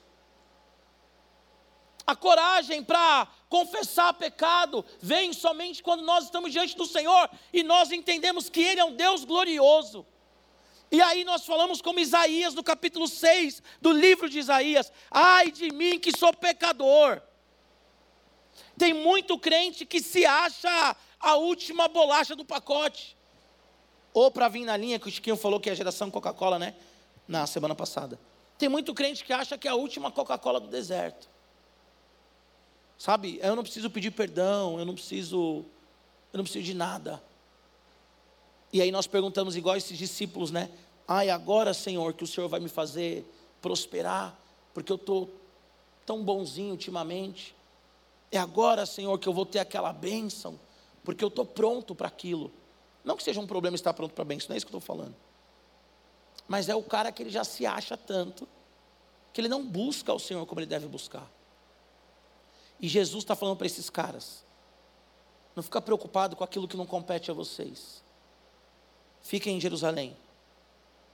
A 2.05 2.15
coragem 2.15 2.83
para 2.83 3.27
confessar 3.47 4.13
pecado 4.13 4.83
vem 4.99 5.33
somente 5.33 5.83
quando 5.83 6.03
nós 6.03 6.25
estamos 6.25 6.51
diante 6.51 6.75
do 6.75 6.85
Senhor 6.85 7.29
e 7.53 7.63
nós 7.63 7.91
entendemos 7.91 8.49
que 8.49 8.61
Ele 8.61 8.79
é 8.79 8.85
um 8.85 8.95
Deus 8.95 9.23
glorioso. 9.23 10.05
E 10.91 11.01
aí 11.01 11.23
nós 11.23 11.45
falamos 11.45 11.81
como 11.81 11.99
Isaías 11.99 12.53
no 12.53 12.63
capítulo 12.63 13.07
6 13.07 13.63
do 13.79 13.91
livro 13.91 14.29
de 14.29 14.39
Isaías: 14.39 14.91
Ai 15.09 15.49
de 15.49 15.71
mim 15.71 15.97
que 15.99 16.15
sou 16.15 16.33
pecador. 16.33 17.21
Tem 18.77 18.93
muito 18.93 19.37
crente 19.37 19.85
que 19.85 20.01
se 20.01 20.25
acha 20.25 20.95
a 21.19 21.35
última 21.35 21.87
bolacha 21.87 22.35
do 22.35 22.43
pacote. 22.43 23.15
Ou 24.13 24.29
para 24.29 24.49
vir 24.49 24.65
na 24.65 24.75
linha 24.75 24.99
que 24.99 25.07
o 25.07 25.11
Chiquinho 25.11 25.37
falou 25.37 25.59
que 25.59 25.69
é 25.69 25.71
a 25.71 25.75
geração 25.75 26.11
Coca-Cola, 26.11 26.59
né? 26.59 26.75
Na 27.27 27.47
semana 27.47 27.73
passada. 27.73 28.19
Tem 28.57 28.67
muito 28.67 28.93
crente 28.93 29.23
que 29.23 29.31
acha 29.31 29.57
que 29.57 29.67
é 29.67 29.71
a 29.71 29.75
última 29.75 30.11
Coca-Cola 30.11 30.59
do 30.59 30.67
deserto. 30.67 31.29
Sabe, 33.01 33.39
eu 33.41 33.55
não 33.55 33.63
preciso 33.63 33.89
pedir 33.89 34.11
perdão, 34.11 34.77
eu 34.77 34.85
não 34.85 34.93
preciso, 34.93 35.65
eu 36.31 36.37
não 36.37 36.43
preciso 36.43 36.63
de 36.63 36.75
nada. 36.75 37.19
E 38.71 38.79
aí 38.79 38.91
nós 38.91 39.07
perguntamos 39.07 39.55
igual 39.55 39.75
esses 39.75 39.97
discípulos, 39.97 40.51
né? 40.51 40.69
Ai, 41.07 41.31
agora, 41.31 41.73
Senhor, 41.73 42.13
que 42.13 42.23
o 42.23 42.27
Senhor 42.27 42.47
vai 42.47 42.59
me 42.59 42.69
fazer 42.69 43.25
prosperar, 43.59 44.39
porque 44.71 44.91
eu 44.91 44.97
estou 44.97 45.33
tão 46.05 46.23
bonzinho 46.23 46.73
ultimamente. 46.73 47.55
É 48.31 48.37
agora, 48.37 48.85
Senhor, 48.85 49.17
que 49.17 49.27
eu 49.27 49.33
vou 49.33 49.47
ter 49.47 49.57
aquela 49.57 49.91
bênção, 49.91 50.59
porque 51.03 51.23
eu 51.23 51.29
estou 51.29 51.43
pronto 51.43 51.95
para 51.95 52.07
aquilo. 52.07 52.51
Não 53.03 53.17
que 53.17 53.23
seja 53.23 53.39
um 53.39 53.47
problema 53.47 53.73
estar 53.73 53.95
pronto 53.95 54.13
para 54.13 54.21
a 54.21 54.25
bênção, 54.25 54.49
não 54.49 54.53
é 54.53 54.57
isso 54.57 54.67
que 54.67 54.75
eu 54.75 54.77
estou 54.77 54.95
falando. 54.95 55.15
Mas 56.47 56.69
é 56.69 56.75
o 56.75 56.83
cara 56.83 57.11
que 57.11 57.23
ele 57.23 57.31
já 57.31 57.43
se 57.43 57.65
acha 57.65 57.97
tanto 57.97 58.47
que 59.33 59.41
ele 59.41 59.47
não 59.47 59.65
busca 59.65 60.13
o 60.13 60.19
Senhor 60.19 60.45
como 60.45 60.61
ele 60.61 60.67
deve 60.67 60.85
buscar. 60.85 61.27
E 62.81 62.87
Jesus 62.87 63.23
está 63.23 63.35
falando 63.35 63.57
para 63.57 63.67
esses 63.67 63.89
caras: 63.89 64.43
não 65.55 65.61
fica 65.61 65.79
preocupado 65.79 66.35
com 66.35 66.43
aquilo 66.43 66.67
que 66.67 66.75
não 66.75 66.85
compete 66.85 67.29
a 67.29 67.33
vocês. 67.33 68.01
Fiquem 69.21 69.57
em 69.57 69.61
Jerusalém, 69.61 70.17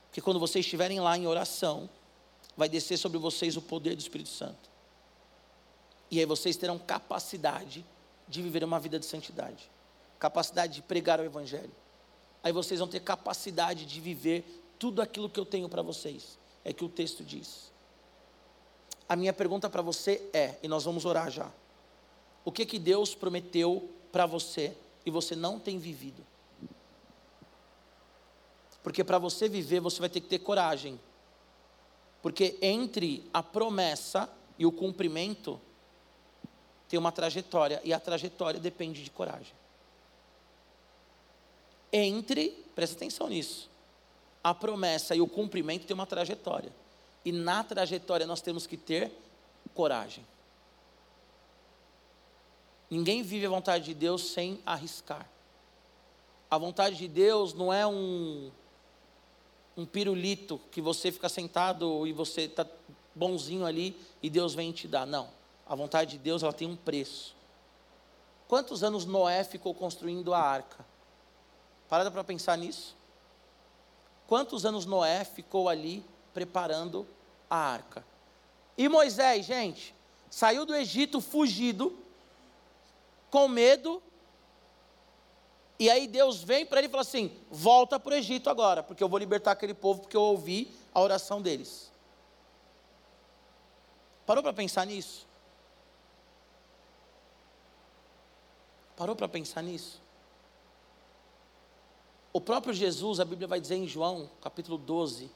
porque 0.07 0.21
quando 0.21 0.39
vocês 0.39 0.65
estiverem 0.65 0.99
lá 0.99 1.17
em 1.17 1.27
oração, 1.27 1.89
vai 2.55 2.69
descer 2.69 2.97
sobre 2.97 3.17
vocês 3.17 3.57
o 3.57 3.61
poder 3.61 3.95
do 3.95 3.99
Espírito 3.99 4.29
Santo. 4.29 4.69
E 6.09 6.19
aí 6.19 6.25
vocês 6.25 6.55
terão 6.55 6.79
capacidade 6.79 7.85
de 8.27 8.41
viver 8.41 8.63
uma 8.63 8.79
vida 8.79 8.97
de 8.97 9.05
santidade, 9.05 9.69
capacidade 10.17 10.75
de 10.75 10.81
pregar 10.81 11.19
o 11.19 11.23
Evangelho. 11.23 11.71
Aí 12.41 12.53
vocês 12.53 12.79
vão 12.79 12.87
ter 12.87 13.01
capacidade 13.01 13.85
de 13.85 13.99
viver 13.99 14.63
tudo 14.79 15.01
aquilo 15.01 15.29
que 15.29 15.39
eu 15.39 15.45
tenho 15.45 15.67
para 15.67 15.81
vocês. 15.81 16.37
É 16.63 16.71
que 16.71 16.85
o 16.85 16.89
texto 16.89 17.23
diz. 17.23 17.71
A 19.07 19.15
minha 19.15 19.33
pergunta 19.33 19.69
para 19.69 19.81
você 19.81 20.29
é, 20.33 20.55
e 20.61 20.67
nós 20.67 20.83
vamos 20.83 21.05
orar 21.05 21.31
já. 21.31 21.49
O 22.43 22.51
que 22.51 22.65
que 22.65 22.79
Deus 22.79 23.15
prometeu 23.15 23.89
para 24.11 24.25
você 24.25 24.75
e 25.05 25.11
você 25.11 25.35
não 25.35 25.59
tem 25.59 25.77
vivido? 25.77 26.25
Porque 28.83 29.03
para 29.03 29.17
você 29.17 29.49
viver, 29.49 29.79
você 29.79 29.99
vai 29.99 30.09
ter 30.09 30.21
que 30.21 30.27
ter 30.27 30.39
coragem. 30.39 30.99
Porque 32.21 32.57
entre 32.61 33.29
a 33.33 33.43
promessa 33.43 34.29
e 34.57 34.65
o 34.65 34.71
cumprimento 34.71 35.59
tem 36.87 36.97
uma 36.97 37.11
trajetória, 37.11 37.81
e 37.83 37.93
a 37.93 37.99
trajetória 37.99 38.59
depende 38.59 39.03
de 39.03 39.11
coragem. 39.11 39.53
Entre, 41.91 42.49
presta 42.73 42.95
atenção 42.95 43.27
nisso, 43.27 43.69
a 44.43 44.53
promessa 44.53 45.15
e 45.15 45.21
o 45.21 45.27
cumprimento 45.27 45.85
tem 45.85 45.93
uma 45.93 46.05
trajetória. 46.05 46.71
E 47.27 47.31
na 47.33 47.61
trajetória 47.61 48.25
nós 48.25 48.39
temos 48.39 48.65
que 48.65 48.77
ter 48.77 49.11
coragem. 49.75 50.25
Ninguém 52.89 53.21
vive 53.21 53.45
a 53.45 53.49
vontade 53.49 53.83
de 53.83 53.93
Deus 53.93 54.31
sem 54.31 54.61
arriscar. 54.65 55.29
A 56.49 56.57
vontade 56.57 56.95
de 56.95 57.05
Deus 57.05 57.53
não 57.53 57.73
é 57.73 57.85
um, 57.85 58.49
um 59.75 59.85
pirulito 59.85 60.57
que 60.71 60.79
você 60.79 61.11
fica 61.11 61.27
sentado 61.27 62.07
e 62.07 62.13
você 62.13 62.43
está 62.43 62.65
bonzinho 63.13 63.65
ali 63.65 63.99
e 64.23 64.29
Deus 64.29 64.55
vem 64.55 64.71
te 64.71 64.87
dar. 64.87 65.05
Não. 65.05 65.29
A 65.65 65.75
vontade 65.75 66.11
de 66.11 66.19
Deus 66.19 66.43
ela 66.43 66.53
tem 66.53 66.65
um 66.65 66.77
preço. 66.77 67.35
Quantos 68.47 68.85
anos 68.85 69.03
Noé 69.03 69.43
ficou 69.43 69.73
construindo 69.73 70.33
a 70.33 70.39
arca? 70.39 70.85
Parada 71.89 72.09
para 72.09 72.23
pensar 72.23 72.57
nisso? 72.57 72.95
Quantos 74.27 74.65
anos 74.65 74.85
Noé 74.85 75.25
ficou 75.25 75.67
ali 75.67 76.05
preparando 76.33 77.05
a 77.49 77.55
arca? 77.55 78.05
E 78.77 78.87
Moisés, 78.87 79.45
gente, 79.45 79.95
saiu 80.29 80.65
do 80.65 80.75
Egito 80.75 81.19
fugido, 81.19 81.97
com 83.29 83.47
medo, 83.47 84.01
e 85.79 85.89
aí 85.89 86.07
Deus 86.07 86.41
vem 86.43 86.65
para 86.65 86.79
ele 86.79 86.87
e 86.87 86.91
fala 86.91 87.01
assim: 87.01 87.31
volta 87.51 87.99
para 87.99 88.13
o 88.13 88.15
Egito 88.15 88.49
agora, 88.49 88.81
porque 88.81 89.03
eu 89.03 89.09
vou 89.09 89.19
libertar 89.19 89.51
aquele 89.51 89.73
povo, 89.73 90.01
porque 90.01 90.17
eu 90.17 90.21
ouvi 90.21 90.73
a 90.93 91.01
oração 91.01 91.41
deles. 91.41 91.91
Parou 94.25 94.43
para 94.43 94.53
pensar 94.53 94.85
nisso? 94.85 95.25
Parou 98.95 99.15
para 99.15 99.27
pensar 99.27 99.61
nisso? 99.61 100.01
O 102.33 102.41
próprio 102.41 102.73
Jesus, 102.73 103.19
a 103.19 103.25
Bíblia 103.25 103.47
vai 103.47 103.61
dizer 103.61 103.75
em 103.75 103.87
João, 103.87 104.29
capítulo 104.41 104.77
12, 104.77 105.31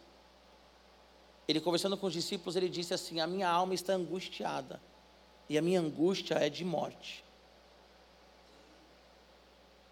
ele 1.48 1.60
conversando 1.60 1.98
com 1.98 2.08
os 2.08 2.14
discípulos, 2.14 2.56
ele 2.56 2.70
disse 2.70 2.94
assim: 2.94 3.20
A 3.20 3.28
minha 3.28 3.50
alma 3.50 3.74
está 3.74 3.94
angustiada, 3.94 4.82
e 5.50 5.58
a 5.58 5.62
minha 5.62 5.80
angústia 5.80 6.36
é 6.36 6.50
de 6.50 6.64
morte. 6.64 7.24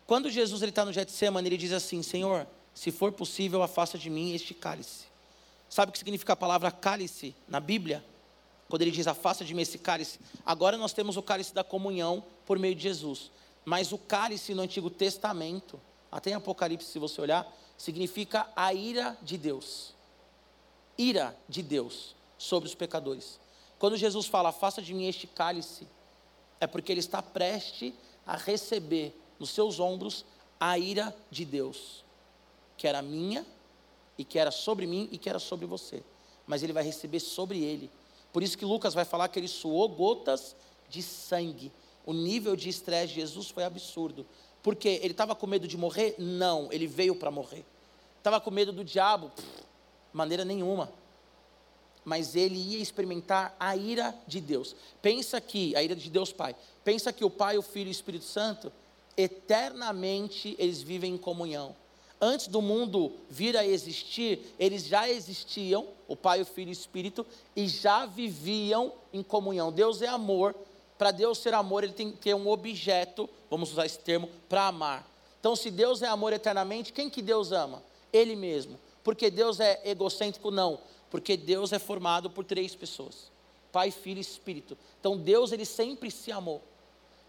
Quando 0.06 0.30
Jesus 0.30 0.62
está 0.64 0.84
no 0.84 0.92
Getsemane, 0.92 1.48
ele 1.48 1.58
diz 1.58 1.72
assim: 1.72 2.02
Senhor, 2.02 2.48
se 2.74 2.92
for 2.92 3.12
possível, 3.12 3.62
afasta 3.62 3.98
de 3.98 4.10
mim 4.10 4.34
este 4.34 4.54
cálice. 4.54 5.06
Sabe 5.70 5.90
o 5.90 5.94
que 5.94 6.00
significa 6.00 6.34
a 6.34 6.36
palavra 6.36 6.72
cálice 6.72 7.36
na 7.48 7.60
Bíblia? 7.60 8.04
Quando 8.68 8.82
ele 8.82 8.92
diz 8.92 9.06
afasta 9.06 9.46
de 9.46 9.54
mim 9.54 9.62
esse 9.62 9.78
cálice. 9.78 10.20
Agora 10.46 10.78
nós 10.78 10.94
temos 10.94 11.18
o 11.18 11.22
cálice 11.22 11.54
da 11.54 11.64
comunhão 11.64 12.24
por 12.46 12.58
meio 12.58 12.74
de 12.74 12.82
Jesus. 12.82 13.30
Mas 13.66 13.92
o 13.92 13.98
cálice 13.98 14.54
no 14.56 14.62
Antigo 14.62 14.90
Testamento, 14.90 15.80
até 16.12 16.32
em 16.32 16.34
Apocalipse, 16.34 16.90
se 16.90 16.98
você 16.98 17.22
olhar, 17.22 17.48
significa 17.78 18.48
a 18.56 18.74
ira 18.74 19.16
de 19.22 19.38
Deus. 19.38 19.94
Ira 21.00 21.34
de 21.48 21.64
Deus 21.64 22.14
sobre 22.38 22.68
os 22.68 22.76
pecadores. 22.76 23.40
Quando 23.80 23.96
Jesus 23.96 24.28
fala, 24.28 24.52
faça 24.52 24.82
de 24.82 24.94
mim 24.94 25.08
este 25.08 25.26
cálice, 25.26 25.88
é 26.60 26.68
porque 26.68 26.92
ele 26.92 27.00
está 27.00 27.22
prestes 27.22 27.94
a 28.28 28.36
receber 28.36 29.18
nos 29.40 29.52
seus 29.52 29.80
ombros 29.80 30.26
a 30.60 30.78
ira 30.78 31.16
de 31.32 31.46
Deus, 31.46 32.04
que 32.78 32.86
era 32.86 33.02
minha, 33.02 33.46
e 34.18 34.26
que 34.26 34.38
era 34.38 34.52
sobre 34.52 34.86
mim 34.86 35.08
e 35.14 35.18
que 35.18 35.30
era 35.30 35.40
sobre 35.40 35.66
você. 35.66 36.04
Mas 36.46 36.62
ele 36.62 36.74
vai 36.74 36.84
receber 36.84 37.22
sobre 37.22 37.64
ele. 37.64 37.90
Por 38.34 38.44
isso 38.44 38.58
que 38.58 38.66
Lucas 38.66 38.94
vai 38.94 39.06
falar 39.06 39.30
que 39.30 39.40
ele 39.40 39.48
suou 39.48 39.88
gotas 39.88 40.58
de 40.90 41.02
sangue. 41.02 41.72
O 42.06 42.12
nível 42.12 42.58
de 42.58 42.68
estresse 42.68 43.14
de 43.14 43.22
Jesus 43.22 43.50
foi 43.50 43.64
absurdo. 43.64 44.26
Porque 44.62 45.00
ele 45.02 45.12
estava 45.12 45.34
com 45.34 45.48
medo 45.48 45.66
de 45.66 45.78
morrer? 45.78 46.16
Não, 46.20 46.68
ele 46.70 46.86
veio 46.86 47.16
para 47.16 47.32
morrer. 47.32 47.64
Estava 48.18 48.42
com 48.42 48.52
medo 48.52 48.74
do 48.74 48.84
diabo? 48.84 49.30
Pff, 49.30 49.69
maneira 50.14 50.46
nenhuma. 50.46 50.92
Mas 52.04 52.36
ele 52.36 52.56
ia 52.56 52.80
experimentar 52.80 53.56
a 53.60 53.76
ira 53.76 54.16
de 54.28 54.40
Deus. 54.40 54.76
Pensa 55.02 55.40
que, 55.40 55.76
a 55.76 55.84
ira 55.84 55.96
de 55.96 56.10
Deus 56.10 56.32
Pai. 56.32 56.56
Pensa 56.84 57.12
que 57.14 57.26
o 57.26 57.30
Pai, 57.30 57.58
o 57.58 57.62
Filho 57.62 57.88
e 57.88 57.92
o 57.92 57.92
Espírito 57.92 58.26
Santo, 58.26 58.72
eternamente 59.18 60.56
eles 60.58 60.82
vivem 60.82 61.14
em 61.14 61.18
comunhão. 61.18 61.76
Antes 62.22 62.48
do 62.48 62.62
mundo 62.62 63.14
vir 63.30 63.56
a 63.56 63.66
existir, 63.66 64.54
eles 64.60 64.86
já 64.86 65.10
existiam, 65.10 65.88
o 66.08 66.16
Pai, 66.16 66.42
o 66.42 66.46
Filho 66.46 66.70
e 66.70 66.72
o 66.72 66.74
Espírito, 66.74 67.26
e 67.56 67.68
já 67.68 68.06
viviam 68.06 68.92
em 69.14 69.24
comunhão. 69.24 69.72
Deus 69.72 70.02
é 70.02 70.08
amor, 70.08 70.54
para 70.98 71.12
Deus 71.12 71.38
ser 71.38 71.54
amor, 71.54 71.84
ele 71.84 71.94
tem 71.94 72.12
que 72.12 72.18
ter 72.18 72.34
um 72.34 72.50
objeto, 72.50 73.30
vamos 73.50 73.72
usar 73.72 73.86
esse 73.86 74.00
termo, 74.00 74.30
para 74.50 74.68
amar. 74.68 75.08
Então, 75.40 75.56
se 75.56 75.72
Deus 75.72 76.02
é 76.02 76.08
amor 76.08 76.34
eternamente, 76.34 76.92
quem 76.92 77.10
que 77.10 77.22
Deus 77.22 77.54
ama? 77.54 77.82
Ele 78.12 78.36
mesmo. 78.36 78.78
Porque 79.04 79.30
Deus 79.30 79.60
é 79.60 79.82
egocêntrico? 79.90 80.52
Não. 80.52 80.80
Porque 81.10 81.36
Deus 81.36 81.74
é 81.74 81.80
formado 81.80 82.30
por 82.30 82.44
três 82.46 82.76
pessoas: 82.76 83.32
Pai, 83.72 83.92
Filho 83.92 84.18
e 84.18 84.22
Espírito. 84.22 84.78
Então, 85.00 85.18
Deus, 85.18 85.52
ele 85.52 85.66
sempre 85.66 86.12
se 86.12 86.32
amou. 86.32 86.62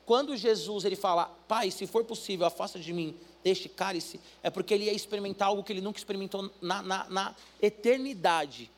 Quando 0.05 0.37
Jesus 0.37 0.85
ele 0.85 0.97
fala, 0.97 1.27
Pai, 1.47 1.71
se 1.71 1.87
for 1.87 2.05
possível, 2.05 2.47
afasta 2.47 2.79
de 2.79 2.93
mim 2.93 3.17
este 3.45 3.69
cálice, 3.69 4.21
é 4.43 4.51
porque 4.51 4.75
ele 4.75 4.85
ia 4.85 4.93
experimentar 4.93 5.49
algo 5.49 5.63
que 5.63 5.73
ele 5.73 5.81
nunca 5.81 5.99
experimentou 5.99 6.51
na, 6.61 6.83
na, 6.83 7.09
na 7.09 7.37
eternidade, 7.63 8.71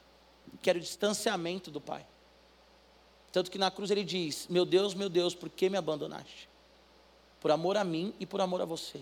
que 0.61 0.69
era 0.69 0.79
o 0.79 0.83
distanciamento 0.83 1.71
do 1.71 1.81
Pai. 1.81 2.07
Tanto 3.33 3.51
que 3.51 3.59
na 3.59 3.71
cruz 3.71 3.91
ele 3.91 4.05
diz: 4.05 4.47
Meu 4.49 4.65
Deus, 4.65 4.95
meu 4.95 5.09
Deus, 5.09 5.35
por 5.35 5.49
que 5.49 5.71
me 5.71 5.79
abandonaste? 5.79 6.49
Por 7.41 7.51
amor 7.51 7.77
a 7.77 7.83
mim 7.83 8.15
e 8.21 8.27
por 8.27 8.41
amor 8.41 8.61
a 8.61 8.67
você. 8.67 9.01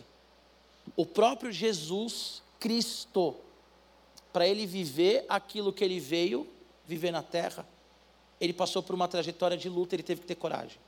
O 0.97 1.05
próprio 1.05 1.53
Jesus 1.53 2.43
Cristo, 2.59 3.37
para 4.33 4.47
ele 4.47 4.67
viver 4.67 5.25
aquilo 5.29 5.73
que 5.73 5.85
ele 5.85 5.99
veio 5.99 6.49
viver 6.87 7.11
na 7.11 7.23
terra, 7.23 7.67
ele 8.41 8.53
passou 8.53 8.83
por 8.83 8.95
uma 8.95 9.09
trajetória 9.09 9.57
de 9.57 9.69
luta, 9.69 9.95
ele 9.95 10.03
teve 10.03 10.23
que 10.23 10.27
ter 10.27 10.35
coragem. 10.35 10.79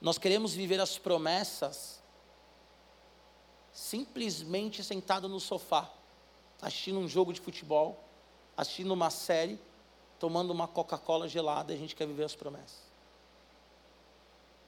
Nós 0.00 0.18
queremos 0.18 0.54
viver 0.54 0.80
as 0.80 0.98
promessas 0.98 2.00
simplesmente 3.72 4.82
sentado 4.82 5.28
no 5.28 5.38
sofá, 5.38 5.90
assistindo 6.60 6.98
um 6.98 7.08
jogo 7.08 7.32
de 7.32 7.40
futebol, 7.40 8.02
assistindo 8.56 8.92
uma 8.92 9.10
série 9.10 9.58
tomando 10.22 10.52
uma 10.52 10.68
Coca-Cola 10.68 11.28
gelada 11.28 11.72
a 11.72 11.76
gente 11.76 11.96
quer 11.96 12.06
viver 12.06 12.22
as 12.22 12.36
promessas. 12.36 12.78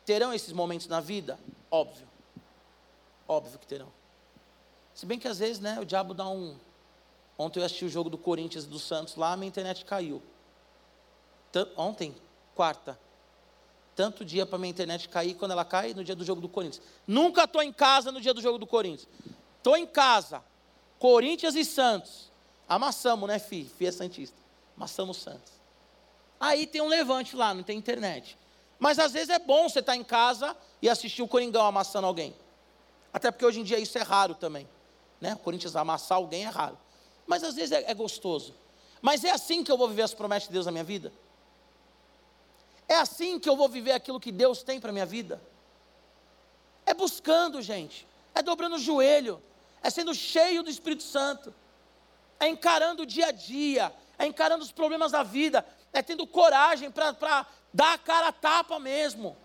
Terão 0.05 0.35
esses 0.35 0.53
momentos 0.53 0.89
na 0.89 0.99
vida? 0.99 1.39
Óbvio. 1.71 2.09
Óbvio 3.29 3.57
que 3.61 3.67
terão. 3.69 3.87
Se 4.93 5.07
bem 5.07 5.17
que 5.17 5.29
às 5.29 5.39
vezes, 5.39 5.61
né, 5.61 5.79
o 5.79 5.85
diabo 5.85 6.13
dá 6.13 6.27
um. 6.29 6.59
Ontem 7.39 7.61
eu 7.61 7.65
assisti 7.65 7.85
o 7.85 7.89
jogo 7.89 8.09
do 8.09 8.19
Corinthians 8.19 8.65
e 8.65 8.69
do 8.69 8.79
Santos 8.79 9.17
lá, 9.17 9.37
minha 9.37 9.49
internet 9.49 9.85
caiu. 9.85 10.23
Ontem, 11.77 12.15
quarta. 12.55 12.99
Tanto 13.95 14.25
dia 14.25 14.45
para 14.45 14.59
minha 14.59 14.71
internet 14.71 15.09
cair, 15.09 15.35
quando 15.35 15.53
ela 15.53 15.65
cai, 15.65 15.95
no 15.95 16.03
dia 16.03 16.17
do 16.17 16.25
jogo 16.25 16.41
do 16.41 16.49
Corinthians. 16.49 16.85
Nunca 17.07 17.45
estou 17.45 17.63
em 17.63 17.73
casa 17.73 18.11
no 18.11 18.21
dia 18.21 18.35
do 18.35 18.43
jogo 18.43 18.59
do 18.59 18.67
Corinthians. 18.67 19.09
Estou 19.59 19.77
em 19.77 19.87
casa. 19.87 20.43
Corinthians 20.99 21.55
e 21.55 21.65
Santos. 21.65 22.33
Amassamos, 22.69 23.29
né, 23.29 23.39
fi? 23.39 23.71
Fia 23.79 23.93
Santista. 23.93 24.37
Massamos 24.77 25.19
Santos. 25.19 25.53
Aí 26.41 26.67
tem 26.67 26.81
um 26.81 26.89
levante 26.89 27.37
lá, 27.37 27.55
não 27.55 27.63
tem 27.63 27.79
internet. 27.79 28.37
Mas 28.79 28.99
às 28.99 29.13
vezes 29.13 29.29
é 29.29 29.39
bom 29.39 29.69
você 29.69 29.79
estar 29.79 29.93
tá 29.93 29.97
em 29.97 30.03
casa 30.03 30.57
e 30.83 30.89
assistir 30.89 31.23
o 31.23 31.29
Coringão 31.29 31.65
amassando 31.65 32.07
alguém. 32.07 32.35
Até 33.13 33.31
porque 33.31 33.47
hoje 33.47 33.61
em 33.61 33.65
dia 33.65 33.79
isso 33.79 33.97
é 33.97 34.03
raro 34.03 34.35
também. 34.35 34.69
Né? 35.21 35.35
O 35.35 35.39
Corinthians 35.39 35.77
amassar 35.77 36.19
alguém 36.19 36.45
é 36.45 36.49
raro. 36.49 36.77
Mas 37.27 37.43
às 37.43 37.55
vezes 37.55 37.73
é, 37.73 37.91
é 37.91 37.95
gostoso. 37.95 38.55
Mas 39.01 39.25
é 39.25 39.31
assim 39.31 39.63
que 39.63 39.71
eu 39.71 39.77
vou 39.77 39.89
viver 39.89 40.03
as 40.03 40.15
promessas 40.15 40.49
de 40.49 40.55
Deus 40.55 40.67
na 40.67 40.73
minha 40.73 40.85
vida? 40.85 41.13
É 42.89 42.97
assim 42.97 43.39
que 43.39 43.49
eu 43.49 43.57
vou 43.57 43.69
viver 43.69 43.93
aquilo 43.93 44.21
que 44.21 44.33
Deus 44.33 44.63
tem 44.63 44.81
para 44.81 44.91
a 44.91 44.93
minha 44.93 45.07
vida? 45.07 45.41
É 46.87 46.93
buscando, 46.93 47.63
gente, 47.63 48.07
é 48.35 48.43
dobrando 48.43 48.77
o 48.77 48.79
joelho, 48.79 49.43
é 49.83 49.91
sendo 49.91 50.15
cheio 50.15 50.63
do 50.63 50.71
Espírito 50.71 51.03
Santo, 51.03 51.55
é 52.39 52.49
encarando 52.49 53.03
o 53.03 53.07
dia 53.07 53.27
a 53.27 53.31
dia, 53.31 53.93
é 54.19 54.27
encarando 54.27 54.63
os 54.63 54.73
problemas 54.73 55.13
da 55.13 55.23
vida, 55.23 55.65
é 55.93 56.03
tendo 56.03 56.27
coragem 56.27 56.91
para 56.91 57.47
dar 57.73 57.95
a 57.95 57.99
cara 57.99 58.29
a 58.29 58.33
tapa 58.33 58.79
mesmo. 58.79 59.37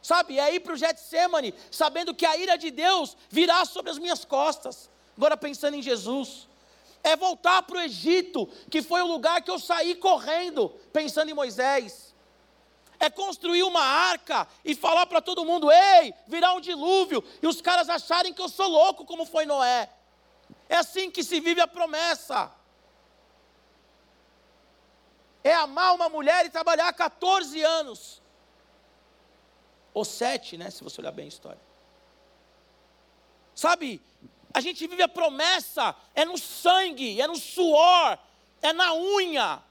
Sabe, 0.00 0.38
é 0.38 0.54
ir 0.54 0.60
para 0.60 0.74
o 0.74 0.76
Getsemane, 0.76 1.52
sabendo 1.70 2.14
que 2.14 2.24
a 2.24 2.36
ira 2.36 2.56
de 2.56 2.70
Deus 2.70 3.16
virá 3.28 3.64
sobre 3.64 3.90
as 3.90 3.98
minhas 3.98 4.24
costas. 4.24 4.88
Agora 5.16 5.36
pensando 5.36 5.74
em 5.74 5.82
Jesus. 5.82 6.46
É 7.08 7.16
voltar 7.16 7.62
para 7.62 7.78
o 7.78 7.80
Egito, 7.80 8.46
que 8.70 8.82
foi 8.82 9.00
o 9.00 9.06
lugar 9.06 9.40
que 9.42 9.50
eu 9.50 9.58
saí 9.58 9.94
correndo, 9.94 10.68
pensando 10.92 11.30
em 11.30 11.34
Moisés. 11.34 12.14
É 13.00 13.08
construir 13.08 13.62
uma 13.62 13.80
arca 13.80 14.46
e 14.64 14.74
falar 14.74 15.06
para 15.06 15.22
todo 15.22 15.44
mundo: 15.44 15.70
ei, 15.70 16.14
virá 16.26 16.52
um 16.52 16.60
dilúvio, 16.60 17.24
e 17.42 17.46
os 17.46 17.60
caras 17.60 17.88
acharem 17.88 18.34
que 18.34 18.42
eu 18.42 18.48
sou 18.48 18.68
louco, 18.68 19.06
como 19.06 19.24
foi 19.24 19.46
Noé. 19.46 19.90
É 20.68 20.76
assim 20.76 21.10
que 21.10 21.24
se 21.24 21.40
vive 21.40 21.60
a 21.60 21.66
promessa. 21.66 22.52
É 25.42 25.54
amar 25.54 25.94
uma 25.94 26.08
mulher 26.08 26.44
e 26.44 26.50
trabalhar 26.50 26.92
14 26.92 27.62
anos 27.62 28.20
ou 29.94 30.04
sete, 30.04 30.58
né? 30.58 30.68
Se 30.70 30.84
você 30.84 31.00
olhar 31.00 31.12
bem 31.12 31.24
a 31.24 31.28
história. 31.28 31.60
Sabe, 33.54 34.02
a 34.52 34.60
gente 34.60 34.86
vive 34.86 35.02
a 35.02 35.08
promessa, 35.08 35.94
é 36.14 36.24
no 36.24 36.38
sangue, 36.38 37.20
é 37.20 37.26
no 37.26 37.36
suor, 37.36 38.18
é 38.62 38.72
na 38.72 38.94
unha. 38.94 39.62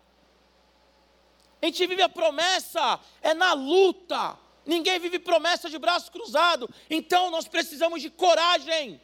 A 1.61 1.65
gente 1.65 1.85
vive 1.87 2.01
a 2.01 2.09
promessa, 2.09 2.99
é 3.21 3.33
na 3.33 3.53
luta. 3.53 4.37
Ninguém 4.65 4.99
vive 4.99 5.17
promessa 5.17 5.69
de 5.69 5.79
braço 5.79 6.11
cruzado. 6.11 6.69
Então 6.89 7.31
nós 7.31 7.47
precisamos 7.47 8.01
de 8.01 8.09
coragem. 8.09 9.01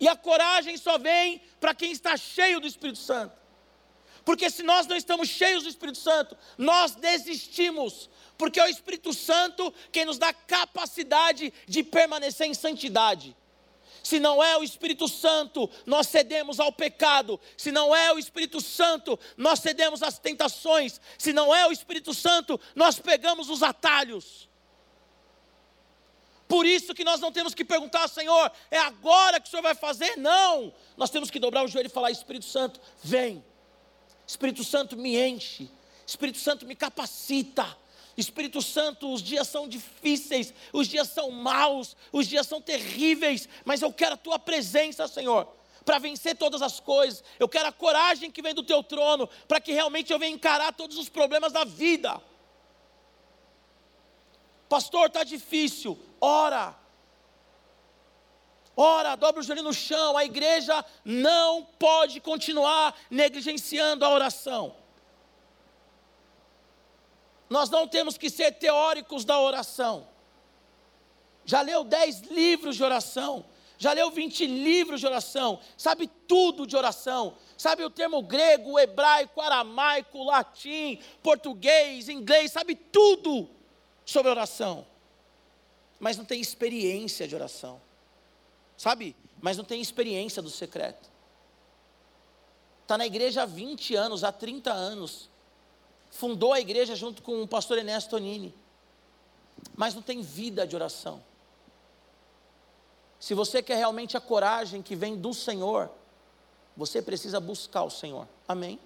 E 0.00 0.08
a 0.08 0.16
coragem 0.16 0.76
só 0.76 0.98
vem 0.98 1.40
para 1.60 1.74
quem 1.74 1.92
está 1.92 2.16
cheio 2.16 2.60
do 2.60 2.66
Espírito 2.66 2.98
Santo. 2.98 3.36
Porque 4.24 4.48
se 4.48 4.62
nós 4.62 4.86
não 4.86 4.96
estamos 4.96 5.28
cheios 5.28 5.64
do 5.64 5.68
Espírito 5.68 5.98
Santo, 5.98 6.36
nós 6.56 6.94
desistimos, 6.94 8.08
porque 8.38 8.58
é 8.58 8.64
o 8.64 8.68
Espírito 8.68 9.12
Santo 9.12 9.72
quem 9.92 10.06
nos 10.06 10.16
dá 10.16 10.32
capacidade 10.32 11.52
de 11.68 11.82
permanecer 11.82 12.46
em 12.46 12.54
santidade. 12.54 13.36
Se 14.04 14.20
não 14.20 14.44
é 14.44 14.54
o 14.58 14.62
Espírito 14.62 15.08
Santo, 15.08 15.68
nós 15.86 16.08
cedemos 16.08 16.60
ao 16.60 16.70
pecado. 16.70 17.40
Se 17.56 17.72
não 17.72 17.96
é 17.96 18.12
o 18.12 18.18
Espírito 18.18 18.60
Santo, 18.60 19.18
nós 19.34 19.60
cedemos 19.60 20.02
às 20.02 20.18
tentações. 20.18 21.00
Se 21.18 21.32
não 21.32 21.54
é 21.54 21.66
o 21.66 21.72
Espírito 21.72 22.12
Santo, 22.12 22.60
nós 22.76 22.98
pegamos 22.98 23.48
os 23.48 23.62
atalhos. 23.62 24.46
Por 26.46 26.66
isso 26.66 26.94
que 26.94 27.02
nós 27.02 27.18
não 27.18 27.32
temos 27.32 27.54
que 27.54 27.64
perguntar, 27.64 28.06
Senhor, 28.06 28.52
é 28.70 28.78
agora 28.78 29.40
que 29.40 29.48
o 29.48 29.50
Senhor 29.50 29.62
vai 29.62 29.74
fazer? 29.74 30.18
Não. 30.18 30.74
Nós 30.98 31.08
temos 31.08 31.30
que 31.30 31.40
dobrar 31.40 31.64
o 31.64 31.68
joelho 31.68 31.86
e 31.86 31.90
falar: 31.90 32.10
Espírito 32.10 32.44
Santo, 32.44 32.78
vem. 33.02 33.42
Espírito 34.26 34.62
Santo 34.62 34.98
me 34.98 35.16
enche. 35.18 35.70
Espírito 36.06 36.38
Santo 36.38 36.66
me 36.66 36.76
capacita. 36.76 37.74
Espírito 38.16 38.62
Santo, 38.62 39.12
os 39.12 39.22
dias 39.22 39.48
são 39.48 39.66
difíceis, 39.66 40.54
os 40.72 40.86
dias 40.86 41.08
são 41.08 41.30
maus, 41.30 41.96
os 42.12 42.26
dias 42.26 42.46
são 42.46 42.60
terríveis, 42.60 43.48
mas 43.64 43.82
eu 43.82 43.92
quero 43.92 44.14
a 44.14 44.18
tua 44.18 44.38
presença, 44.38 45.08
Senhor, 45.08 45.48
para 45.84 45.98
vencer 45.98 46.36
todas 46.36 46.62
as 46.62 46.78
coisas. 46.78 47.24
Eu 47.38 47.48
quero 47.48 47.68
a 47.68 47.72
coragem 47.72 48.30
que 48.30 48.42
vem 48.42 48.54
do 48.54 48.62
teu 48.62 48.82
trono, 48.82 49.28
para 49.48 49.60
que 49.60 49.72
realmente 49.72 50.12
eu 50.12 50.18
venha 50.18 50.34
encarar 50.34 50.72
todos 50.72 50.96
os 50.96 51.08
problemas 51.08 51.52
da 51.52 51.64
vida. 51.64 52.20
Pastor, 54.68 55.06
está 55.06 55.24
difícil. 55.24 55.98
Ora. 56.20 56.74
Ora, 58.76 59.14
dobra 59.14 59.40
o 59.40 59.44
joelho 59.44 59.62
no 59.62 59.72
chão. 59.72 60.16
A 60.16 60.24
igreja 60.24 60.84
não 61.04 61.64
pode 61.78 62.20
continuar 62.20 62.94
negligenciando 63.10 64.04
a 64.04 64.10
oração. 64.10 64.83
Nós 67.48 67.70
não 67.70 67.86
temos 67.86 68.16
que 68.16 68.30
ser 68.30 68.52
teóricos 68.52 69.24
da 69.24 69.38
oração. 69.38 70.08
Já 71.44 71.60
leu 71.60 71.84
10 71.84 72.22
livros 72.22 72.76
de 72.76 72.82
oração, 72.82 73.44
já 73.76 73.92
leu 73.92 74.10
20 74.10 74.46
livros 74.46 75.00
de 75.00 75.06
oração, 75.06 75.60
sabe 75.76 76.08
tudo 76.26 76.66
de 76.66 76.76
oração, 76.76 77.36
sabe 77.56 77.84
o 77.84 77.90
termo 77.90 78.22
grego, 78.22 78.78
hebraico, 78.78 79.40
aramaico, 79.40 80.22
latim, 80.22 80.98
português, 81.22 82.08
inglês, 82.08 82.52
sabe 82.52 82.74
tudo 82.74 83.50
sobre 84.06 84.30
oração, 84.30 84.86
mas 86.00 86.16
não 86.16 86.24
tem 86.24 86.40
experiência 86.40 87.28
de 87.28 87.34
oração, 87.34 87.80
sabe? 88.76 89.14
Mas 89.40 89.58
não 89.58 89.64
tem 89.64 89.80
experiência 89.80 90.40
do 90.40 90.50
secreto. 90.50 91.10
Está 92.82 92.96
na 92.96 93.06
igreja 93.06 93.42
há 93.42 93.46
20 93.46 93.94
anos, 93.94 94.24
há 94.24 94.32
30 94.32 94.72
anos, 94.72 95.30
fundou 96.14 96.52
a 96.52 96.60
igreja 96.60 96.94
junto 96.94 97.22
com 97.22 97.42
o 97.42 97.48
pastor 97.48 97.76
Ernesto 97.76 98.10
Tonini, 98.10 98.54
mas 99.74 99.96
não 99.96 100.00
tem 100.00 100.22
vida 100.22 100.64
de 100.64 100.76
oração. 100.76 101.20
Se 103.18 103.34
você 103.34 103.60
quer 103.60 103.76
realmente 103.76 104.16
a 104.16 104.20
coragem 104.20 104.80
que 104.80 104.94
vem 104.94 105.16
do 105.16 105.34
Senhor, 105.34 105.90
você 106.76 107.02
precisa 107.02 107.40
buscar 107.40 107.82
o 107.82 107.90
Senhor. 107.90 108.28
Amém? 108.46 108.78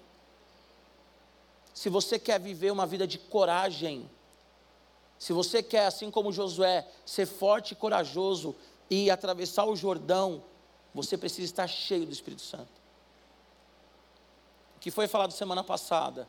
Se 1.71 1.87
você 1.87 2.17
quer 2.17 2.39
viver 2.39 2.71
uma 2.71 2.87
vida 2.87 3.05
de 3.05 3.19
coragem, 3.19 4.09
se 5.19 5.31
você 5.31 5.61
quer, 5.61 5.85
assim 5.85 6.09
como 6.09 6.31
Josué, 6.31 6.87
ser 7.05 7.27
forte 7.27 7.73
e 7.73 7.75
corajoso 7.75 8.55
e 8.89 9.11
atravessar 9.11 9.65
o 9.65 9.75
Jordão, 9.75 10.43
você 10.95 11.15
precisa 11.15 11.45
estar 11.45 11.67
cheio 11.67 12.07
do 12.07 12.11
Espírito 12.11 12.41
Santo. 12.41 12.71
O 14.77 14.79
que 14.79 14.89
foi 14.89 15.07
falado 15.07 15.31
semana 15.31 15.63
passada? 15.63 16.27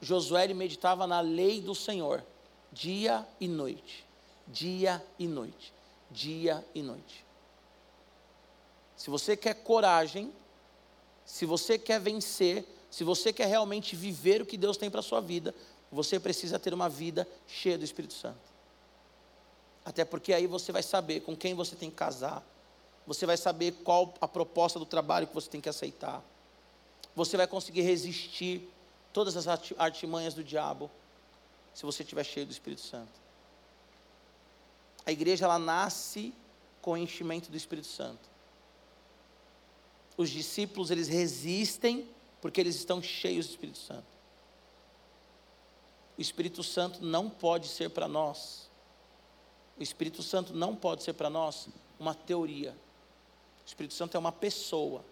Josué 0.00 0.48
meditava 0.54 1.06
na 1.06 1.20
lei 1.20 1.60
do 1.60 1.74
Senhor, 1.74 2.24
dia 2.72 3.26
e 3.38 3.46
noite, 3.46 4.06
dia 4.46 5.04
e 5.18 5.26
noite, 5.26 5.72
dia 6.10 6.64
e 6.74 6.82
noite. 6.82 7.24
Se 8.96 9.10
você 9.10 9.36
quer 9.36 9.54
coragem, 9.54 10.32
se 11.24 11.44
você 11.44 11.78
quer 11.78 12.00
vencer, 12.00 12.64
se 12.90 13.04
você 13.04 13.32
quer 13.32 13.46
realmente 13.46 13.94
viver 13.94 14.42
o 14.42 14.46
que 14.46 14.56
Deus 14.56 14.76
tem 14.76 14.90
para 14.90 15.00
a 15.00 15.02
sua 15.02 15.20
vida, 15.20 15.54
você 15.92 16.18
precisa 16.18 16.58
ter 16.58 16.72
uma 16.72 16.88
vida 16.88 17.26
cheia 17.46 17.78
do 17.78 17.84
Espírito 17.84 18.14
Santo. 18.14 18.50
Até 19.84 20.04
porque 20.04 20.32
aí 20.32 20.46
você 20.46 20.72
vai 20.72 20.82
saber 20.82 21.20
com 21.20 21.36
quem 21.36 21.54
você 21.54 21.76
tem 21.76 21.90
que 21.90 21.96
casar, 21.96 22.44
você 23.06 23.26
vai 23.26 23.36
saber 23.36 23.72
qual 23.84 24.14
a 24.20 24.28
proposta 24.28 24.78
do 24.78 24.86
trabalho 24.86 25.26
que 25.26 25.34
você 25.34 25.48
tem 25.48 25.60
que 25.60 25.68
aceitar, 25.68 26.22
você 27.14 27.36
vai 27.36 27.46
conseguir 27.46 27.82
resistir 27.82 28.68
todas 29.12 29.36
as 29.36 29.46
artimanhas 29.78 30.34
do 30.34 30.44
diabo, 30.44 30.90
se 31.74 31.84
você 31.84 32.02
estiver 32.02 32.24
cheio 32.24 32.46
do 32.46 32.52
Espírito 32.52 32.82
Santo. 32.82 33.12
A 35.04 35.12
igreja 35.12 35.44
ela 35.44 35.58
nasce 35.58 36.34
com 36.82 36.92
o 36.92 36.96
enchimento 36.96 37.50
do 37.50 37.56
Espírito 37.56 37.88
Santo. 37.88 38.28
Os 40.16 40.30
discípulos 40.30 40.90
eles 40.90 41.08
resistem 41.08 42.08
porque 42.40 42.60
eles 42.60 42.76
estão 42.76 43.02
cheios 43.02 43.46
do 43.46 43.50
Espírito 43.50 43.78
Santo. 43.78 44.20
O 46.16 46.20
Espírito 46.20 46.62
Santo 46.62 47.04
não 47.04 47.30
pode 47.30 47.68
ser 47.68 47.90
para 47.90 48.06
nós. 48.06 48.68
O 49.78 49.82
Espírito 49.82 50.22
Santo 50.22 50.52
não 50.52 50.76
pode 50.76 51.02
ser 51.02 51.14
para 51.14 51.30
nós 51.30 51.68
uma 51.98 52.14
teoria. 52.14 52.76
O 53.64 53.66
Espírito 53.66 53.94
Santo 53.94 54.16
é 54.16 54.20
uma 54.20 54.32
pessoa. 54.32 55.02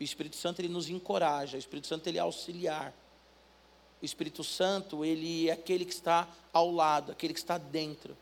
O 0.00 0.02
Espírito 0.02 0.36
Santo 0.36 0.60
ele 0.60 0.68
nos 0.68 0.88
encoraja, 0.88 1.58
o 1.58 1.60
Espírito 1.60 1.86
Santo 1.86 2.06
ele 2.06 2.16
é 2.16 2.22
auxiliar. 2.22 2.94
O 4.00 4.04
Espírito 4.04 4.42
Santo 4.42 5.04
ele 5.04 5.50
é 5.50 5.52
aquele 5.52 5.84
que 5.84 5.92
está 5.92 6.26
ao 6.54 6.70
lado, 6.70 7.12
aquele 7.12 7.34
que 7.34 7.38
está 7.38 7.58
dentro. 7.58 8.16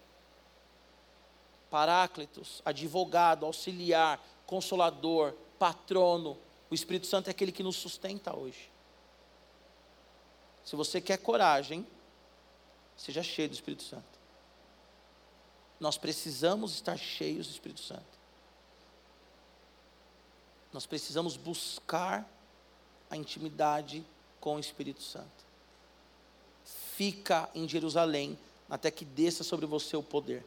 Paráclitos, 1.71 2.61
advogado, 2.65 3.47
auxiliar, 3.47 4.21
consolador, 4.45 5.35
patrono. 5.57 6.37
O 6.69 6.75
Espírito 6.75 7.07
Santo 7.07 7.29
é 7.29 7.31
aquele 7.31 7.53
que 7.53 7.63
nos 7.63 7.77
sustenta 7.77 8.37
hoje. 8.37 8.73
Se 10.65 10.75
você 10.75 11.01
quer 11.01 11.19
coragem, 11.19 11.87
seja 12.97 13.23
cheio 13.23 13.49
do 13.49 13.55
Espírito 13.55 13.85
Santo. 13.85 14.19
Nós 15.79 15.97
precisamos 15.97 16.75
estar 16.75 16.97
cheios 16.97 17.47
do 17.47 17.53
Espírito 17.53 17.81
Santo. 17.81 18.18
Nós 20.73 20.87
precisamos 20.87 21.37
buscar 21.37 22.29
a 23.11 23.17
intimidade 23.17 24.05
com 24.41 24.57
o 24.57 24.61
Espírito 24.61 25.03
Santo. 25.03 25.27
Fica 26.65 27.49
em 27.55 27.69
Jerusalém 27.69 28.39
até 28.69 28.91
que 28.91 29.05
desça 29.05 29.43
sobre 29.43 29.67
você 29.67 29.97
o 29.97 30.03
poder. 30.03 30.45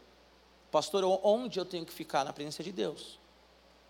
Pastor, 0.71 1.03
onde 1.23 1.59
eu 1.59 1.65
tenho 1.65 1.85
que 1.85 1.91
ficar? 1.91 2.23
Na 2.23 2.31
presença 2.31 2.63
de 2.63 2.71
Deus. 2.71 3.19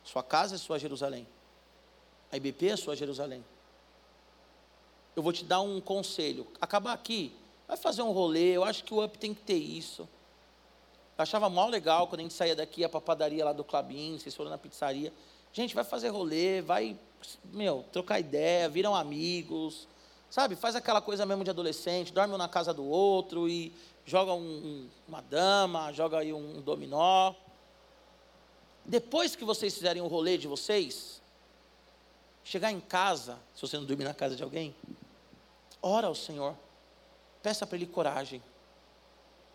Sua 0.03 0.23
casa 0.23 0.55
é 0.55 0.57
sua 0.57 0.79
Jerusalém. 0.79 1.27
A 2.31 2.37
IBP 2.37 2.69
é 2.69 2.77
sua 2.77 2.95
Jerusalém. 2.95 3.43
Eu 5.15 5.21
vou 5.21 5.33
te 5.33 5.43
dar 5.43 5.61
um 5.61 5.81
conselho. 5.81 6.47
Acabar 6.59 6.93
aqui, 6.93 7.35
vai 7.67 7.77
fazer 7.77 8.01
um 8.01 8.11
rolê. 8.11 8.55
Eu 8.55 8.63
acho 8.63 8.83
que 8.83 8.93
o 8.93 9.03
UP 9.03 9.17
tem 9.17 9.33
que 9.33 9.41
ter 9.41 9.57
isso. 9.57 10.07
Eu 11.17 11.23
achava 11.23 11.49
mal 11.49 11.69
legal 11.69 12.07
quando 12.07 12.21
a 12.21 12.23
gente 12.23 12.33
saía 12.33 12.55
daqui, 12.55 12.83
a 12.83 12.89
padaria 12.89 13.45
lá 13.45 13.53
do 13.53 13.63
Clabin, 13.63 14.17
vocês 14.17 14.33
foram 14.33 14.49
na 14.49 14.57
pizzaria. 14.57 15.13
Gente, 15.53 15.75
vai 15.75 15.83
fazer 15.83 16.09
rolê, 16.09 16.61
vai, 16.61 16.97
meu, 17.45 17.85
trocar 17.91 18.19
ideia, 18.19 18.69
viram 18.69 18.95
amigos, 18.95 19.87
sabe? 20.29 20.55
Faz 20.55 20.75
aquela 20.75 21.01
coisa 21.01 21.25
mesmo 21.25 21.43
de 21.43 21.49
adolescente, 21.49 22.13
dorme 22.13 22.33
um 22.33 22.37
na 22.37 22.47
casa 22.47 22.73
do 22.73 22.85
outro 22.85 23.49
e 23.49 23.73
joga 24.05 24.33
um, 24.33 24.87
uma 25.07 25.21
dama, 25.21 25.91
joga 25.91 26.19
aí 26.19 26.31
um 26.31 26.61
dominó. 26.61 27.33
Depois 28.85 29.35
que 29.35 29.43
vocês 29.43 29.73
fizerem 29.73 30.01
o 30.01 30.07
rolê 30.07 30.37
de 30.37 30.47
vocês, 30.47 31.21
chegar 32.43 32.71
em 32.71 32.79
casa, 32.79 33.37
se 33.53 33.61
você 33.61 33.77
não 33.77 33.85
dormir 33.85 34.05
na 34.05 34.13
casa 34.13 34.35
de 34.35 34.43
alguém, 34.43 34.73
ora 35.81 36.07
ao 36.07 36.15
Senhor, 36.15 36.55
peça 37.43 37.67
para 37.67 37.75
Ele 37.75 37.85
coragem, 37.85 38.41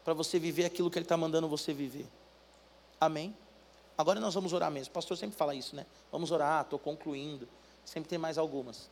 para 0.04 0.12
você 0.12 0.38
viver 0.38 0.66
aquilo 0.66 0.90
que 0.90 0.98
Ele 0.98 1.04
está 1.04 1.16
mandando 1.16 1.48
você 1.48 1.72
viver. 1.72 2.06
Amém? 3.00 3.34
Agora 3.98 4.20
nós 4.20 4.34
vamos 4.34 4.52
orar 4.52 4.70
mesmo. 4.70 4.90
O 4.90 4.94
pastor 4.94 5.16
sempre 5.16 5.36
fala 5.36 5.54
isso, 5.54 5.74
né? 5.74 5.86
Vamos 6.12 6.30
orar, 6.30 6.62
estou 6.62 6.78
concluindo. 6.78 7.48
Sempre 7.84 8.10
tem 8.10 8.18
mais 8.18 8.36
algumas. 8.36 8.90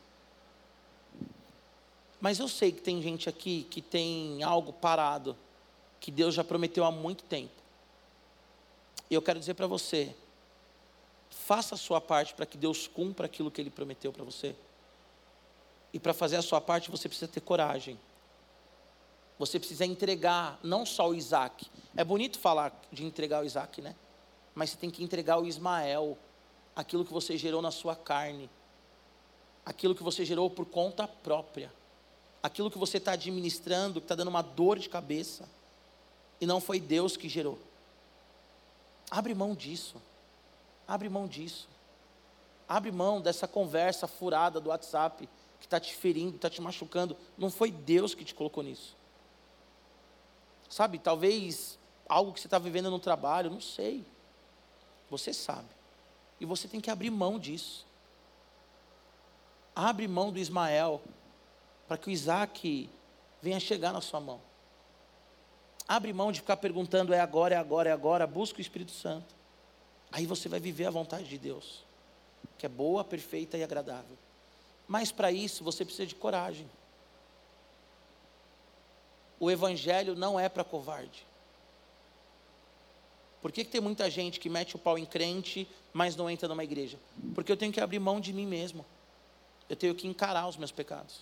Mas 2.21 2.39
eu 2.39 2.49
sei 2.49 2.73
que 2.73 2.81
tem 2.81 3.03
gente 3.03 3.29
aqui 3.29 3.67
que 3.71 3.83
tem 3.83 4.43
algo 4.43 4.73
parado, 4.73 5.37
que 6.01 6.11
Deus 6.11 6.35
já 6.35 6.43
prometeu 6.43 6.85
há 6.85 6.91
muito 6.91 7.25
tempo. 7.25 7.53
E 9.11 9.15
eu 9.15 9.21
quero 9.21 9.39
dizer 9.39 9.55
para 9.55 9.67
você, 9.67 10.15
faça 11.29 11.75
a 11.75 11.79
sua 11.79 12.01
parte 12.01 12.33
para 12.33 12.47
que 12.47 12.57
Deus 12.57 12.87
cumpra 12.87 13.27
aquilo 13.27 13.51
que 13.51 13.61
Ele 13.61 13.69
prometeu 13.69 14.13
para 14.13 14.25
você. 14.25 14.57
E 15.93 16.01
para 16.01 16.15
fazer 16.15 16.37
a 16.37 16.43
sua 16.43 16.61
parte, 16.61 16.91
você 16.91 17.09
precisa 17.09 17.31
ter 17.31 17.41
coragem. 17.41 17.99
Você 19.39 19.59
precisa 19.59 19.85
entregar 19.85 20.59
não 20.63 20.87
só 20.87 21.11
o 21.11 21.15
Isaac. 21.15 21.67
É 21.97 22.03
bonito 22.03 22.39
falar 22.39 22.73
de 22.91 23.05
entregar 23.05 23.43
o 23.43 23.47
Isaac, 23.47 23.83
né? 23.83 23.95
Mas 24.55 24.71
você 24.71 24.77
tem 24.77 24.91
que 24.91 25.03
entregar 25.03 25.39
o 25.39 25.47
Ismael, 25.47 26.17
aquilo 26.75 27.05
que 27.05 27.13
você 27.13 27.37
gerou 27.37 27.61
na 27.61 27.71
sua 27.71 27.97
carne, 27.97 28.49
aquilo 29.65 29.95
que 29.95 30.03
você 30.03 30.25
gerou 30.25 30.49
por 30.51 30.67
conta 30.67 31.09
própria, 31.09 31.73
aquilo 32.43 32.71
que 32.71 32.79
você 32.79 32.99
está 32.99 33.13
administrando, 33.13 34.01
que 34.01 34.05
está 34.05 34.15
dando 34.15 34.29
uma 34.29 34.43
dor 34.43 34.79
de 34.79 34.89
cabeça, 34.89 35.49
e 36.41 36.47
não 36.47 36.61
foi 36.61 36.79
Deus 36.79 37.17
que 37.17 37.29
gerou. 37.29 37.59
Abre 39.11 39.35
mão 39.35 39.55
disso. 39.55 39.97
Abre 40.87 41.09
mão 41.09 41.27
disso. 41.27 41.69
Abre 42.69 42.91
mão 42.91 43.21
dessa 43.21 43.47
conversa 43.47 44.07
furada 44.07 44.61
do 44.61 44.71
WhatsApp 44.71 45.29
que 45.61 45.67
está 45.67 45.81
te 45.81 45.95
ferindo, 45.95 46.37
está 46.37 46.51
te 46.51 46.61
machucando. 46.61 47.17
Não 47.39 47.51
foi 47.51 47.71
Deus 47.71 48.15
que 48.15 48.25
te 48.25 48.35
colocou 48.35 48.63
nisso. 48.63 48.95
Sabe, 50.69 50.99
talvez 50.99 51.79
algo 52.09 52.33
que 52.33 52.41
você 52.41 52.47
está 52.47 52.59
vivendo 52.59 52.91
no 52.91 52.99
trabalho, 52.99 53.51
não 53.51 53.61
sei. 53.61 54.05
Você 55.11 55.33
sabe. 55.33 55.69
E 56.41 56.45
você 56.45 56.69
tem 56.69 56.81
que 56.81 56.91
abrir 56.91 57.11
mão 57.11 57.39
disso. 57.39 57.87
Abre 59.75 60.07
mão 60.07 60.33
do 60.33 60.39
Ismael, 60.39 61.01
para 61.89 61.97
que 61.97 62.09
o 62.09 62.11
Isaac 62.11 62.89
venha 63.43 63.59
chegar 63.59 63.93
na 63.93 64.01
sua 64.01 64.21
mão. 64.21 64.41
Abre 65.87 66.13
mão 66.13 66.33
de 66.33 66.41
ficar 66.41 66.57
perguntando 66.57 67.13
é 67.13 67.21
agora, 67.21 67.55
é 67.55 67.59
agora, 67.59 67.91
é 67.91 67.93
agora. 67.93 68.27
Busca 68.27 68.59
o 68.59 68.63
Espírito 68.63 68.93
Santo. 68.93 69.35
Aí 70.11 70.27
você 70.27 70.49
vai 70.49 70.61
viver 70.61 70.87
a 70.87 70.91
vontade 70.91 71.25
de 71.25 71.37
Deus, 71.37 71.85
que 72.57 72.65
é 72.65 72.69
boa, 72.69 73.05
perfeita 73.05 73.59
e 73.59 73.65
agradável. 73.65 74.17
Mas 74.87 75.11
para 75.11 75.33
isso 75.33 75.65
você 75.65 75.85
precisa 75.85 76.07
de 76.07 76.15
coragem. 76.15 76.71
O 79.41 79.51
Evangelho 79.51 80.15
não 80.15 80.39
é 80.39 80.49
para 80.49 80.63
covarde. 80.63 81.27
Por 83.45 83.53
que, 83.53 83.63
que 83.63 83.71
tem 83.71 83.81
muita 83.81 84.09
gente 84.09 84.41
que 84.41 84.49
mete 84.49 84.75
o 84.75 84.79
pau 84.79 84.97
em 84.97 85.05
crente, 85.05 85.69
mas 85.93 86.17
não 86.17 86.31
entra 86.31 86.49
numa 86.49 86.65
igreja? 86.65 86.99
Porque 87.35 87.53
eu 87.53 87.59
tenho 87.59 87.71
que 87.71 87.79
abrir 87.79 87.99
mão 87.99 88.19
de 88.19 88.33
mim 88.33 88.47
mesmo. 88.47 88.87
Eu 89.69 89.77
tenho 89.77 89.95
que 89.95 90.07
encarar 90.07 90.49
os 90.49 90.57
meus 90.57 90.73
pecados. 90.73 91.21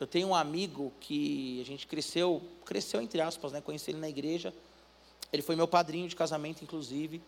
Eu 0.00 0.06
tenho 0.06 0.28
um 0.28 0.34
amigo 0.34 0.90
que 1.00 1.60
a 1.60 1.64
gente 1.66 1.86
cresceu, 1.86 2.42
cresceu 2.64 3.02
entre 3.02 3.20
aspas, 3.20 3.52
né? 3.52 3.60
Conheci 3.60 3.90
ele 3.90 3.98
na 3.98 4.08
igreja. 4.08 4.54
Ele 5.30 5.42
foi 5.42 5.54
meu 5.54 5.68
padrinho 5.68 6.08
de 6.08 6.16
casamento, 6.16 6.64
inclusive 6.64 7.20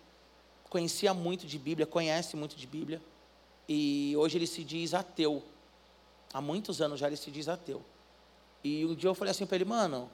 conhecia 0.70 1.12
muito 1.12 1.46
de 1.46 1.58
Bíblia, 1.58 1.84
conhece 1.84 2.36
muito 2.36 2.54
de 2.54 2.66
Bíblia, 2.66 3.02
e 3.68 4.14
hoje 4.16 4.38
ele 4.38 4.46
se 4.46 4.62
diz 4.62 4.94
ateu. 4.94 5.42
Há 6.32 6.40
muitos 6.40 6.80
anos 6.80 7.00
já 7.00 7.08
ele 7.08 7.16
se 7.16 7.30
diz 7.30 7.48
ateu. 7.48 7.82
E 8.62 8.86
um 8.86 8.94
dia 8.94 9.10
eu 9.10 9.14
falei 9.14 9.32
assim 9.32 9.44
para 9.44 9.56
ele, 9.56 9.64
mano, 9.64 10.08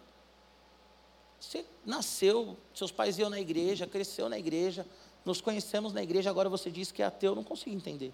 você 1.47 1.65
nasceu, 1.85 2.57
seus 2.75 2.91
pais 2.91 3.19
iam 3.19 3.31
na 3.31 3.41
igreja, 3.41 3.87
cresceu 3.87 4.29
na 4.29 4.37
igreja, 4.37 4.85
nos 5.25 5.41
conhecemos 5.41 5.93
na 5.93 6.03
igreja, 6.03 6.29
agora 6.29 6.49
você 6.49 6.71
diz 6.71 6.91
que 6.91 7.03
é 7.03 7.07
ateu, 7.07 7.33
eu 7.33 7.37
não 7.37 7.45
consigo 7.45 7.75
entender. 7.75 8.13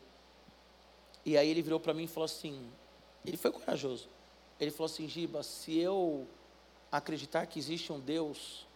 E 1.24 1.36
aí 1.38 1.48
ele 1.48 1.62
virou 1.62 1.80
para 1.80 1.94
mim 1.94 2.04
e 2.04 2.06
falou 2.06 2.26
assim, 2.26 2.70
ele 3.24 3.38
foi 3.38 3.50
corajoso. 3.50 4.06
Ele 4.60 4.70
falou 4.70 4.86
assim, 4.86 5.08
Giba, 5.08 5.42
se 5.42 5.78
eu 5.78 6.26
acreditar 6.90 7.46
que 7.46 7.58
existe 7.58 7.90
um 7.90 7.98
Deus, 7.98 8.66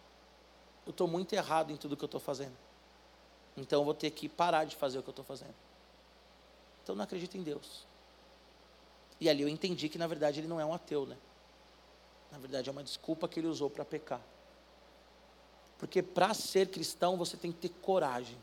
eu 0.85 0.91
estou 0.91 1.07
muito 1.07 1.33
errado 1.33 1.71
em 1.71 1.77
tudo 1.77 1.95
que 1.95 2.03
eu 2.03 2.07
estou 2.07 2.19
fazendo. 2.19 2.55
Então 3.55 3.81
eu 3.81 3.85
vou 3.85 3.93
ter 3.93 4.09
que 4.09 4.27
parar 4.27 4.65
de 4.65 4.75
fazer 4.75 4.97
o 4.97 5.03
que 5.03 5.09
eu 5.09 5.11
estou 5.11 5.25
fazendo. 5.25 5.53
Então 6.83 6.95
não 6.95 7.03
acredito 7.03 7.37
em 7.37 7.43
Deus. 7.43 7.85
E 9.19 9.29
ali 9.29 9.43
eu 9.43 9.49
entendi 9.49 9.87
que 9.87 9.99
na 9.99 10.07
verdade 10.07 10.39
ele 10.39 10.47
não 10.47 10.59
é 10.59 10.65
um 10.65 10.73
ateu, 10.73 11.05
né? 11.05 11.17
Na 12.31 12.39
verdade 12.39 12.69
é 12.69 12.71
uma 12.71 12.83
desculpa 12.83 13.27
que 13.27 13.39
ele 13.39 13.47
usou 13.47 13.69
para 13.69 13.85
pecar. 13.85 14.21
Porque 15.77 16.01
para 16.01 16.33
ser 16.33 16.69
cristão 16.69 17.17
você 17.17 17.37
tem 17.37 17.51
que 17.51 17.59
ter 17.59 17.69
coragem. 17.81 18.37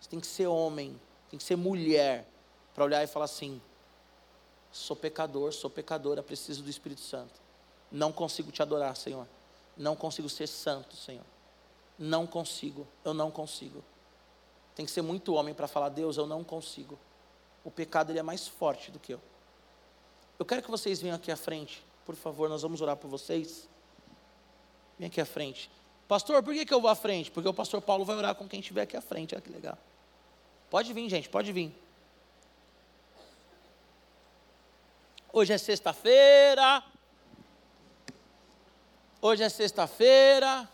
Você 0.00 0.08
tem 0.08 0.20
que 0.20 0.26
ser 0.26 0.46
homem, 0.46 0.98
tem 1.30 1.38
que 1.38 1.44
ser 1.44 1.56
mulher 1.56 2.26
para 2.74 2.84
olhar 2.84 3.02
e 3.02 3.06
falar 3.06 3.26
assim: 3.26 3.60
sou 4.72 4.96
pecador, 4.96 5.52
sou 5.52 5.68
pecadora, 5.68 6.22
preciso 6.22 6.62
do 6.62 6.70
Espírito 6.70 7.00
Santo. 7.00 7.40
Não 7.90 8.12
consigo 8.12 8.50
te 8.50 8.62
adorar, 8.62 8.96
Senhor. 8.96 9.26
Não 9.76 9.94
consigo 9.94 10.28
ser 10.28 10.46
santo, 10.46 10.96
Senhor. 10.96 11.24
Não 11.98 12.26
consigo, 12.26 12.86
eu 13.04 13.12
não 13.12 13.30
consigo. 13.30 13.82
Tem 14.74 14.86
que 14.86 14.92
ser 14.92 15.02
muito 15.02 15.34
homem 15.34 15.54
para 15.54 15.66
falar, 15.66 15.88
Deus, 15.88 16.16
eu 16.16 16.26
não 16.26 16.44
consigo. 16.44 16.98
O 17.64 17.70
pecado 17.70 18.10
ele 18.10 18.18
é 18.18 18.22
mais 18.22 18.46
forte 18.46 18.90
do 18.90 18.98
que 18.98 19.14
eu. 19.14 19.20
Eu 20.38 20.44
quero 20.44 20.62
que 20.62 20.70
vocês 20.70 21.00
venham 21.00 21.16
aqui 21.16 21.32
à 21.32 21.36
frente, 21.36 21.84
por 22.06 22.14
favor, 22.14 22.48
nós 22.48 22.62
vamos 22.62 22.80
orar 22.80 22.96
por 22.96 23.08
vocês. 23.08 23.68
Vem 24.98 25.08
aqui 25.08 25.20
à 25.20 25.26
frente. 25.26 25.68
Pastor, 26.08 26.42
por 26.42 26.54
que, 26.54 26.64
que 26.64 26.72
eu 26.72 26.80
vou 26.80 26.90
à 26.90 26.94
frente? 26.94 27.30
Porque 27.30 27.46
o 27.46 27.52
pastor 27.52 27.82
Paulo 27.82 28.02
vai 28.02 28.16
orar 28.16 28.34
com 28.34 28.48
quem 28.48 28.60
estiver 28.60 28.80
aqui 28.80 28.96
à 28.96 29.00
frente. 29.02 29.34
Olha 29.34 29.42
que 29.42 29.50
legal. 29.50 29.76
Pode 30.70 30.90
vir, 30.94 31.06
gente, 31.10 31.28
pode 31.28 31.52
vir. 31.52 31.70
Hoje 35.30 35.52
é 35.52 35.58
sexta-feira. 35.58 36.82
Hoje 39.20 39.42
é 39.42 39.48
sexta-feira. 39.50 40.66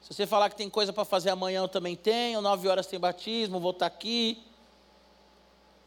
Se 0.00 0.14
você 0.14 0.26
falar 0.26 0.48
que 0.50 0.56
tem 0.56 0.70
coisa 0.70 0.92
para 0.92 1.04
fazer 1.04 1.30
amanhã, 1.30 1.62
eu 1.62 1.68
também 1.68 1.96
tenho. 1.96 2.40
Nove 2.40 2.68
horas 2.68 2.86
tem 2.86 3.00
batismo, 3.00 3.58
vou 3.58 3.72
estar 3.72 3.90
tá 3.90 3.96
aqui. 3.96 4.44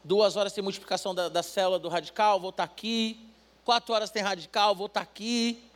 Duas 0.04 0.36
horas 0.36 0.52
tem 0.52 0.62
multiplicação 0.62 1.14
da, 1.14 1.30
da 1.30 1.42
célula 1.42 1.78
do 1.78 1.88
radical, 1.88 2.38
vou 2.38 2.50
estar 2.50 2.66
tá 2.66 2.72
aqui. 2.72 3.26
Quatro 3.64 3.94
horas 3.94 4.10
tem 4.10 4.22
radical, 4.22 4.74
vou 4.74 4.86
estar 4.86 5.00
tá 5.00 5.04
aqui. 5.04 5.67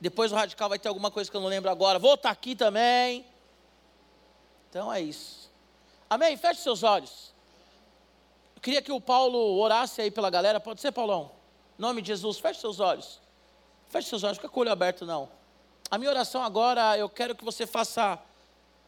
Depois 0.00 0.30
o 0.30 0.34
radical 0.34 0.68
vai 0.68 0.78
ter 0.78 0.88
alguma 0.88 1.10
coisa 1.10 1.30
que 1.30 1.36
eu 1.36 1.40
não 1.40 1.48
lembro 1.48 1.70
agora, 1.70 1.98
vou 1.98 2.14
estar 2.14 2.30
aqui 2.30 2.54
também. 2.54 3.24
Então 4.68 4.92
é 4.92 5.00
isso. 5.00 5.50
Amém? 6.08 6.36
Feche 6.36 6.60
seus 6.60 6.82
olhos. 6.82 7.32
Eu 8.54 8.60
queria 8.60 8.82
que 8.82 8.92
o 8.92 9.00
Paulo 9.00 9.58
orasse 9.58 10.00
aí 10.00 10.10
pela 10.10 10.30
galera. 10.30 10.60
Pode 10.60 10.80
ser, 10.80 10.92
Paulão? 10.92 11.30
Em 11.78 11.82
nome 11.82 12.02
de 12.02 12.08
Jesus, 12.08 12.38
feche 12.38 12.60
seus 12.60 12.80
olhos. 12.80 13.20
Feche 13.88 14.08
seus 14.08 14.22
olhos, 14.22 14.36
fica 14.36 14.48
com 14.48 14.60
o 14.60 14.62
olho 14.62 14.72
aberto, 14.72 15.06
não. 15.06 15.28
A 15.90 15.98
minha 15.98 16.10
oração 16.10 16.42
agora, 16.42 16.96
eu 16.98 17.08
quero 17.08 17.34
que 17.34 17.44
você 17.44 17.66
faça 17.66 18.18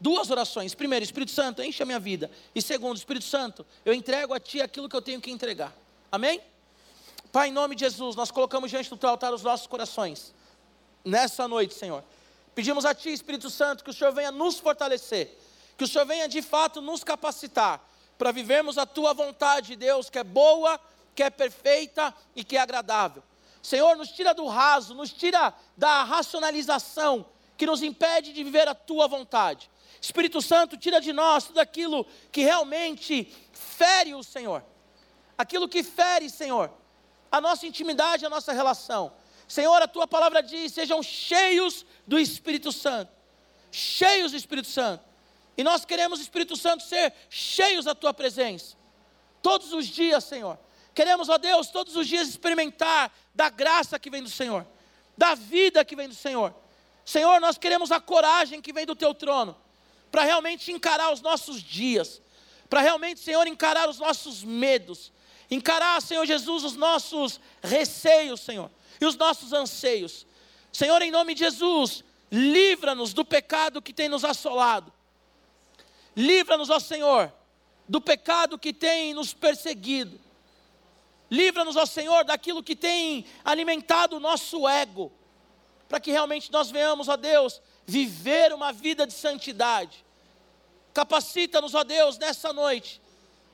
duas 0.00 0.30
orações. 0.30 0.74
Primeiro, 0.74 1.04
Espírito 1.04 1.32
Santo, 1.32 1.62
enche 1.62 1.82
a 1.82 1.86
minha 1.86 2.00
vida. 2.00 2.30
E 2.54 2.60
segundo, 2.60 2.96
Espírito 2.96 3.24
Santo, 3.24 3.64
eu 3.84 3.92
entrego 3.94 4.34
a 4.34 4.40
Ti 4.40 4.60
aquilo 4.60 4.88
que 4.88 4.96
eu 4.96 5.02
tenho 5.02 5.20
que 5.20 5.30
entregar. 5.30 5.72
Amém? 6.10 6.40
Pai, 7.30 7.48
em 7.48 7.52
nome 7.52 7.74
de 7.74 7.84
Jesus, 7.84 8.16
nós 8.16 8.30
colocamos 8.30 8.70
diante 8.70 8.90
do 8.90 8.96
Teu 8.96 9.08
altar 9.08 9.32
os 9.32 9.42
nossos 9.42 9.66
corações. 9.66 10.34
Nessa 11.08 11.48
noite, 11.48 11.72
Senhor. 11.72 12.04
Pedimos 12.54 12.84
a 12.84 12.94
Ti, 12.94 13.10
Espírito 13.10 13.48
Santo, 13.48 13.82
que 13.82 13.88
o 13.88 13.94
Senhor 13.94 14.12
venha 14.12 14.30
nos 14.30 14.58
fortalecer. 14.58 15.38
Que 15.76 15.84
o 15.84 15.88
Senhor 15.88 16.04
venha 16.04 16.28
de 16.28 16.42
fato 16.42 16.82
nos 16.82 17.02
capacitar 17.02 17.80
para 18.18 18.30
vivermos 18.30 18.76
a 18.76 18.84
Tua 18.84 19.14
vontade, 19.14 19.74
Deus, 19.74 20.10
que 20.10 20.18
é 20.18 20.24
boa, 20.24 20.78
que 21.14 21.22
é 21.22 21.30
perfeita 21.30 22.14
e 22.36 22.44
que 22.44 22.58
é 22.58 22.60
agradável. 22.60 23.22
Senhor, 23.62 23.96
nos 23.96 24.10
tira 24.10 24.34
do 24.34 24.46
raso, 24.48 24.94
nos 24.94 25.10
tira 25.10 25.54
da 25.76 26.04
racionalização 26.04 27.24
que 27.56 27.64
nos 27.64 27.82
impede 27.82 28.34
de 28.34 28.44
viver 28.44 28.68
a 28.68 28.74
tua 28.74 29.08
vontade. 29.08 29.70
Espírito 30.00 30.42
Santo, 30.42 30.76
tira 30.76 31.00
de 31.00 31.12
nós 31.12 31.44
tudo 31.44 31.58
aquilo 31.58 32.06
que 32.30 32.42
realmente 32.42 33.34
fere 33.52 34.14
o 34.14 34.22
Senhor. 34.22 34.62
Aquilo 35.36 35.68
que 35.68 35.82
fere, 35.82 36.28
Senhor, 36.28 36.70
a 37.32 37.40
nossa 37.40 37.66
intimidade, 37.66 38.26
a 38.26 38.30
nossa 38.30 38.52
relação. 38.52 39.12
Senhor, 39.48 39.80
a 39.80 39.88
tua 39.88 40.06
palavra 40.06 40.42
diz: 40.42 40.72
sejam 40.72 41.02
cheios 41.02 41.86
do 42.06 42.18
Espírito 42.18 42.70
Santo. 42.70 43.10
Cheios 43.72 44.32
do 44.32 44.36
Espírito 44.36 44.68
Santo. 44.68 45.02
E 45.56 45.64
nós 45.64 45.84
queremos, 45.84 46.20
Espírito 46.20 46.56
Santo, 46.56 46.84
ser 46.84 47.12
cheios 47.28 47.86
da 47.86 47.94
tua 47.94 48.14
presença. 48.14 48.76
Todos 49.42 49.72
os 49.72 49.86
dias, 49.86 50.22
Senhor. 50.24 50.58
Queremos, 50.94 51.28
ó 51.28 51.38
Deus, 51.38 51.68
todos 51.68 51.96
os 51.96 52.06
dias 52.06 52.28
experimentar 52.28 53.12
da 53.34 53.48
graça 53.48 53.98
que 53.98 54.10
vem 54.10 54.22
do 54.22 54.28
Senhor, 54.28 54.66
da 55.16 55.34
vida 55.34 55.84
que 55.84 55.96
vem 55.96 56.08
do 56.08 56.14
Senhor. 56.14 56.54
Senhor, 57.04 57.40
nós 57.40 57.56
queremos 57.56 57.90
a 57.90 58.00
coragem 58.00 58.60
que 58.60 58.72
vem 58.72 58.84
do 58.84 58.94
teu 58.94 59.14
trono, 59.14 59.56
para 60.10 60.24
realmente 60.24 60.70
encarar 60.72 61.12
os 61.12 61.20
nossos 61.20 61.62
dias, 61.62 62.20
para 62.68 62.80
realmente, 62.80 63.20
Senhor, 63.20 63.46
encarar 63.46 63.88
os 63.88 63.98
nossos 63.98 64.42
medos, 64.42 65.12
encarar, 65.50 66.02
Senhor 66.02 66.26
Jesus, 66.26 66.64
os 66.64 66.74
nossos 66.74 67.40
receios, 67.62 68.40
Senhor, 68.40 68.70
e 69.00 69.06
os 69.06 69.16
nossos 69.16 69.52
anseios. 69.52 70.26
Senhor, 70.72 71.00
em 71.02 71.10
nome 71.10 71.34
de 71.34 71.40
Jesus, 71.40 72.04
livra-nos 72.30 73.12
do 73.12 73.24
pecado 73.24 73.82
que 73.82 73.92
tem 73.92 74.08
nos 74.08 74.24
assolado. 74.24 74.92
Livra-nos, 76.16 76.70
ó 76.70 76.78
Senhor, 76.78 77.32
do 77.88 78.00
pecado 78.00 78.58
que 78.58 78.72
tem 78.72 79.14
nos 79.14 79.32
perseguido. 79.32 80.20
Livra-nos, 81.30 81.76
ó 81.76 81.86
Senhor, 81.86 82.24
daquilo 82.24 82.62
que 82.62 82.74
tem 82.74 83.24
alimentado 83.44 84.16
o 84.16 84.20
nosso 84.20 84.68
ego, 84.68 85.12
para 85.88 86.00
que 86.00 86.10
realmente 86.10 86.50
nós 86.50 86.70
venhamos, 86.70 87.08
ó 87.08 87.16
Deus, 87.16 87.60
viver 87.86 88.52
uma 88.52 88.72
vida 88.72 89.06
de 89.06 89.12
santidade. 89.12 90.04
Capacita-nos, 90.92 91.74
ó 91.74 91.84
Deus, 91.84 92.18
nessa 92.18 92.52
noite, 92.52 93.00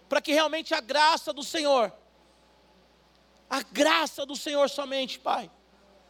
para 0.08 0.20
que 0.20 0.32
realmente 0.32 0.72
a 0.72 0.80
graça 0.80 1.32
do 1.32 1.42
Senhor, 1.42 1.92
a 3.48 3.62
graça 3.62 4.24
do 4.26 4.36
Senhor 4.36 4.68
somente, 4.68 5.18
Pai, 5.18 5.50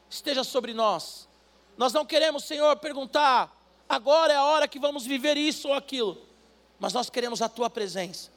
esteja 0.09 0.45
sobre 0.45 0.72
nós. 0.72 1.28
Nós 1.76 1.93
não 1.93 2.05
queremos, 2.05 2.45
Senhor, 2.45 2.76
perguntar, 2.76 3.55
agora 3.89 4.32
é 4.32 4.37
a 4.37 4.45
hora 4.45 4.68
que 4.68 4.78
vamos 4.78 5.05
viver 5.05 5.37
isso 5.37 5.68
ou 5.68 5.74
aquilo 5.74 6.35
mas 6.78 6.93
nós 6.93 7.09
queremos 7.09 7.41
a 7.41 7.49
tua 7.49 7.70
presença. 7.70 8.30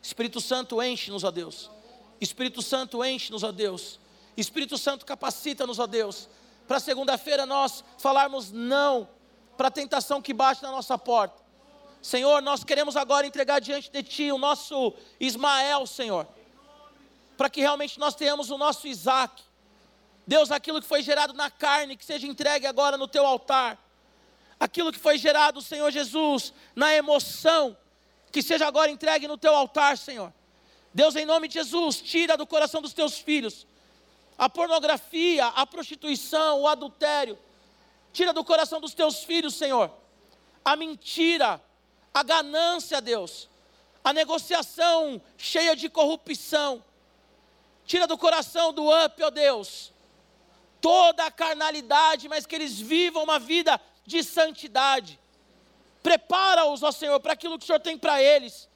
Espírito 0.00 0.40
Santo, 0.40 0.82
enche-nos, 0.82 1.24
ó 1.24 1.30
Deus. 1.30 1.70
Espírito 2.20 2.62
Santo, 2.62 3.04
enche-nos, 3.04 3.42
ó 3.42 3.52
Deus. 3.52 4.00
Espírito 4.36 4.78
Santo, 4.78 5.04
capacita-nos, 5.04 5.78
ó 5.78 5.86
Deus. 5.86 6.28
Para 6.66 6.80
segunda-feira 6.80 7.44
nós 7.44 7.84
falarmos 7.98 8.50
não 8.50 9.08
para 9.56 9.68
a 9.68 9.70
tentação 9.70 10.22
que 10.22 10.32
bate 10.32 10.62
na 10.62 10.70
nossa 10.70 10.96
porta. 10.96 11.42
Senhor, 12.00 12.40
nós 12.40 12.64
queremos 12.64 12.96
agora 12.96 13.26
entregar 13.26 13.60
diante 13.60 13.90
de 13.90 14.02
Ti 14.02 14.32
o 14.32 14.38
nosso 14.38 14.94
Ismael, 15.20 15.86
Senhor. 15.86 16.26
Para 17.42 17.50
que 17.50 17.60
realmente 17.60 17.98
nós 17.98 18.14
tenhamos 18.14 18.50
o 18.50 18.56
nosso 18.56 18.86
Isaac. 18.86 19.42
Deus, 20.24 20.52
aquilo 20.52 20.80
que 20.80 20.86
foi 20.86 21.02
gerado 21.02 21.32
na 21.32 21.50
carne, 21.50 21.96
que 21.96 22.04
seja 22.04 22.24
entregue 22.24 22.68
agora 22.68 22.96
no 22.96 23.08
Teu 23.08 23.26
altar. 23.26 23.76
Aquilo 24.60 24.92
que 24.92 24.98
foi 25.00 25.18
gerado, 25.18 25.60
Senhor 25.60 25.90
Jesus, 25.90 26.54
na 26.76 26.94
emoção, 26.94 27.76
que 28.30 28.44
seja 28.44 28.64
agora 28.64 28.92
entregue 28.92 29.26
no 29.26 29.36
teu 29.36 29.56
altar, 29.56 29.98
Senhor. 29.98 30.32
Deus, 30.94 31.16
em 31.16 31.26
nome 31.26 31.48
de 31.48 31.54
Jesus, 31.54 32.00
tira 32.00 32.36
do 32.36 32.46
coração 32.46 32.80
dos 32.80 32.92
teus 32.92 33.18
filhos 33.18 33.66
a 34.38 34.48
pornografia, 34.48 35.48
a 35.48 35.66
prostituição, 35.66 36.60
o 36.60 36.68
adultério. 36.68 37.36
Tira 38.12 38.32
do 38.32 38.44
coração 38.44 38.80
dos 38.80 38.94
teus 38.94 39.24
filhos, 39.24 39.54
Senhor, 39.54 39.92
a 40.64 40.76
mentira, 40.76 41.60
a 42.14 42.22
ganância, 42.22 43.00
Deus, 43.00 43.48
a 44.04 44.12
negociação 44.12 45.20
cheia 45.36 45.74
de 45.74 45.88
corrupção. 45.88 46.84
Tira 47.84 48.06
do 48.06 48.16
coração 48.16 48.72
do 48.72 48.88
up, 48.88 49.22
ó 49.22 49.30
Deus, 49.30 49.92
toda 50.80 51.26
a 51.26 51.30
carnalidade, 51.30 52.28
mas 52.28 52.46
que 52.46 52.54
eles 52.54 52.80
vivam 52.80 53.22
uma 53.22 53.38
vida 53.38 53.80
de 54.06 54.22
santidade. 54.22 55.18
Prepara-os, 56.02 56.82
ó 56.82 56.90
Senhor, 56.90 57.18
para 57.20 57.32
aquilo 57.32 57.58
que 57.58 57.64
o 57.64 57.66
Senhor 57.66 57.80
tem 57.80 57.96
para 57.96 58.22
eles. 58.22 58.68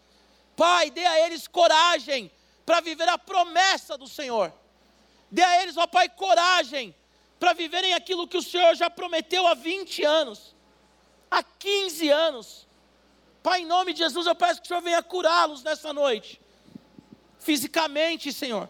Pai, 0.56 0.90
dê 0.90 1.04
a 1.04 1.26
eles 1.26 1.46
coragem 1.46 2.30
para 2.64 2.80
viver 2.80 3.08
a 3.08 3.18
promessa 3.18 3.98
do 3.98 4.08
Senhor. 4.08 4.52
Dê 5.30 5.42
a 5.42 5.62
eles, 5.62 5.76
ó 5.76 5.86
Pai, 5.86 6.08
coragem 6.08 6.94
para 7.38 7.52
viverem 7.52 7.94
aquilo 7.94 8.26
que 8.26 8.36
o 8.36 8.42
Senhor 8.42 8.74
já 8.74 8.88
prometeu 8.88 9.46
há 9.46 9.54
20 9.54 10.02
anos, 10.04 10.54
há 11.30 11.42
15 11.42 12.08
anos. 12.08 12.66
Pai, 13.42 13.60
em 13.60 13.66
nome 13.66 13.92
de 13.92 13.98
Jesus, 14.00 14.26
eu 14.26 14.34
peço 14.34 14.60
que 14.60 14.66
o 14.66 14.68
Senhor 14.68 14.80
venha 14.80 15.02
curá-los 15.02 15.62
nessa 15.62 15.92
noite, 15.92 16.40
fisicamente, 17.38 18.32
Senhor. 18.32 18.68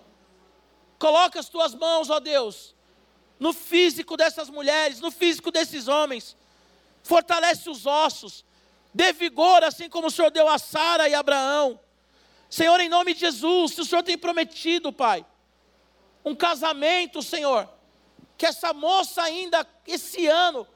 Coloca 0.99 1.39
as 1.39 1.49
tuas 1.49 1.75
mãos, 1.75 2.11
ó 2.11 2.19
Deus, 2.19 2.75
no 3.39 3.53
físico 3.53 4.17
dessas 4.17 4.49
mulheres, 4.49 5.01
no 5.01 5.11
físico 5.11 5.51
desses 5.51 5.89
homens. 5.89 6.37
Fortalece 7.03 7.69
os 7.69 7.87
ossos, 7.87 8.45
dê 8.93 9.13
vigor, 9.13 9.63
assim 9.63 9.89
como 9.89 10.09
o 10.09 10.11
Senhor 10.11 10.31
deu 10.31 10.49
a 10.49 10.59
Sara 10.59 11.09
e 11.09 11.15
a 11.15 11.21
Abraão. 11.21 11.79
Senhor, 12.49 12.79
em 12.81 12.89
nome 12.89 13.13
de 13.13 13.21
Jesus, 13.21 13.75
se 13.75 13.81
o 13.81 13.85
Senhor 13.85 14.03
tem 14.03 14.17
prometido, 14.17 14.93
Pai, 14.93 15.25
um 16.25 16.35
casamento, 16.35 17.23
Senhor, 17.23 17.69
que 18.39 18.47
essa 18.47 18.73
moça 18.73 19.23
ainda 19.23 19.67
esse 19.87 20.27
ano 20.27 20.67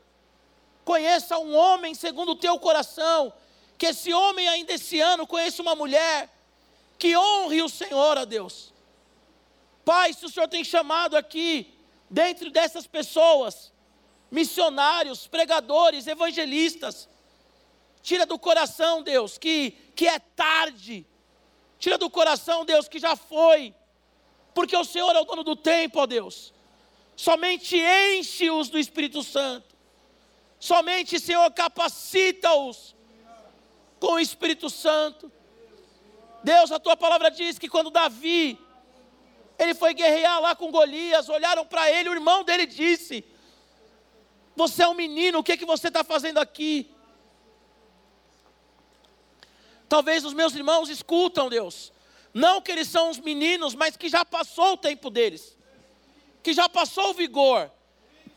conheça 0.85 1.39
um 1.39 1.55
homem 1.55 1.95
segundo 1.95 2.33
o 2.33 2.37
teu 2.37 2.59
coração, 2.59 3.33
que 3.79 3.87
esse 3.87 4.13
homem 4.13 4.49
ainda 4.49 4.73
esse 4.73 5.01
ano 5.01 5.27
conheça 5.27 5.63
uma 5.63 5.75
mulher 5.75 6.29
que 6.99 7.17
honre 7.17 7.63
o 7.63 7.69
Senhor, 7.69 8.19
a 8.19 8.25
Deus. 8.25 8.73
Pai, 9.91 10.13
se 10.13 10.25
o 10.27 10.29
Senhor 10.29 10.49
tem 10.49 10.65
chamado 10.75 11.17
aqui, 11.17 11.51
dentro 12.09 12.49
dessas 12.57 12.87
pessoas, 12.87 13.73
missionários, 14.31 15.27
pregadores, 15.27 16.07
evangelistas, 16.07 17.09
Tira 18.03 18.25
do 18.25 18.39
coração, 18.39 19.03
Deus, 19.03 19.37
que, 19.37 19.73
que 19.95 20.07
é 20.07 20.19
tarde. 20.19 21.07
Tira 21.79 21.99
do 21.99 22.09
coração, 22.09 22.65
Deus, 22.65 22.89
que 22.89 22.99
já 22.99 23.15
foi. 23.15 23.75
Porque 24.55 24.77
o 24.77 24.85
Senhor 24.85 25.15
é 25.15 25.21
o 25.21 25.25
dono 25.25 25.45
do 25.45 25.55
tempo, 25.55 26.01
ó 26.01 26.07
Deus. 26.07 26.53
Somente 27.15 27.77
enche-os 27.79 28.69
do 28.71 28.79
Espírito 28.79 29.23
Santo. 29.23 29.77
Somente, 30.59 31.19
Senhor, 31.19 31.51
capacita-os 31.53 32.95
com 33.99 34.13
o 34.15 34.19
Espírito 34.19 34.71
Santo. 34.71 35.31
Deus, 36.43 36.73
a 36.73 36.79
tua 36.79 36.97
palavra 36.97 37.31
diz 37.31 37.59
que 37.59 37.69
quando 37.69 37.91
Davi, 37.91 38.59
ele 39.61 39.75
foi 39.75 39.93
guerrear 39.93 40.41
lá 40.41 40.57
com 40.57 40.71
Golias, 40.71 41.29
olharam 41.29 41.67
para 41.67 41.91
ele, 41.91 42.09
o 42.09 42.15
irmão 42.15 42.43
dele 42.43 42.65
disse: 42.65 43.23
Você 44.57 44.83
é 44.83 44.89
um 44.89 44.95
menino, 44.95 45.39
o 45.39 45.45
que, 45.45 45.53
é 45.53 45.57
que 45.57 45.67
você 45.67 45.89
está 45.89 46.03
fazendo 46.03 46.39
aqui? 46.39 46.91
Talvez 49.87 50.25
os 50.25 50.33
meus 50.33 50.55
irmãos 50.55 50.89
escutam 50.89 51.51
Deus. 51.51 51.93
Não 52.33 52.63
que 52.63 52.73
eles 52.73 52.89
são 52.89 53.11
os 53.11 53.19
meninos, 53.19 53.75
mas 53.75 53.97
que 53.97 54.09
já 54.09 54.25
passou 54.25 54.73
o 54.73 54.77
tempo 54.77 55.11
deles. 55.11 55.59
Que 56.43 56.55
já 56.55 56.69
passou 56.69 57.11
o 57.11 57.15
vigor. 57.15 57.71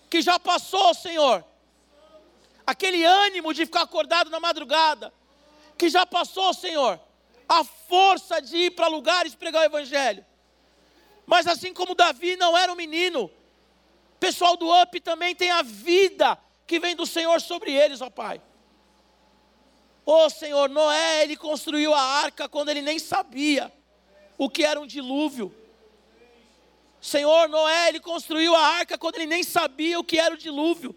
Que 0.10 0.22
já 0.22 0.38
passou, 0.38 0.94
Senhor. 0.94 1.46
Aquele 2.66 3.06
ânimo 3.06 3.54
de 3.54 3.66
ficar 3.66 3.84
acordado 3.84 4.30
na 4.30 4.40
madrugada. 4.40 5.14
Que 5.78 5.90
já 5.90 6.06
passou, 6.06 6.54
Senhor. 6.54 7.00
A 7.48 7.64
força 7.64 8.42
de 8.42 8.58
ir 8.58 8.72
para 8.72 8.88
lugares 8.88 9.36
pregar 9.36 9.62
o 9.62 9.66
Evangelho. 9.66 10.26
Mas 11.26 11.48
assim 11.48 11.74
como 11.74 11.96
Davi 11.96 12.36
não 12.36 12.58
era 12.58 12.72
um 12.72 12.76
menino, 12.76 13.32
pessoal 14.20 14.56
do 14.56 14.70
UP 14.70 15.00
também 15.02 15.36
tem 15.36 15.52
a 15.52 15.62
vida 15.62 16.38
que 16.66 16.80
vem 16.80 16.96
do 16.96 17.06
Senhor 17.06 17.42
sobre 17.42 17.74
eles, 17.74 18.02
ó 18.02 18.10
Pai. 18.10 18.42
Ô 20.06 20.30
Senhor, 20.30 20.70
Noé, 20.70 21.24
ele 21.24 21.36
construiu 21.36 21.94
a 21.94 22.02
arca 22.02 22.48
quando 22.48 22.70
ele 22.70 22.82
nem 22.82 23.00
sabia 23.00 23.72
o 24.38 24.50
que 24.50 24.64
era 24.64 24.80
um 24.80 24.88
dilúvio. 24.88 25.54
Senhor, 27.02 27.50
Noé, 27.50 27.90
ele 27.90 28.00
construiu 28.00 28.56
a 28.56 28.62
arca 28.62 28.98
quando 28.98 29.16
ele 29.16 29.26
nem 29.26 29.44
sabia 29.44 30.00
o 30.00 30.04
que 30.04 30.18
era 30.18 30.34
o 30.34 30.38
dilúvio. 30.38 30.96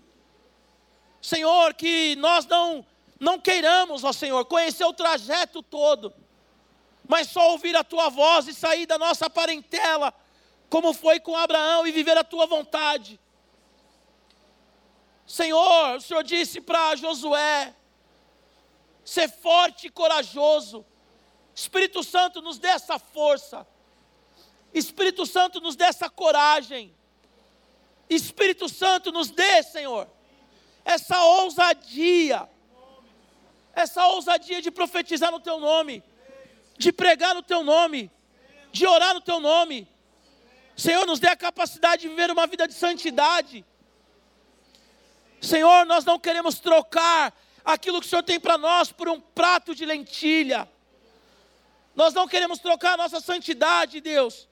Senhor, 1.21 1.75
que 1.75 2.15
nós 2.17 2.47
não 2.47 2.87
não 3.19 3.41
queiramos, 3.41 4.05
ó 4.05 4.13
Senhor, 4.13 4.45
conhecer 4.45 4.85
o 4.85 4.93
trajeto 4.93 5.63
todo, 5.63 6.13
mas 7.09 7.29
só 7.29 7.53
ouvir 7.53 7.77
a 7.77 7.85
tua 7.85 8.09
voz 8.09 8.49
e 8.49 8.55
sair 8.55 8.87
da 8.87 8.99
nossa 8.99 9.29
parentela, 9.31 10.13
como 10.69 10.93
foi 10.93 11.21
com 11.21 11.37
Abraão, 11.37 11.87
e 11.87 11.93
viver 11.93 12.17
a 12.17 12.25
tua 12.25 12.47
vontade. 12.47 13.21
Senhor, 15.27 15.97
o 15.97 16.01
Senhor 16.01 16.23
disse 16.23 16.61
para 16.61 16.97
Josué: 16.97 17.75
ser 19.05 19.29
forte 19.29 19.87
e 19.87 19.91
corajoso. 19.91 20.85
Espírito 21.55 22.03
Santo 22.03 22.43
nos 22.43 22.59
dê 22.59 22.69
essa 22.69 22.99
força. 22.99 23.67
Espírito 24.75 25.25
Santo 25.25 25.61
nos 25.61 25.75
dê 25.75 25.85
essa 25.85 26.11
coragem. 26.11 26.95
Espírito 28.11 28.69
Santo 28.69 29.11
nos 29.11 29.31
dê, 29.31 29.63
Senhor, 29.63 30.09
essa 30.85 31.21
ousadia, 31.25 32.49
essa 33.75 34.07
ousadia 34.09 34.63
de 34.63 34.71
profetizar 34.71 35.33
no 35.33 35.41
teu 35.41 35.59
nome, 35.59 36.05
de 36.79 36.93
pregar 36.93 37.35
no 37.35 37.43
teu 37.43 37.63
nome, 37.63 38.11
de 38.73 38.87
orar 38.87 39.15
no 39.15 39.21
teu 39.21 39.41
nome. 39.41 39.89
Senhor, 40.77 41.07
nos 41.07 41.19
dê 41.19 41.29
a 41.29 41.37
capacidade 41.37 42.03
de 42.03 42.09
viver 42.09 42.31
uma 42.31 42.47
vida 42.47 42.69
de 42.69 42.75
santidade. 42.75 43.65
Senhor, 45.41 45.87
nós 45.87 46.05
não 46.05 46.19
queremos 46.19 46.59
trocar 46.59 47.35
aquilo 47.65 48.01
que 48.01 48.07
o 48.07 48.11
Senhor 48.11 48.23
tem 48.23 48.39
para 48.39 48.59
nós 48.59 48.93
por 48.93 49.09
um 49.09 49.21
prato 49.21 49.75
de 49.75 49.85
lentilha. 49.87 50.69
Nós 51.95 52.13
não 52.13 52.29
queremos 52.29 52.59
trocar 52.59 52.95
a 52.95 52.97
nossa 52.99 53.21
santidade, 53.21 54.01
Deus, 54.01 54.47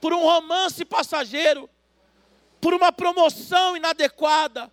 por 0.00 0.12
um 0.12 0.20
romance 0.20 0.84
passageiro, 0.84 1.68
por 2.60 2.74
uma 2.74 2.92
promoção 2.92 3.76
inadequada, 3.76 4.70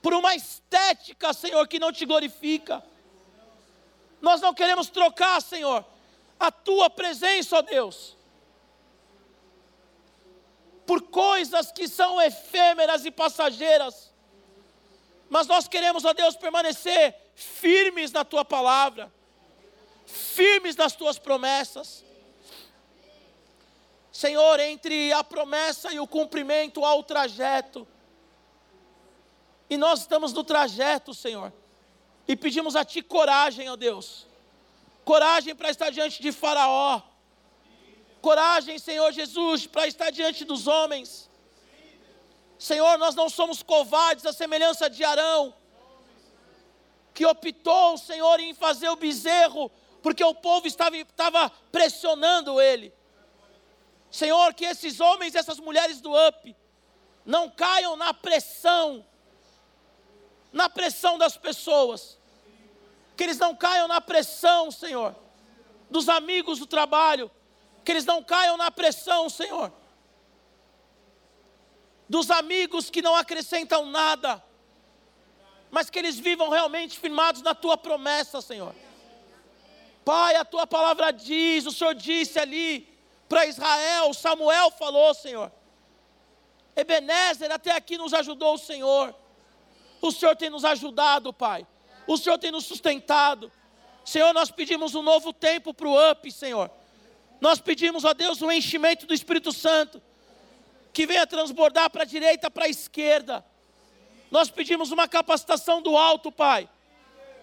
por 0.00 0.14
uma 0.14 0.34
estética, 0.34 1.32
Senhor, 1.32 1.66
que 1.66 1.80
não 1.80 1.92
te 1.92 2.06
glorifica. 2.06 2.84
Nós 4.24 4.40
não 4.40 4.54
queremos 4.54 4.88
trocar, 4.88 5.42
Senhor, 5.42 5.84
a 6.40 6.50
tua 6.50 6.88
presença, 6.88 7.58
ó 7.58 7.60
Deus, 7.60 8.16
por 10.86 11.02
coisas 11.02 11.70
que 11.70 11.86
são 11.86 12.20
efêmeras 12.22 13.04
e 13.04 13.10
passageiras. 13.10 14.10
Mas 15.28 15.46
nós 15.46 15.68
queremos, 15.68 16.06
ó 16.06 16.14
Deus, 16.14 16.36
permanecer 16.36 17.14
firmes 17.34 18.12
na 18.12 18.24
tua 18.24 18.46
palavra, 18.46 19.12
firmes 20.06 20.74
nas 20.74 20.94
tuas 20.94 21.18
promessas. 21.18 22.02
Senhor, 24.10 24.58
entre 24.58 25.12
a 25.12 25.22
promessa 25.22 25.92
e 25.92 26.00
o 26.00 26.06
cumprimento 26.06 26.82
há 26.82 26.94
o 26.94 27.02
trajeto. 27.02 27.86
E 29.68 29.76
nós 29.76 30.00
estamos 30.00 30.32
no 30.32 30.42
trajeto, 30.42 31.12
Senhor. 31.12 31.52
E 32.26 32.34
pedimos 32.36 32.74
a 32.76 32.84
Ti 32.84 33.02
coragem, 33.02 33.68
ó 33.68 33.76
Deus. 33.76 34.26
Coragem 35.04 35.54
para 35.54 35.70
estar 35.70 35.90
diante 35.90 36.22
de 36.22 36.32
Faraó 36.32 37.02
Coragem, 38.24 38.78
Senhor 38.78 39.12
Jesus, 39.12 39.66
para 39.66 39.86
estar 39.86 40.10
diante 40.10 40.46
dos 40.46 40.66
homens. 40.66 41.28
Senhor, 42.58 42.96
nós 42.96 43.14
não 43.14 43.28
somos 43.28 43.62
covardes, 43.62 44.24
a 44.24 44.32
semelhança 44.32 44.88
de 44.88 45.04
Arão, 45.04 45.54
que 47.12 47.26
optou, 47.26 47.98
Senhor, 47.98 48.40
em 48.40 48.54
fazer 48.54 48.88
o 48.88 48.96
bezerro, 48.96 49.70
porque 50.02 50.24
o 50.24 50.34
povo 50.34 50.66
estava, 50.66 50.96
estava 50.96 51.50
pressionando 51.70 52.58
ele. 52.58 52.94
Senhor, 54.10 54.54
que 54.54 54.64
esses 54.64 55.00
homens, 55.00 55.34
essas 55.34 55.60
mulheres 55.60 56.00
do 56.00 56.10
UP, 56.10 56.56
não 57.26 57.50
caiam 57.50 57.94
na 57.94 58.14
pressão, 58.14 59.04
na 60.54 60.70
pressão 60.70 61.18
das 61.18 61.36
pessoas, 61.36 62.16
que 63.16 63.24
eles 63.24 63.38
não 63.38 63.56
caiam 63.56 63.88
na 63.88 64.00
pressão, 64.00 64.70
Senhor, 64.70 65.14
dos 65.90 66.08
amigos 66.08 66.60
do 66.60 66.66
trabalho, 66.66 67.28
que 67.84 67.90
eles 67.90 68.04
não 68.04 68.22
caiam 68.22 68.56
na 68.56 68.70
pressão, 68.70 69.28
Senhor, 69.28 69.72
dos 72.08 72.30
amigos 72.30 72.88
que 72.88 73.02
não 73.02 73.16
acrescentam 73.16 73.84
nada, 73.86 74.42
mas 75.72 75.90
que 75.90 75.98
eles 75.98 76.20
vivam 76.20 76.48
realmente 76.48 77.00
firmados 77.00 77.42
na 77.42 77.52
tua 77.52 77.76
promessa, 77.76 78.40
Senhor. 78.40 78.72
Pai, 80.04 80.36
a 80.36 80.44
tua 80.44 80.68
palavra 80.68 81.10
diz, 81.10 81.66
o 81.66 81.72
Senhor 81.72 81.96
disse 81.96 82.38
ali 82.38 82.88
para 83.28 83.44
Israel, 83.44 84.14
Samuel 84.14 84.70
falou, 84.70 85.12
Senhor. 85.14 85.50
Ebenezer, 86.76 87.50
até 87.50 87.72
aqui 87.72 87.98
nos 87.98 88.14
ajudou 88.14 88.56
Senhor. 88.56 89.23
O 90.04 90.12
Senhor 90.12 90.36
tem 90.36 90.50
nos 90.50 90.66
ajudado, 90.66 91.32
Pai. 91.32 91.66
O 92.06 92.18
Senhor 92.18 92.36
tem 92.36 92.50
nos 92.50 92.66
sustentado. 92.66 93.50
Senhor, 94.04 94.34
nós 94.34 94.50
pedimos 94.50 94.94
um 94.94 95.00
novo 95.00 95.32
tempo 95.32 95.72
para 95.72 95.88
o 95.88 96.10
UP, 96.10 96.30
Senhor. 96.30 96.70
Nós 97.40 97.58
pedimos 97.58 98.04
a 98.04 98.12
Deus 98.12 98.42
o 98.42 98.52
enchimento 98.52 99.06
do 99.06 99.14
Espírito 99.14 99.50
Santo, 99.50 100.02
que 100.92 101.06
venha 101.06 101.26
transbordar 101.26 101.88
para 101.88 102.02
a 102.02 102.04
direita, 102.04 102.50
para 102.50 102.66
a 102.66 102.68
esquerda. 102.68 103.42
Nós 104.30 104.50
pedimos 104.50 104.90
uma 104.90 105.08
capacitação 105.08 105.80
do 105.80 105.96
alto, 105.96 106.30
Pai, 106.30 106.68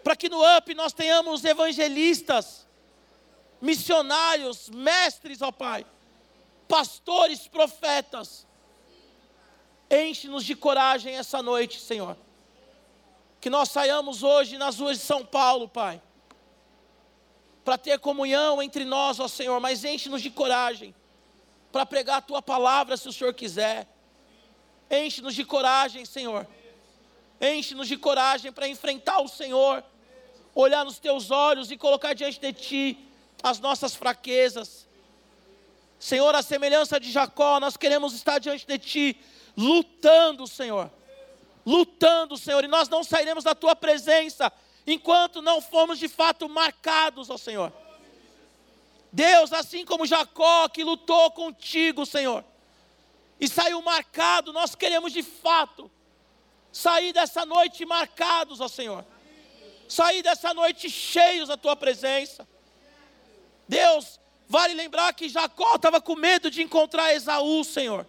para 0.04 0.16
que 0.16 0.30
no 0.30 0.40
UP 0.58 0.76
nós 0.76 0.94
tenhamos 0.94 1.44
evangelistas, 1.44 2.68
missionários, 3.60 4.70
mestres, 4.70 5.42
ó 5.42 5.52
Pai, 5.52 5.84
pastores, 6.68 7.48
profetas. 7.48 8.46
Enche-nos 9.90 10.46
de 10.46 10.56
coragem 10.56 11.16
essa 11.16 11.42
noite, 11.42 11.80
Senhor. 11.80 12.16
Que 13.42 13.50
nós 13.50 13.70
saiamos 13.70 14.24
hoje 14.24 14.58
nas 14.58 14.80
ruas 14.80 15.00
de 15.00 15.04
São 15.04 15.26
Paulo, 15.26 15.68
Pai 15.68 16.02
para 17.64 17.78
ter 17.78 18.00
comunhão 18.00 18.62
entre 18.62 18.84
nós, 18.84 19.20
ó 19.20 19.28
Senhor, 19.28 19.60
mas 19.60 19.84
enche-nos 19.84 20.22
de 20.22 20.30
coragem 20.30 20.96
para 21.72 21.86
pregar 21.86 22.18
a 22.18 22.22
tua 22.22 22.42
palavra, 22.42 22.98
se 22.98 23.08
o 23.08 23.14
Senhor 23.14 23.34
quiser. 23.34 23.88
Enche-nos 24.90 25.34
de 25.34 25.46
coragem, 25.46 26.04
Senhor. 26.04 26.46
Enche-nos 27.40 27.88
de 27.88 27.98
coragem 27.98 28.52
para 28.52 28.68
enfrentar 28.68 29.22
o 29.22 29.28
Senhor, 29.28 29.84
olhar 30.54 30.84
nos 30.84 31.00
teus 31.00 31.32
olhos 31.32 31.72
e 31.72 31.78
colocar 31.78 32.14
diante 32.14 32.40
de 32.40 32.52
ti 32.52 32.98
as 33.42 33.60
nossas 33.60 33.96
fraquezas. 33.96 34.88
Senhor, 35.98 36.36
a 36.36 36.42
semelhança 36.42 37.00
de 37.00 37.12
Jacó, 37.12 37.60
nós 37.60 37.78
queremos 37.78 38.14
estar 38.14 38.40
diante 38.40 38.66
de 38.66 38.78
ti, 38.78 39.22
lutando, 39.56 40.46
Senhor. 40.46 40.92
Lutando, 41.66 42.38
Senhor, 42.38 42.64
e 42.64 42.68
nós 42.68 42.90
não 42.90 43.04
sairemos 43.04 43.44
da 43.44 43.54
tua 43.54 43.76
presença 43.76 44.52
enquanto 44.86 45.42
não 45.42 45.62
fomos 45.62 46.00
de 46.00 46.08
fato 46.08 46.50
marcados, 46.50 47.30
Senhor. 47.42 47.72
Deus, 49.12 49.52
assim 49.52 49.86
como 49.86 50.06
Jacó 50.06 50.70
que 50.70 50.84
lutou 50.84 51.32
contigo, 51.32 52.06
Senhor, 52.06 52.44
e 53.40 53.48
saiu 53.48 53.82
marcado, 53.82 54.54
nós 54.54 54.76
queremos 54.76 55.12
de 55.12 55.24
fato 55.24 55.92
sair 56.72 57.12
dessa 57.12 57.46
noite 57.46 57.86
marcados, 57.86 58.60
Senhor. 58.72 59.06
Sair 59.88 60.22
dessa 60.22 60.54
noite 60.54 60.90
cheios 60.90 61.50
da 61.50 61.58
tua 61.58 61.76
presença. 61.76 62.48
Deus, 63.68 64.20
vale 64.48 64.74
lembrar 64.74 65.14
que 65.14 65.28
Jacó 65.28 65.76
estava 65.76 66.00
com 66.00 66.16
medo 66.16 66.50
de 66.50 66.62
encontrar 66.62 67.14
Esaú, 67.14 67.64
Senhor. 67.64 68.08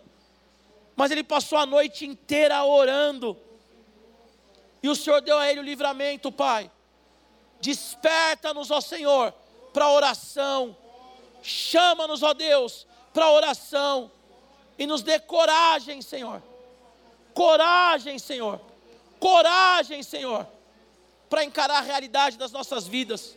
Mas 0.95 1.11
ele 1.11 1.25
passou 1.25 1.59
a 1.59 1.67
noite 1.67 2.07
inteira 2.07 2.63
orando 2.65 3.37
e 4.83 4.89
o 4.89 4.97
Senhor 4.97 5.21
deu 5.21 5.39
a 5.39 5.49
ele 5.49 5.61
o 5.61 5.63
livramento, 5.63 6.33
Pai. 6.33 6.71
Desperta-nos, 7.61 8.71
ó 8.71 8.81
Senhor, 8.81 9.33
para 9.73 9.89
oração. 9.89 10.77
Chama-nos, 11.43 12.23
ó 12.23 12.35
Deus, 12.35 12.87
para 13.15 13.31
oração. 13.31 14.11
E 14.77 14.87
nos 14.87 15.03
dê 15.03 15.21
coragem, 15.21 16.03
Senhor. 16.03 16.43
Coragem, 17.33 18.19
Senhor. 18.19 18.61
Coragem, 19.21 20.03
Senhor, 20.03 20.47
para 21.31 21.45
encarar 21.45 21.79
a 21.79 21.83
realidade 21.83 22.37
das 22.37 22.51
nossas 22.51 22.89
vidas. 22.89 23.37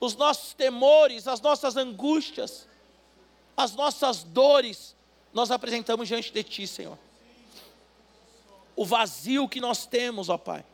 Os 0.00 0.16
nossos 0.16 0.54
temores, 0.54 1.28
as 1.28 1.42
nossas 1.42 1.76
angústias, 1.76 2.66
as 3.54 3.74
nossas 3.74 4.22
dores, 4.22 4.96
nós 5.34 5.50
apresentamos 5.50 6.08
diante 6.08 6.32
de 6.32 6.42
Ti, 6.42 6.66
Senhor 6.66 6.96
o 8.76 8.84
vazio 8.84 9.48
que 9.48 9.60
nós 9.60 9.86
temos, 9.86 10.28
ó 10.28 10.36
Pai. 10.36 10.64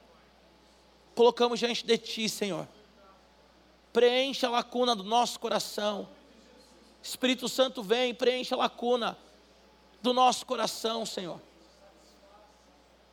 Colocamos 1.14 1.58
diante 1.58 1.84
de 1.84 1.98
Ti, 1.98 2.28
Senhor. 2.28 2.66
Preencha 3.92 4.46
a 4.46 4.50
lacuna 4.50 4.94
do 4.96 5.02
nosso 5.02 5.38
coração. 5.38 6.08
Espírito 7.02 7.48
Santo 7.48 7.82
vem, 7.82 8.14
preencha 8.14 8.54
a 8.54 8.58
lacuna 8.58 9.18
do 10.00 10.12
nosso 10.12 10.46
coração, 10.46 11.04
Senhor. 11.04 11.40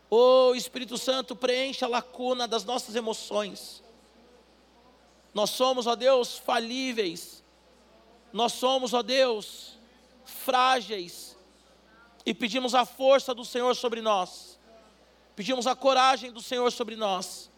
Oh, 0.10 0.54
Espírito 0.56 0.98
Santo, 0.98 1.36
preencha 1.36 1.86
a 1.86 1.90
lacuna 1.90 2.48
das 2.48 2.64
nossas 2.64 2.96
emoções. 2.96 3.84
Nós 5.34 5.50
somos, 5.50 5.86
ó 5.86 5.96
Deus, 5.96 6.38
falíveis. 6.38 7.44
Nós 8.32 8.54
somos, 8.54 8.94
ó 8.94 9.02
Deus, 9.02 9.78
frágeis. 10.26 11.37
E 12.28 12.34
pedimos 12.34 12.76
a 12.76 12.84
força 12.84 13.34
do 13.34 13.46
Senhor 13.46 13.74
sobre 13.74 14.02
nós. 14.02 14.60
Pedimos 15.34 15.66
a 15.66 15.74
coragem 15.74 16.30
do 16.30 16.42
Senhor 16.42 16.70
sobre 16.74 16.98
nós. 16.98 17.50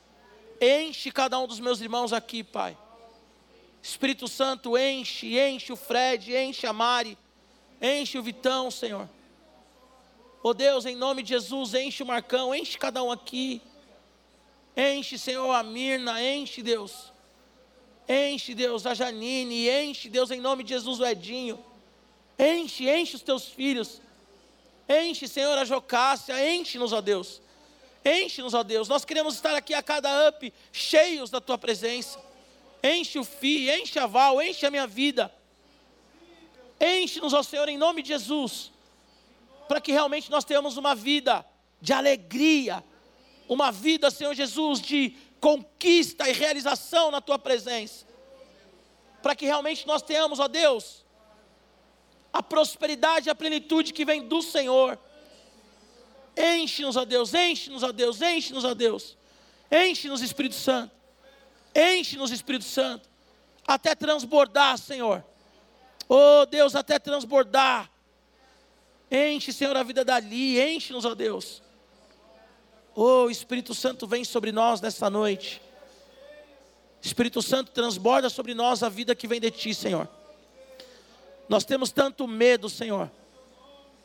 Enche 0.61 1.11
cada 1.11 1.39
um 1.39 1.47
dos 1.47 1.59
meus 1.59 1.81
irmãos 1.81 2.13
aqui, 2.13 2.43
Pai. 2.43 2.77
Espírito 3.81 4.27
Santo, 4.27 4.77
enche, 4.77 5.39
enche 5.39 5.73
o 5.73 5.75
Fred, 5.75 6.37
enche 6.37 6.67
a 6.67 6.71
Mari, 6.71 7.17
enche 7.81 8.19
o 8.19 8.21
Vitão, 8.21 8.69
Senhor. 8.69 9.09
Oh 10.43 10.53
Deus, 10.53 10.85
em 10.85 10.95
nome 10.95 11.23
de 11.23 11.29
Jesus, 11.29 11.73
enche 11.73 12.03
o 12.03 12.05
Marcão, 12.05 12.53
enche 12.53 12.77
cada 12.77 13.01
um 13.01 13.11
aqui. 13.11 13.63
Enche, 14.77 15.17
Senhor, 15.17 15.51
a 15.51 15.63
Mirna, 15.63 16.23
enche, 16.23 16.61
Deus. 16.61 17.11
Enche, 18.07 18.53
Deus, 18.53 18.85
a 18.85 18.93
Janine, 18.93 19.67
enche, 19.67 20.09
Deus, 20.09 20.29
em 20.29 20.39
nome 20.39 20.63
de 20.63 20.69
Jesus, 20.69 20.99
o 20.99 21.05
Edinho. 21.07 21.57
Enche, 22.37 22.87
enche 22.87 23.15
os 23.15 23.23
teus 23.23 23.45
filhos. 23.45 23.99
Enche, 24.89 25.27
Senhor, 25.27 25.55
a 25.55 25.63
Jocássia, 25.63 26.55
enche-nos, 26.55 26.91
ó 26.91 26.99
Deus. 26.99 27.39
Enche-nos, 28.03 28.55
ó 28.55 28.63
Deus. 28.63 28.87
Nós 28.87 29.05
queremos 29.05 29.35
estar 29.35 29.55
aqui 29.55 29.75
a 29.75 29.83
cada 29.83 30.29
up 30.29 30.51
cheios 30.71 31.29
da 31.29 31.39
tua 31.39 31.59
presença. 31.59 32.19
Enche 32.81 33.19
o 33.19 33.23
FI, 33.23 33.69
enche 33.69 33.99
a 33.99 34.07
Val, 34.07 34.41
enche 34.41 34.65
a 34.65 34.71
minha 34.71 34.87
vida. 34.87 35.31
Enche-nos, 36.81 37.33
ó 37.33 37.43
Senhor, 37.43 37.69
em 37.69 37.77
nome 37.77 38.01
de 38.01 38.09
Jesus. 38.09 38.71
Para 39.67 39.79
que 39.79 39.91
realmente 39.91 40.31
nós 40.31 40.43
tenhamos 40.43 40.75
uma 40.75 40.95
vida 40.95 41.45
de 41.79 41.93
alegria. 41.93 42.83
Uma 43.47 43.71
vida, 43.71 44.09
Senhor 44.09 44.33
Jesus, 44.33 44.81
de 44.81 45.15
conquista 45.39 46.27
e 46.27 46.33
realização 46.33 47.11
na 47.11 47.21
tua 47.21 47.37
presença. 47.37 48.07
Para 49.21 49.35
que 49.35 49.45
realmente 49.45 49.85
nós 49.85 50.01
tenhamos, 50.01 50.39
ó 50.39 50.47
Deus, 50.47 51.05
a 52.31 52.43
prosperidade 52.43 53.27
e 53.27 53.31
a 53.31 53.35
plenitude 53.35 53.93
que 53.93 54.05
vem 54.05 54.27
do 54.27 54.41
Senhor. 54.41 54.97
Enche-nos, 56.37 56.95
ó 56.95 57.05
Deus, 57.05 57.33
enche-nos, 57.33 57.83
ó 57.83 57.91
Deus, 57.91 58.21
enche-nos, 58.21 58.63
ó 58.63 58.73
Deus. 58.73 59.17
Enche-nos, 59.71 60.21
Espírito 60.21 60.55
Santo. 60.55 60.91
Enche-nos, 61.75 62.31
Espírito 62.31 62.65
Santo. 62.65 63.09
Até 63.67 63.93
transbordar, 63.93 64.77
Senhor. 64.77 65.23
Oh 66.07 66.45
Deus, 66.45 66.75
até 66.75 66.97
transbordar. 66.97 67.89
Enche, 69.11 69.51
Senhor, 69.51 69.75
a 69.75 69.83
vida 69.83 70.05
dali. 70.05 70.59
Enche-nos, 70.59 71.05
ó 71.05 71.13
Deus. 71.13 71.61
Oh 72.95 73.29
Espírito 73.29 73.73
Santo, 73.73 74.07
vem 74.07 74.23
sobre 74.23 74.51
nós 74.51 74.81
nessa 74.81 75.09
noite. 75.09 75.61
Espírito 77.01 77.41
Santo, 77.41 77.71
transborda 77.71 78.29
sobre 78.29 78.53
nós 78.53 78.83
a 78.83 78.89
vida 78.89 79.15
que 79.15 79.27
vem 79.27 79.39
de 79.39 79.49
Ti, 79.51 79.73
Senhor. 79.73 80.07
Nós 81.49 81.65
temos 81.65 81.91
tanto 81.91 82.27
medo, 82.27 82.69
Senhor. 82.69 83.11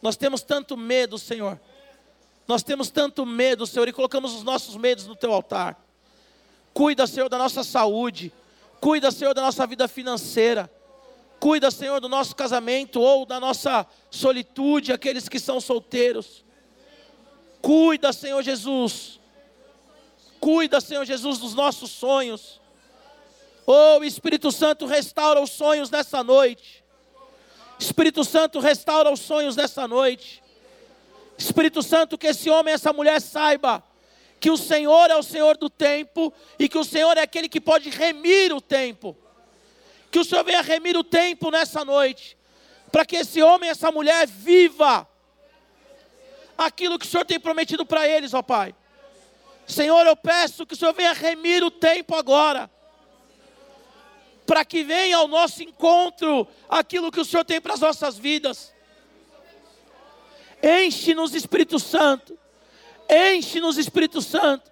Nós 0.01 0.17
temos 0.17 0.41
tanto 0.43 0.77
medo, 0.77 1.19
Senhor. 1.19 1.61
Nós 2.49 2.63
temos 2.63 2.91
tanto 2.91 3.25
medo, 3.25 3.67
Senhor, 3.67 3.87
e 3.87 3.93
colocamos 3.93 4.35
os 4.35 4.43
nossos 4.43 4.77
medos 4.77 5.07
no 5.07 5.15
teu 5.15 5.33
altar. 5.33 5.83
Cuida, 6.73 7.07
Senhor, 7.07 7.29
da 7.29 7.39
nossa 7.39 7.63
saúde. 7.63 8.33
Cuida, 8.81 9.11
Senhor, 9.11 9.35
da 9.35 9.43
nossa 9.43 9.67
vida 9.67 9.87
financeira. 9.87 10.71
Cuida, 11.39 11.71
Senhor, 11.71 12.01
do 12.01 12.09
nosso 12.09 12.35
casamento 12.35 13.01
ou 13.01 13.27
da 13.27 13.39
nossa 13.39 13.87
solitude, 14.11 14.93
aqueles 14.93 15.29
que 15.29 15.39
são 15.39 15.61
solteiros. 15.61 16.45
Cuida, 17.61 18.13
Senhor 18.13 18.43
Jesus. 18.43 19.21
Cuida, 20.41 20.81
Senhor 20.81 21.05
Jesus, 21.05 21.39
dos 21.39 21.55
nossos 21.55 21.91
sonhos. 21.91 22.61
Oh, 23.67 24.03
Espírito 24.03 24.53
Santo, 24.53 24.85
restaura 24.85 25.41
os 25.41 25.51
sonhos 25.51 25.91
nessa 25.91 26.23
noite. 26.23 26.84
Espírito 27.79 28.25
Santo, 28.25 28.61
restaura 28.61 29.11
os 29.11 29.21
sonhos 29.21 29.57
dessa 29.57 29.87
noite. 29.89 30.43
Espírito 31.37 31.83
Santo, 31.83 32.17
que 32.17 32.29
esse 32.29 32.49
homem, 32.49 32.73
essa 32.73 32.93
mulher 32.93 33.21
saiba 33.21 33.83
que 34.41 34.51
o 34.51 34.57
Senhor 34.57 35.11
é 35.11 35.17
o 35.17 35.23
Senhor 35.23 35.57
do 35.57 35.69
tempo 35.69 36.33
e 36.59 36.69
que 36.69 36.79
o 36.79 36.85
Senhor 36.85 37.17
é 37.17 37.23
aquele 37.23 37.49
que 37.49 37.61
pode 37.61 37.91
remir 37.91 38.53
o 38.53 38.61
tempo. 38.61 39.17
Que 40.11 40.19
o 40.19 40.25
Senhor 40.25 40.45
venha 40.45 40.61
remir 40.61 40.97
o 40.97 41.03
tempo 41.03 41.51
nessa 41.51 41.85
noite, 41.85 42.37
para 42.93 43.05
que 43.05 43.17
esse 43.17 43.43
homem, 43.43 43.71
essa 43.71 43.91
mulher 43.91 44.27
viva 44.27 45.09
aquilo 46.57 46.99
que 46.99 47.07
o 47.07 47.09
Senhor 47.09 47.25
tem 47.25 47.41
prometido 47.41 47.85
para 47.85 48.07
eles, 48.07 48.33
ó 48.33 48.43
Pai. 48.43 48.75
Senhor, 49.67 50.07
eu 50.07 50.15
peço 50.15 50.67
que 50.67 50.75
o 50.75 50.77
Senhor 50.77 50.93
venha 50.93 51.13
remir 51.13 51.65
o 51.65 51.71
tempo 51.71 52.15
agora 52.15 52.71
para 54.47 54.65
que 54.65 54.83
venha 54.83 55.17
ao 55.17 55.29
nosso 55.29 55.63
encontro 55.63 56.47
aquilo 56.69 57.11
que 57.11 57.21
o 57.21 57.25
Senhor 57.25 57.45
tem 57.45 57.61
para 57.61 57.75
as 57.75 57.81
nossas 57.81 58.19
vidas. 58.19 58.73
Enche-nos, 60.63 61.35
Espírito 61.35 61.79
Santo. 61.79 62.39
Enche-nos, 63.09 63.77
Espírito 63.77 64.21
Santo. 64.23 64.71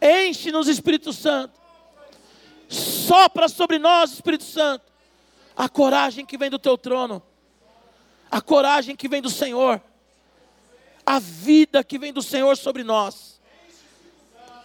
Enche-nos, 0.00 0.68
Espírito 0.68 1.12
Santo. 1.12 1.60
Sopra 2.68 3.48
sobre 3.48 3.78
nós, 3.78 4.14
Espírito 4.14 4.44
Santo, 4.44 4.84
a 5.56 5.68
coragem 5.68 6.26
que 6.26 6.36
vem 6.36 6.50
do 6.50 6.58
teu 6.58 6.76
trono, 6.76 7.22
a 8.30 8.40
coragem 8.40 8.96
que 8.96 9.08
vem 9.08 9.22
do 9.22 9.30
Senhor, 9.30 9.80
a 11.06 11.18
vida 11.18 11.84
que 11.84 11.98
vem 11.98 12.12
do 12.12 12.22
Senhor 12.22 12.56
sobre 12.56 12.82
nós. 12.82 13.40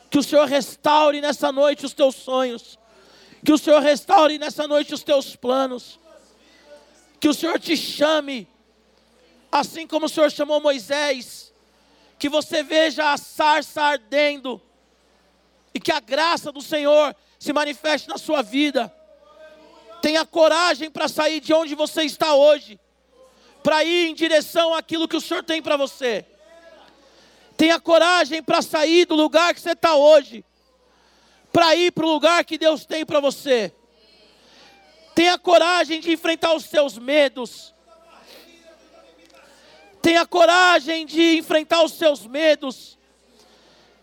Que 0.09 0.17
o 0.17 0.23
Senhor 0.23 0.47
restaure 0.47 1.21
nessa 1.21 1.51
noite 1.51 1.85
os 1.85 1.93
teus 1.93 2.15
sonhos. 2.15 2.78
Que 3.43 3.53
o 3.53 3.57
Senhor 3.57 3.81
restaure 3.81 4.37
nessa 4.37 4.67
noite 4.67 4.93
os 4.93 5.03
teus 5.03 5.35
planos. 5.35 5.99
Que 7.19 7.27
o 7.27 7.33
Senhor 7.33 7.59
te 7.59 7.75
chame, 7.75 8.47
assim 9.51 9.85
como 9.87 10.05
o 10.05 10.09
Senhor 10.09 10.31
chamou 10.31 10.61
Moisés. 10.61 11.53
Que 12.17 12.27
você 12.27 12.63
veja 12.63 13.13
a 13.13 13.17
sarça 13.17 13.81
ardendo. 13.81 14.61
E 15.73 15.79
que 15.79 15.91
a 15.91 15.99
graça 15.99 16.51
do 16.51 16.61
Senhor 16.61 17.15
se 17.37 17.53
manifeste 17.53 18.09
na 18.09 18.17
sua 18.17 18.41
vida. 18.41 18.93
Tenha 20.01 20.25
coragem 20.25 20.89
para 20.89 21.07
sair 21.07 21.39
de 21.39 21.53
onde 21.53 21.75
você 21.75 22.03
está 22.03 22.33
hoje. 22.35 22.79
Para 23.63 23.83
ir 23.83 24.09
em 24.09 24.13
direção 24.13 24.73
àquilo 24.73 25.07
que 25.07 25.17
o 25.17 25.21
Senhor 25.21 25.43
tem 25.43 25.61
para 25.61 25.77
você. 25.77 26.25
Tenha 27.55 27.79
coragem 27.79 28.41
para 28.41 28.61
sair 28.61 29.05
do 29.05 29.15
lugar 29.15 29.53
que 29.53 29.59
você 29.61 29.71
está 29.71 29.95
hoje 29.95 30.45
para 31.51 31.75
ir 31.75 31.91
para 31.91 32.05
o 32.05 32.09
lugar 32.13 32.43
que 32.45 32.57
Deus 32.57 32.85
tem 32.85 33.05
para 33.05 33.19
você. 33.19 33.73
Tenha 35.15 35.37
coragem 35.37 35.99
de 35.99 36.11
enfrentar 36.13 36.53
os 36.53 36.65
seus 36.65 36.97
medos. 36.97 37.73
Tenha 40.01 40.25
coragem 40.25 41.05
de 41.05 41.37
enfrentar 41.37 41.83
os 41.83 41.93
seus 41.93 42.25
medos. 42.25 42.97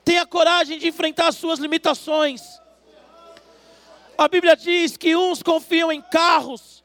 Tenha 0.05 0.27
coragem 0.27 0.79
de 0.79 0.89
enfrentar 0.89 1.29
as 1.29 1.37
suas 1.37 1.59
limitações. 1.59 2.61
A 4.19 4.29
Bíblia 4.29 4.57
diz 4.57 4.97
que 4.97 5.17
uns 5.17 5.43
confiam 5.43 5.91
em 5.91 6.01
carros 6.01 6.85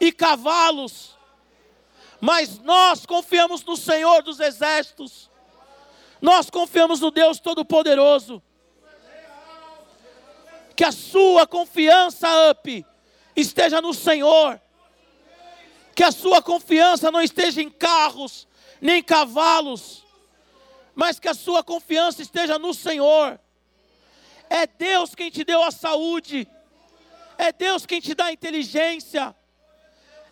e 0.00 0.12
cavalos, 0.12 1.16
mas 2.20 2.58
nós 2.60 3.04
confiamos 3.04 3.64
no 3.64 3.76
Senhor 3.76 4.22
dos 4.22 4.38
exércitos. 4.40 5.30
Nós 6.20 6.50
confiamos 6.50 7.00
no 7.00 7.10
Deus 7.10 7.38
Todo-Poderoso 7.38 8.42
que 10.78 10.84
a 10.84 10.92
sua 10.92 11.44
confiança, 11.44 12.28
up, 12.52 12.86
esteja 13.34 13.82
no 13.82 13.92
Senhor. 13.92 14.62
Que 15.92 16.04
a 16.04 16.12
sua 16.12 16.40
confiança 16.40 17.10
não 17.10 17.20
esteja 17.20 17.60
em 17.60 17.68
carros, 17.68 18.46
nem 18.80 19.02
cavalos, 19.02 20.06
mas 20.94 21.18
que 21.18 21.26
a 21.26 21.34
sua 21.34 21.64
confiança 21.64 22.22
esteja 22.22 22.60
no 22.60 22.72
Senhor. 22.72 23.40
É 24.48 24.68
Deus 24.68 25.16
quem 25.16 25.32
te 25.32 25.42
deu 25.42 25.64
a 25.64 25.72
saúde, 25.72 26.46
é 27.36 27.50
Deus 27.50 27.84
quem 27.84 28.00
te 28.00 28.14
dá 28.14 28.26
a 28.26 28.32
inteligência, 28.32 29.34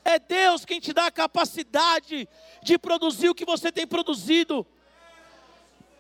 é 0.05 0.17
Deus 0.17 0.65
quem 0.65 0.79
te 0.79 0.93
dá 0.93 1.07
a 1.07 1.11
capacidade 1.11 2.29
de 2.63 2.79
produzir 2.79 3.31
o 3.31 3.35
que 3.35 3.45
você 3.45 3.73
tem 3.73 3.85
produzido. 3.85 4.65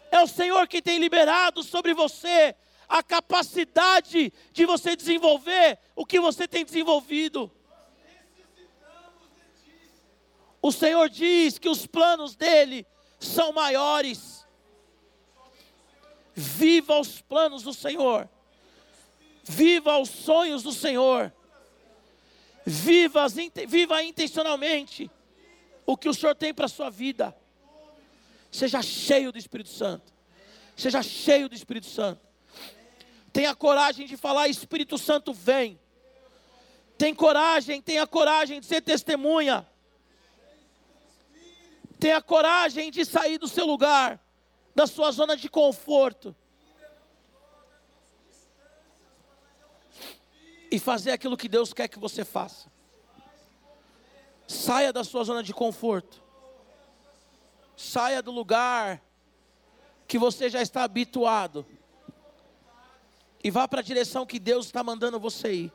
É 0.09 0.21
o 0.21 0.29
Senhor 0.29 0.69
quem 0.69 0.81
tem 0.81 1.01
liberado 1.01 1.65
sobre 1.65 1.93
você 1.93 2.55
a 2.89 3.03
capacidade 3.03 4.33
de 4.53 4.67
você 4.67 4.95
desenvolver 4.97 5.79
o 5.95 6.05
que 6.05 6.21
você 6.21 6.47
tem 6.47 6.65
desenvolvido. 6.65 7.51
O 10.63 10.73
Senhor 10.73 11.09
diz 11.09 11.59
que 11.59 11.69
os 11.69 11.87
planos 11.87 12.35
dele 12.35 12.87
são 13.21 13.53
maiores. 13.53 14.47
Viva 16.35 16.99
os 16.99 17.21
planos 17.21 17.63
do 17.63 17.73
Senhor. 17.73 18.29
Viva 19.45 19.97
os 19.99 20.11
sonhos 20.11 20.63
do 20.63 20.73
Senhor. 20.73 21.33
Viva, 22.65 23.27
viva 23.69 24.03
intencionalmente 24.03 25.09
o 25.87 25.97
que 25.97 26.09
o 26.09 26.15
Senhor 26.15 26.35
tem 26.35 26.53
para 26.53 26.67
a 26.67 26.69
sua 26.69 26.91
vida. 26.91 27.37
Seja 28.51 28.83
cheio 28.83 29.31
do 29.31 29.39
Espírito 29.39 29.71
Santo. 29.71 30.13
Seja 30.77 31.03
cheio 31.03 31.49
do 31.49 31.55
Espírito 31.55 31.87
Santo. 31.87 32.26
Tenha 33.37 33.55
coragem 33.55 34.07
de 34.07 34.17
falar, 34.17 34.49
Espírito 34.49 34.97
Santo 34.97 35.31
vem. 35.31 35.79
Tem 36.97 37.15
coragem, 37.15 37.83
tenha 37.83 38.07
coragem 38.07 38.61
de 38.61 38.65
ser 38.65 38.81
testemunha. 38.81 39.69
Tenha 42.01 42.23
coragem 42.23 42.91
de 42.91 43.05
sair 43.05 43.37
do 43.37 43.47
seu 43.47 43.67
lugar, 43.67 44.19
da 44.75 44.87
sua 44.87 45.11
zona 45.11 45.37
de 45.37 45.51
conforto. 45.51 46.35
E 50.71 50.79
fazer 50.79 51.11
aquilo 51.11 51.37
que 51.37 51.47
Deus 51.47 51.75
quer 51.75 51.89
que 51.89 51.99
você 51.99 52.25
faça. 52.25 52.73
Saia 54.49 54.95
da 54.95 55.05
sua 55.05 55.23
zona 55.25 55.43
de 55.43 55.53
conforto. 55.53 56.23
Saia 57.77 58.23
do 58.23 58.31
lugar 58.31 59.03
que 60.09 60.19
você 60.19 60.49
já 60.49 60.63
está 60.63 60.85
habituado 60.85 61.67
e 63.43 63.51
vá 63.51 63.67
para 63.69 63.81
a 63.81 63.83
direção 63.83 64.27
que 64.27 64.39
Deus 64.39 64.67
está 64.67 64.83
mandando 64.83 65.19
você 65.21 65.53
ir. 65.53 65.73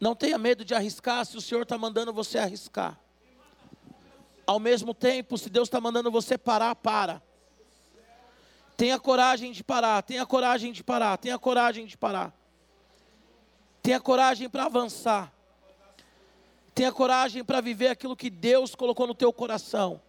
Não 0.00 0.14
tenha 0.14 0.36
medo 0.38 0.64
de 0.64 0.74
arriscar 0.74 1.24
se 1.24 1.36
o 1.36 1.40
Senhor 1.40 1.62
está 1.62 1.78
mandando 1.78 2.12
você 2.12 2.38
arriscar. 2.38 2.98
Ao 4.46 4.60
mesmo 4.60 4.94
tempo, 4.94 5.36
se 5.36 5.50
Deus 5.50 5.66
está 5.68 5.80
mandando 5.80 6.10
você 6.10 6.38
parar, 6.38 6.74
para. 6.76 7.22
Tenha 8.76 8.98
coragem 8.98 9.52
de 9.52 9.64
parar, 9.64 10.02
tenha 10.02 10.26
coragem 10.26 10.72
de 10.72 10.84
parar, 10.84 11.16
tenha 11.16 11.38
coragem 11.38 11.86
de 11.86 11.96
parar. 11.96 12.32
Tenha 13.82 13.98
coragem 13.98 14.48
para 14.48 14.64
avançar. 14.64 15.32
Tenha 16.74 16.92
coragem 16.92 17.42
para 17.42 17.60
viver 17.60 17.88
aquilo 17.88 18.14
que 18.14 18.28
Deus 18.28 18.74
colocou 18.74 19.06
no 19.06 19.14
teu 19.14 19.32
coração. 19.32 20.00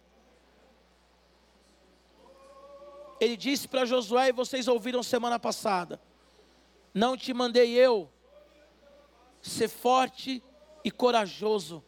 Ele 3.20 3.36
disse 3.36 3.66
para 3.66 3.84
Josué, 3.84 4.28
e 4.28 4.32
vocês 4.32 4.68
ouviram 4.68 5.02
semana 5.02 5.38
passada: 5.38 6.00
Não 6.94 7.16
te 7.16 7.34
mandei 7.34 7.72
eu 7.72 8.10
ser 9.42 9.68
forte 9.68 10.42
e 10.84 10.90
corajoso. 10.90 11.82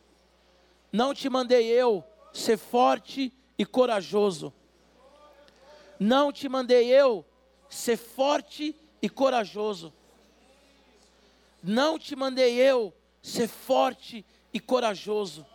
Não 0.93 1.15
te 1.15 1.29
mandei 1.29 1.67
eu 1.67 2.05
ser 2.33 2.57
forte 2.59 3.33
e 3.57 3.65
corajoso. 3.65 4.53
Não 5.99 6.33
te 6.33 6.49
mandei 6.49 6.89
eu 6.89 7.25
ser 7.69 7.97
forte 7.97 8.75
e 9.01 9.09
corajoso. 9.09 9.93
Não 11.63 11.99
te 11.99 12.17
mandei 12.17 12.55
eu 12.55 12.93
ser 13.23 13.47
forte 13.49 14.25
e 14.53 14.59
corajoso. 14.59 15.47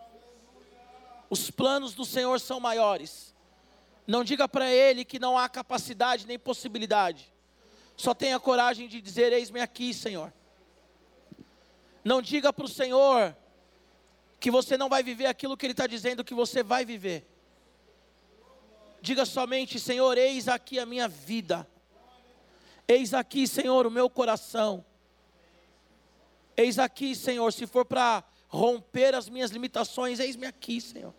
Os 1.28 1.50
planos 1.50 1.94
do 1.94 2.04
Senhor 2.04 2.38
são 2.40 2.60
maiores. 2.60 3.34
Não 4.06 4.22
diga 4.22 4.48
para 4.48 4.70
ele 4.70 5.04
que 5.04 5.18
não 5.18 5.36
há 5.36 5.48
capacidade 5.48 6.26
nem 6.26 6.38
possibilidade. 6.38 7.32
Só 7.96 8.14
tenha 8.14 8.38
coragem 8.38 8.86
de 8.88 9.00
dizer: 9.00 9.32
Eis-me 9.32 9.60
aqui, 9.60 9.92
Senhor. 9.92 10.32
Não 12.04 12.22
diga 12.22 12.52
para 12.52 12.64
o 12.64 12.68
Senhor 12.68 13.36
que 14.38 14.50
você 14.50 14.76
não 14.76 14.88
vai 14.88 15.02
viver 15.02 15.26
aquilo 15.26 15.56
que 15.56 15.66
Ele 15.66 15.72
está 15.72 15.86
dizendo 15.86 16.22
que 16.22 16.34
você 16.34 16.62
vai 16.62 16.84
viver. 16.84 17.26
Diga 19.00 19.24
somente: 19.24 19.80
Senhor, 19.80 20.16
eis 20.16 20.46
aqui 20.46 20.78
a 20.78 20.86
minha 20.86 21.08
vida. 21.08 21.66
Eis 22.86 23.12
aqui, 23.12 23.46
Senhor, 23.48 23.86
o 23.86 23.90
meu 23.90 24.08
coração. 24.08 24.84
Eis 26.56 26.78
aqui, 26.78 27.16
Senhor, 27.16 27.52
se 27.52 27.66
for 27.66 27.84
para 27.84 28.22
romper 28.48 29.14
as 29.14 29.28
minhas 29.28 29.50
limitações, 29.50 30.20
eis-me 30.20 30.46
aqui, 30.46 30.80
Senhor. 30.80 31.12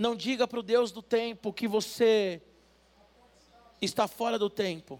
Não 0.00 0.16
diga 0.16 0.48
para 0.48 0.58
o 0.58 0.62
Deus 0.62 0.90
do 0.90 1.02
tempo 1.02 1.52
que 1.52 1.68
você 1.68 2.40
está 3.82 4.08
fora 4.08 4.38
do 4.38 4.48
tempo. 4.48 4.98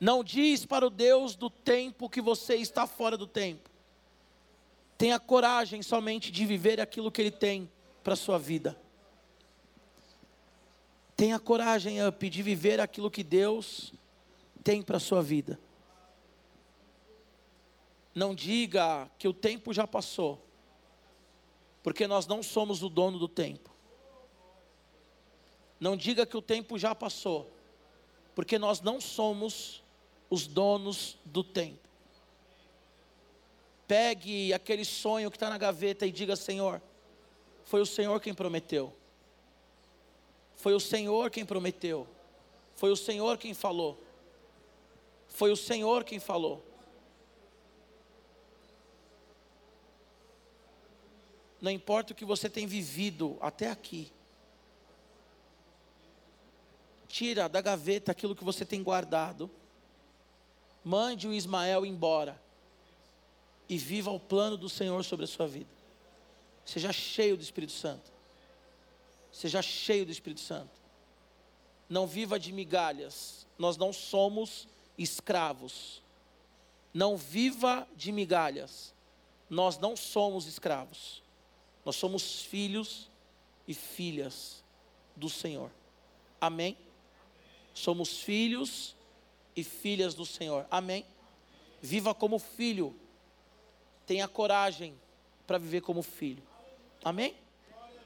Não 0.00 0.24
diz 0.24 0.66
para 0.66 0.84
o 0.84 0.90
Deus 0.90 1.36
do 1.36 1.48
tempo 1.48 2.10
que 2.10 2.20
você 2.20 2.56
está 2.56 2.88
fora 2.88 3.16
do 3.16 3.28
tempo. 3.28 3.70
Tenha 4.98 5.20
coragem 5.20 5.80
somente 5.80 6.32
de 6.32 6.44
viver 6.44 6.80
aquilo 6.80 7.08
que 7.08 7.22
Ele 7.22 7.30
tem 7.30 7.70
para 8.02 8.14
a 8.14 8.16
sua 8.16 8.36
vida. 8.36 8.76
Tenha 11.16 11.38
coragem, 11.38 12.04
Up, 12.04 12.28
de 12.28 12.42
viver 12.42 12.80
aquilo 12.80 13.12
que 13.12 13.22
Deus 13.22 13.94
tem 14.64 14.82
para 14.82 14.96
a 14.96 15.00
sua 15.00 15.22
vida. 15.22 15.56
Não 18.12 18.34
diga 18.34 19.08
que 19.16 19.28
o 19.28 19.32
tempo 19.32 19.72
já 19.72 19.86
passou 19.86 20.43
porque 21.84 22.06
nós 22.06 22.26
não 22.26 22.42
somos 22.42 22.82
o 22.82 22.88
dono 22.88 23.18
do 23.18 23.28
tempo. 23.28 23.70
Não 25.78 25.94
diga 25.98 26.24
que 26.24 26.34
o 26.34 26.40
tempo 26.40 26.78
já 26.78 26.94
passou, 26.94 27.52
porque 28.34 28.58
nós 28.58 28.80
não 28.80 28.98
somos 29.02 29.84
os 30.30 30.46
donos 30.46 31.18
do 31.26 31.44
tempo. 31.44 31.86
Pegue 33.86 34.50
aquele 34.54 34.82
sonho 34.82 35.30
que 35.30 35.36
está 35.36 35.50
na 35.50 35.58
gaveta 35.58 36.06
e 36.06 36.10
diga: 36.10 36.34
Senhor, 36.36 36.80
foi 37.64 37.82
o 37.82 37.86
Senhor 37.86 38.18
quem 38.18 38.32
prometeu. 38.32 38.90
Foi 40.56 40.72
o 40.72 40.80
Senhor 40.80 41.30
quem 41.30 41.44
prometeu. 41.44 42.08
Foi 42.76 42.90
o 42.90 42.96
Senhor 42.96 43.36
quem 43.36 43.52
falou. 43.52 44.02
Foi 45.28 45.52
o 45.52 45.56
Senhor 45.56 46.02
quem 46.02 46.18
falou. 46.18 46.64
Não 51.64 51.70
importa 51.70 52.12
o 52.12 52.14
que 52.14 52.26
você 52.26 52.50
tem 52.50 52.66
vivido 52.66 53.38
até 53.40 53.70
aqui. 53.70 54.12
Tira 57.08 57.48
da 57.48 57.62
gaveta 57.62 58.12
aquilo 58.12 58.36
que 58.36 58.44
você 58.44 58.66
tem 58.66 58.82
guardado. 58.82 59.50
Mande 60.84 61.26
o 61.26 61.32
Ismael 61.32 61.86
embora. 61.86 62.38
E 63.66 63.78
viva 63.78 64.10
o 64.10 64.20
plano 64.20 64.58
do 64.58 64.68
Senhor 64.68 65.02
sobre 65.04 65.24
a 65.24 65.26
sua 65.26 65.48
vida. 65.48 65.70
Seja 66.66 66.92
cheio 66.92 67.34
do 67.34 67.42
Espírito 67.42 67.72
Santo. 67.72 68.12
Seja 69.32 69.62
cheio 69.62 70.04
do 70.04 70.12
Espírito 70.12 70.42
Santo. 70.42 70.82
Não 71.88 72.06
viva 72.06 72.38
de 72.38 72.52
migalhas. 72.52 73.46
Nós 73.56 73.78
não 73.78 73.90
somos 73.90 74.68
escravos. 74.98 76.02
Não 76.92 77.16
viva 77.16 77.88
de 77.96 78.12
migalhas. 78.12 78.92
Nós 79.48 79.78
não 79.78 79.96
somos 79.96 80.46
escravos. 80.46 81.23
Nós 81.84 81.96
somos 81.96 82.42
filhos 82.42 83.10
e 83.66 83.74
filhas 83.74 84.62
do 85.14 85.28
Senhor. 85.28 85.70
Amém? 86.40 86.76
Somos 87.72 88.20
filhos 88.20 88.94
e 89.56 89.62
filhas 89.62 90.14
do 90.14 90.24
Senhor. 90.24 90.66
Amém? 90.70 91.04
Viva 91.80 92.14
como 92.14 92.38
filho. 92.38 92.94
Tenha 94.06 94.28
coragem 94.28 94.94
para 95.46 95.58
viver 95.58 95.80
como 95.80 96.02
filho. 96.02 96.42
Amém? 97.04 97.34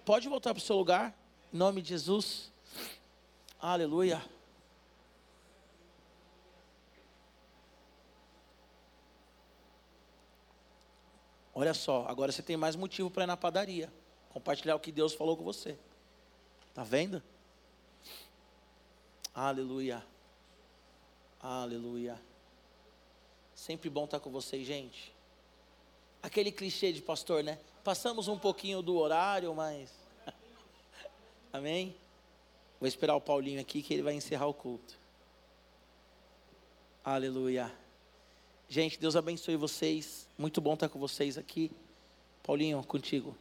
Pode 0.05 0.29
voltar 0.29 0.55
para 0.55 0.61
o 0.61 0.65
seu 0.65 0.77
lugar. 0.77 1.17
Em 1.53 1.57
nome 1.57 1.83
de 1.83 1.91
Jesus. 1.91 2.53
Aleluia. 3.61 4.23
Olha 11.61 11.75
só, 11.75 12.07
agora 12.07 12.31
você 12.31 12.41
tem 12.41 12.57
mais 12.57 12.77
motivo 12.77 13.11
para 13.11 13.25
ir 13.25 13.27
na 13.27 13.37
padaria, 13.37 13.93
compartilhar 14.31 14.77
o 14.77 14.79
que 14.79 14.93
Deus 14.93 15.13
falou 15.13 15.37
com 15.37 15.43
você. 15.43 15.77
Tá 16.73 16.85
vendo? 16.85 17.21
Aleluia. 19.35 20.07
Aleluia. 21.41 22.17
Sempre 23.57 23.91
bom 23.91 24.05
estar 24.05 24.21
com 24.21 24.31
vocês, 24.31 24.65
gente. 24.65 25.13
Aquele 26.23 26.53
clichê 26.53 26.93
de 26.93 27.03
pastor, 27.03 27.43
né? 27.43 27.59
Passamos 27.83 28.29
um 28.29 28.39
pouquinho 28.39 28.81
do 28.81 28.97
horário, 28.97 29.53
mas. 29.53 29.93
Amém? 31.53 31.93
Vou 32.79 32.87
esperar 32.87 33.17
o 33.17 33.21
Paulinho 33.21 33.61
aqui 33.61 33.83
que 33.83 33.95
ele 33.95 34.05
vai 34.05 34.15
encerrar 34.15 34.47
o 34.47 34.55
culto. 34.55 34.97
Aleluia. 37.05 37.69
Gente, 38.71 39.01
Deus 39.01 39.17
abençoe 39.17 39.57
vocês. 39.57 40.29
Muito 40.37 40.61
bom 40.61 40.75
estar 40.75 40.91
com 40.91 40.99
vocês 40.99 41.39
aqui. 41.39 41.71
Paulinho, 42.43 42.85
contigo. 42.85 43.35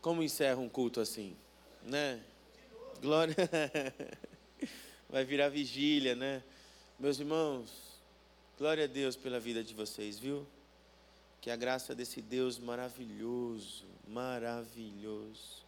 Como 0.00 0.22
encerra 0.22 0.60
um 0.60 0.68
culto 0.68 1.00
assim, 1.00 1.34
né? 1.82 2.22
Glória. 3.02 3.34
Vai 5.10 5.24
virar 5.24 5.48
vigília, 5.48 6.14
né? 6.14 6.40
Meus 7.00 7.18
irmãos, 7.18 7.68
glória 8.56 8.84
a 8.84 8.86
Deus 8.86 9.16
pela 9.16 9.40
vida 9.40 9.64
de 9.64 9.74
vocês, 9.74 10.16
viu? 10.16 10.46
Que 11.40 11.50
a 11.50 11.56
graça 11.56 11.96
desse 11.96 12.22
Deus 12.22 12.60
maravilhoso, 12.60 13.86
maravilhoso, 14.06 15.64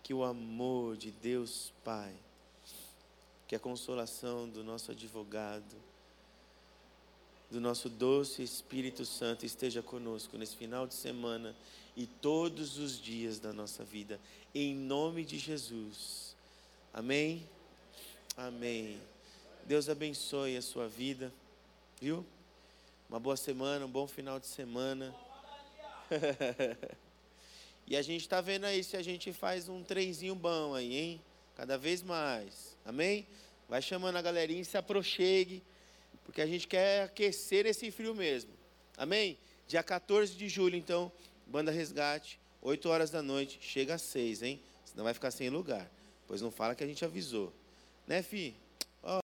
que 0.00 0.14
o 0.14 0.22
amor 0.22 0.96
de 0.96 1.10
Deus 1.10 1.72
Pai, 1.82 2.14
que 3.48 3.56
a 3.56 3.58
consolação 3.58 4.48
do 4.48 4.62
nosso 4.62 4.92
advogado, 4.92 5.91
do 7.52 7.60
nosso 7.60 7.90
doce 7.90 8.42
Espírito 8.42 9.04
Santo 9.04 9.44
esteja 9.44 9.82
conosco 9.82 10.38
nesse 10.38 10.56
final 10.56 10.86
de 10.86 10.94
semana 10.94 11.54
e 11.94 12.06
todos 12.06 12.78
os 12.78 12.98
dias 12.98 13.38
da 13.38 13.52
nossa 13.52 13.84
vida, 13.84 14.18
em 14.54 14.74
nome 14.74 15.22
de 15.22 15.38
Jesus. 15.38 16.34
Amém? 16.94 17.46
Amém. 18.38 18.98
Deus 19.66 19.90
abençoe 19.90 20.56
a 20.56 20.62
sua 20.62 20.88
vida, 20.88 21.30
viu? 22.00 22.24
Uma 23.06 23.20
boa 23.20 23.36
semana, 23.36 23.84
um 23.84 23.90
bom 23.90 24.06
final 24.06 24.40
de 24.40 24.46
semana. 24.46 25.14
e 27.86 27.94
a 27.94 28.00
gente 28.00 28.22
está 28.22 28.40
vendo 28.40 28.64
aí 28.64 28.82
se 28.82 28.96
a 28.96 29.02
gente 29.02 29.30
faz 29.30 29.68
um 29.68 29.82
trenzinho 29.82 30.34
bom 30.34 30.74
aí, 30.74 30.96
hein? 30.96 31.20
Cada 31.54 31.76
vez 31.76 32.02
mais. 32.02 32.74
Amém? 32.82 33.26
Vai 33.68 33.82
chamando 33.82 34.16
a 34.16 34.22
galerinha, 34.22 34.64
se 34.64 34.78
aproxegue 34.78 35.62
porque 36.24 36.40
a 36.40 36.46
gente 36.46 36.66
quer 36.66 37.04
aquecer 37.04 37.66
esse 37.66 37.90
frio 37.90 38.14
mesmo. 38.14 38.50
Amém? 38.96 39.38
Dia 39.66 39.82
14 39.82 40.34
de 40.34 40.48
julho, 40.48 40.76
então, 40.76 41.10
Banda 41.46 41.70
Resgate, 41.70 42.38
8 42.60 42.88
horas 42.88 43.10
da 43.10 43.22
noite, 43.22 43.58
chega 43.60 43.94
às 43.94 44.02
6, 44.02 44.42
hein? 44.42 44.60
Senão 44.84 45.04
vai 45.04 45.14
ficar 45.14 45.30
sem 45.30 45.48
lugar. 45.48 45.90
Pois 46.26 46.40
não 46.40 46.50
fala 46.50 46.74
que 46.74 46.84
a 46.84 46.86
gente 46.86 47.04
avisou. 47.04 47.52
Né, 48.06 48.22
Fi? 48.22 48.54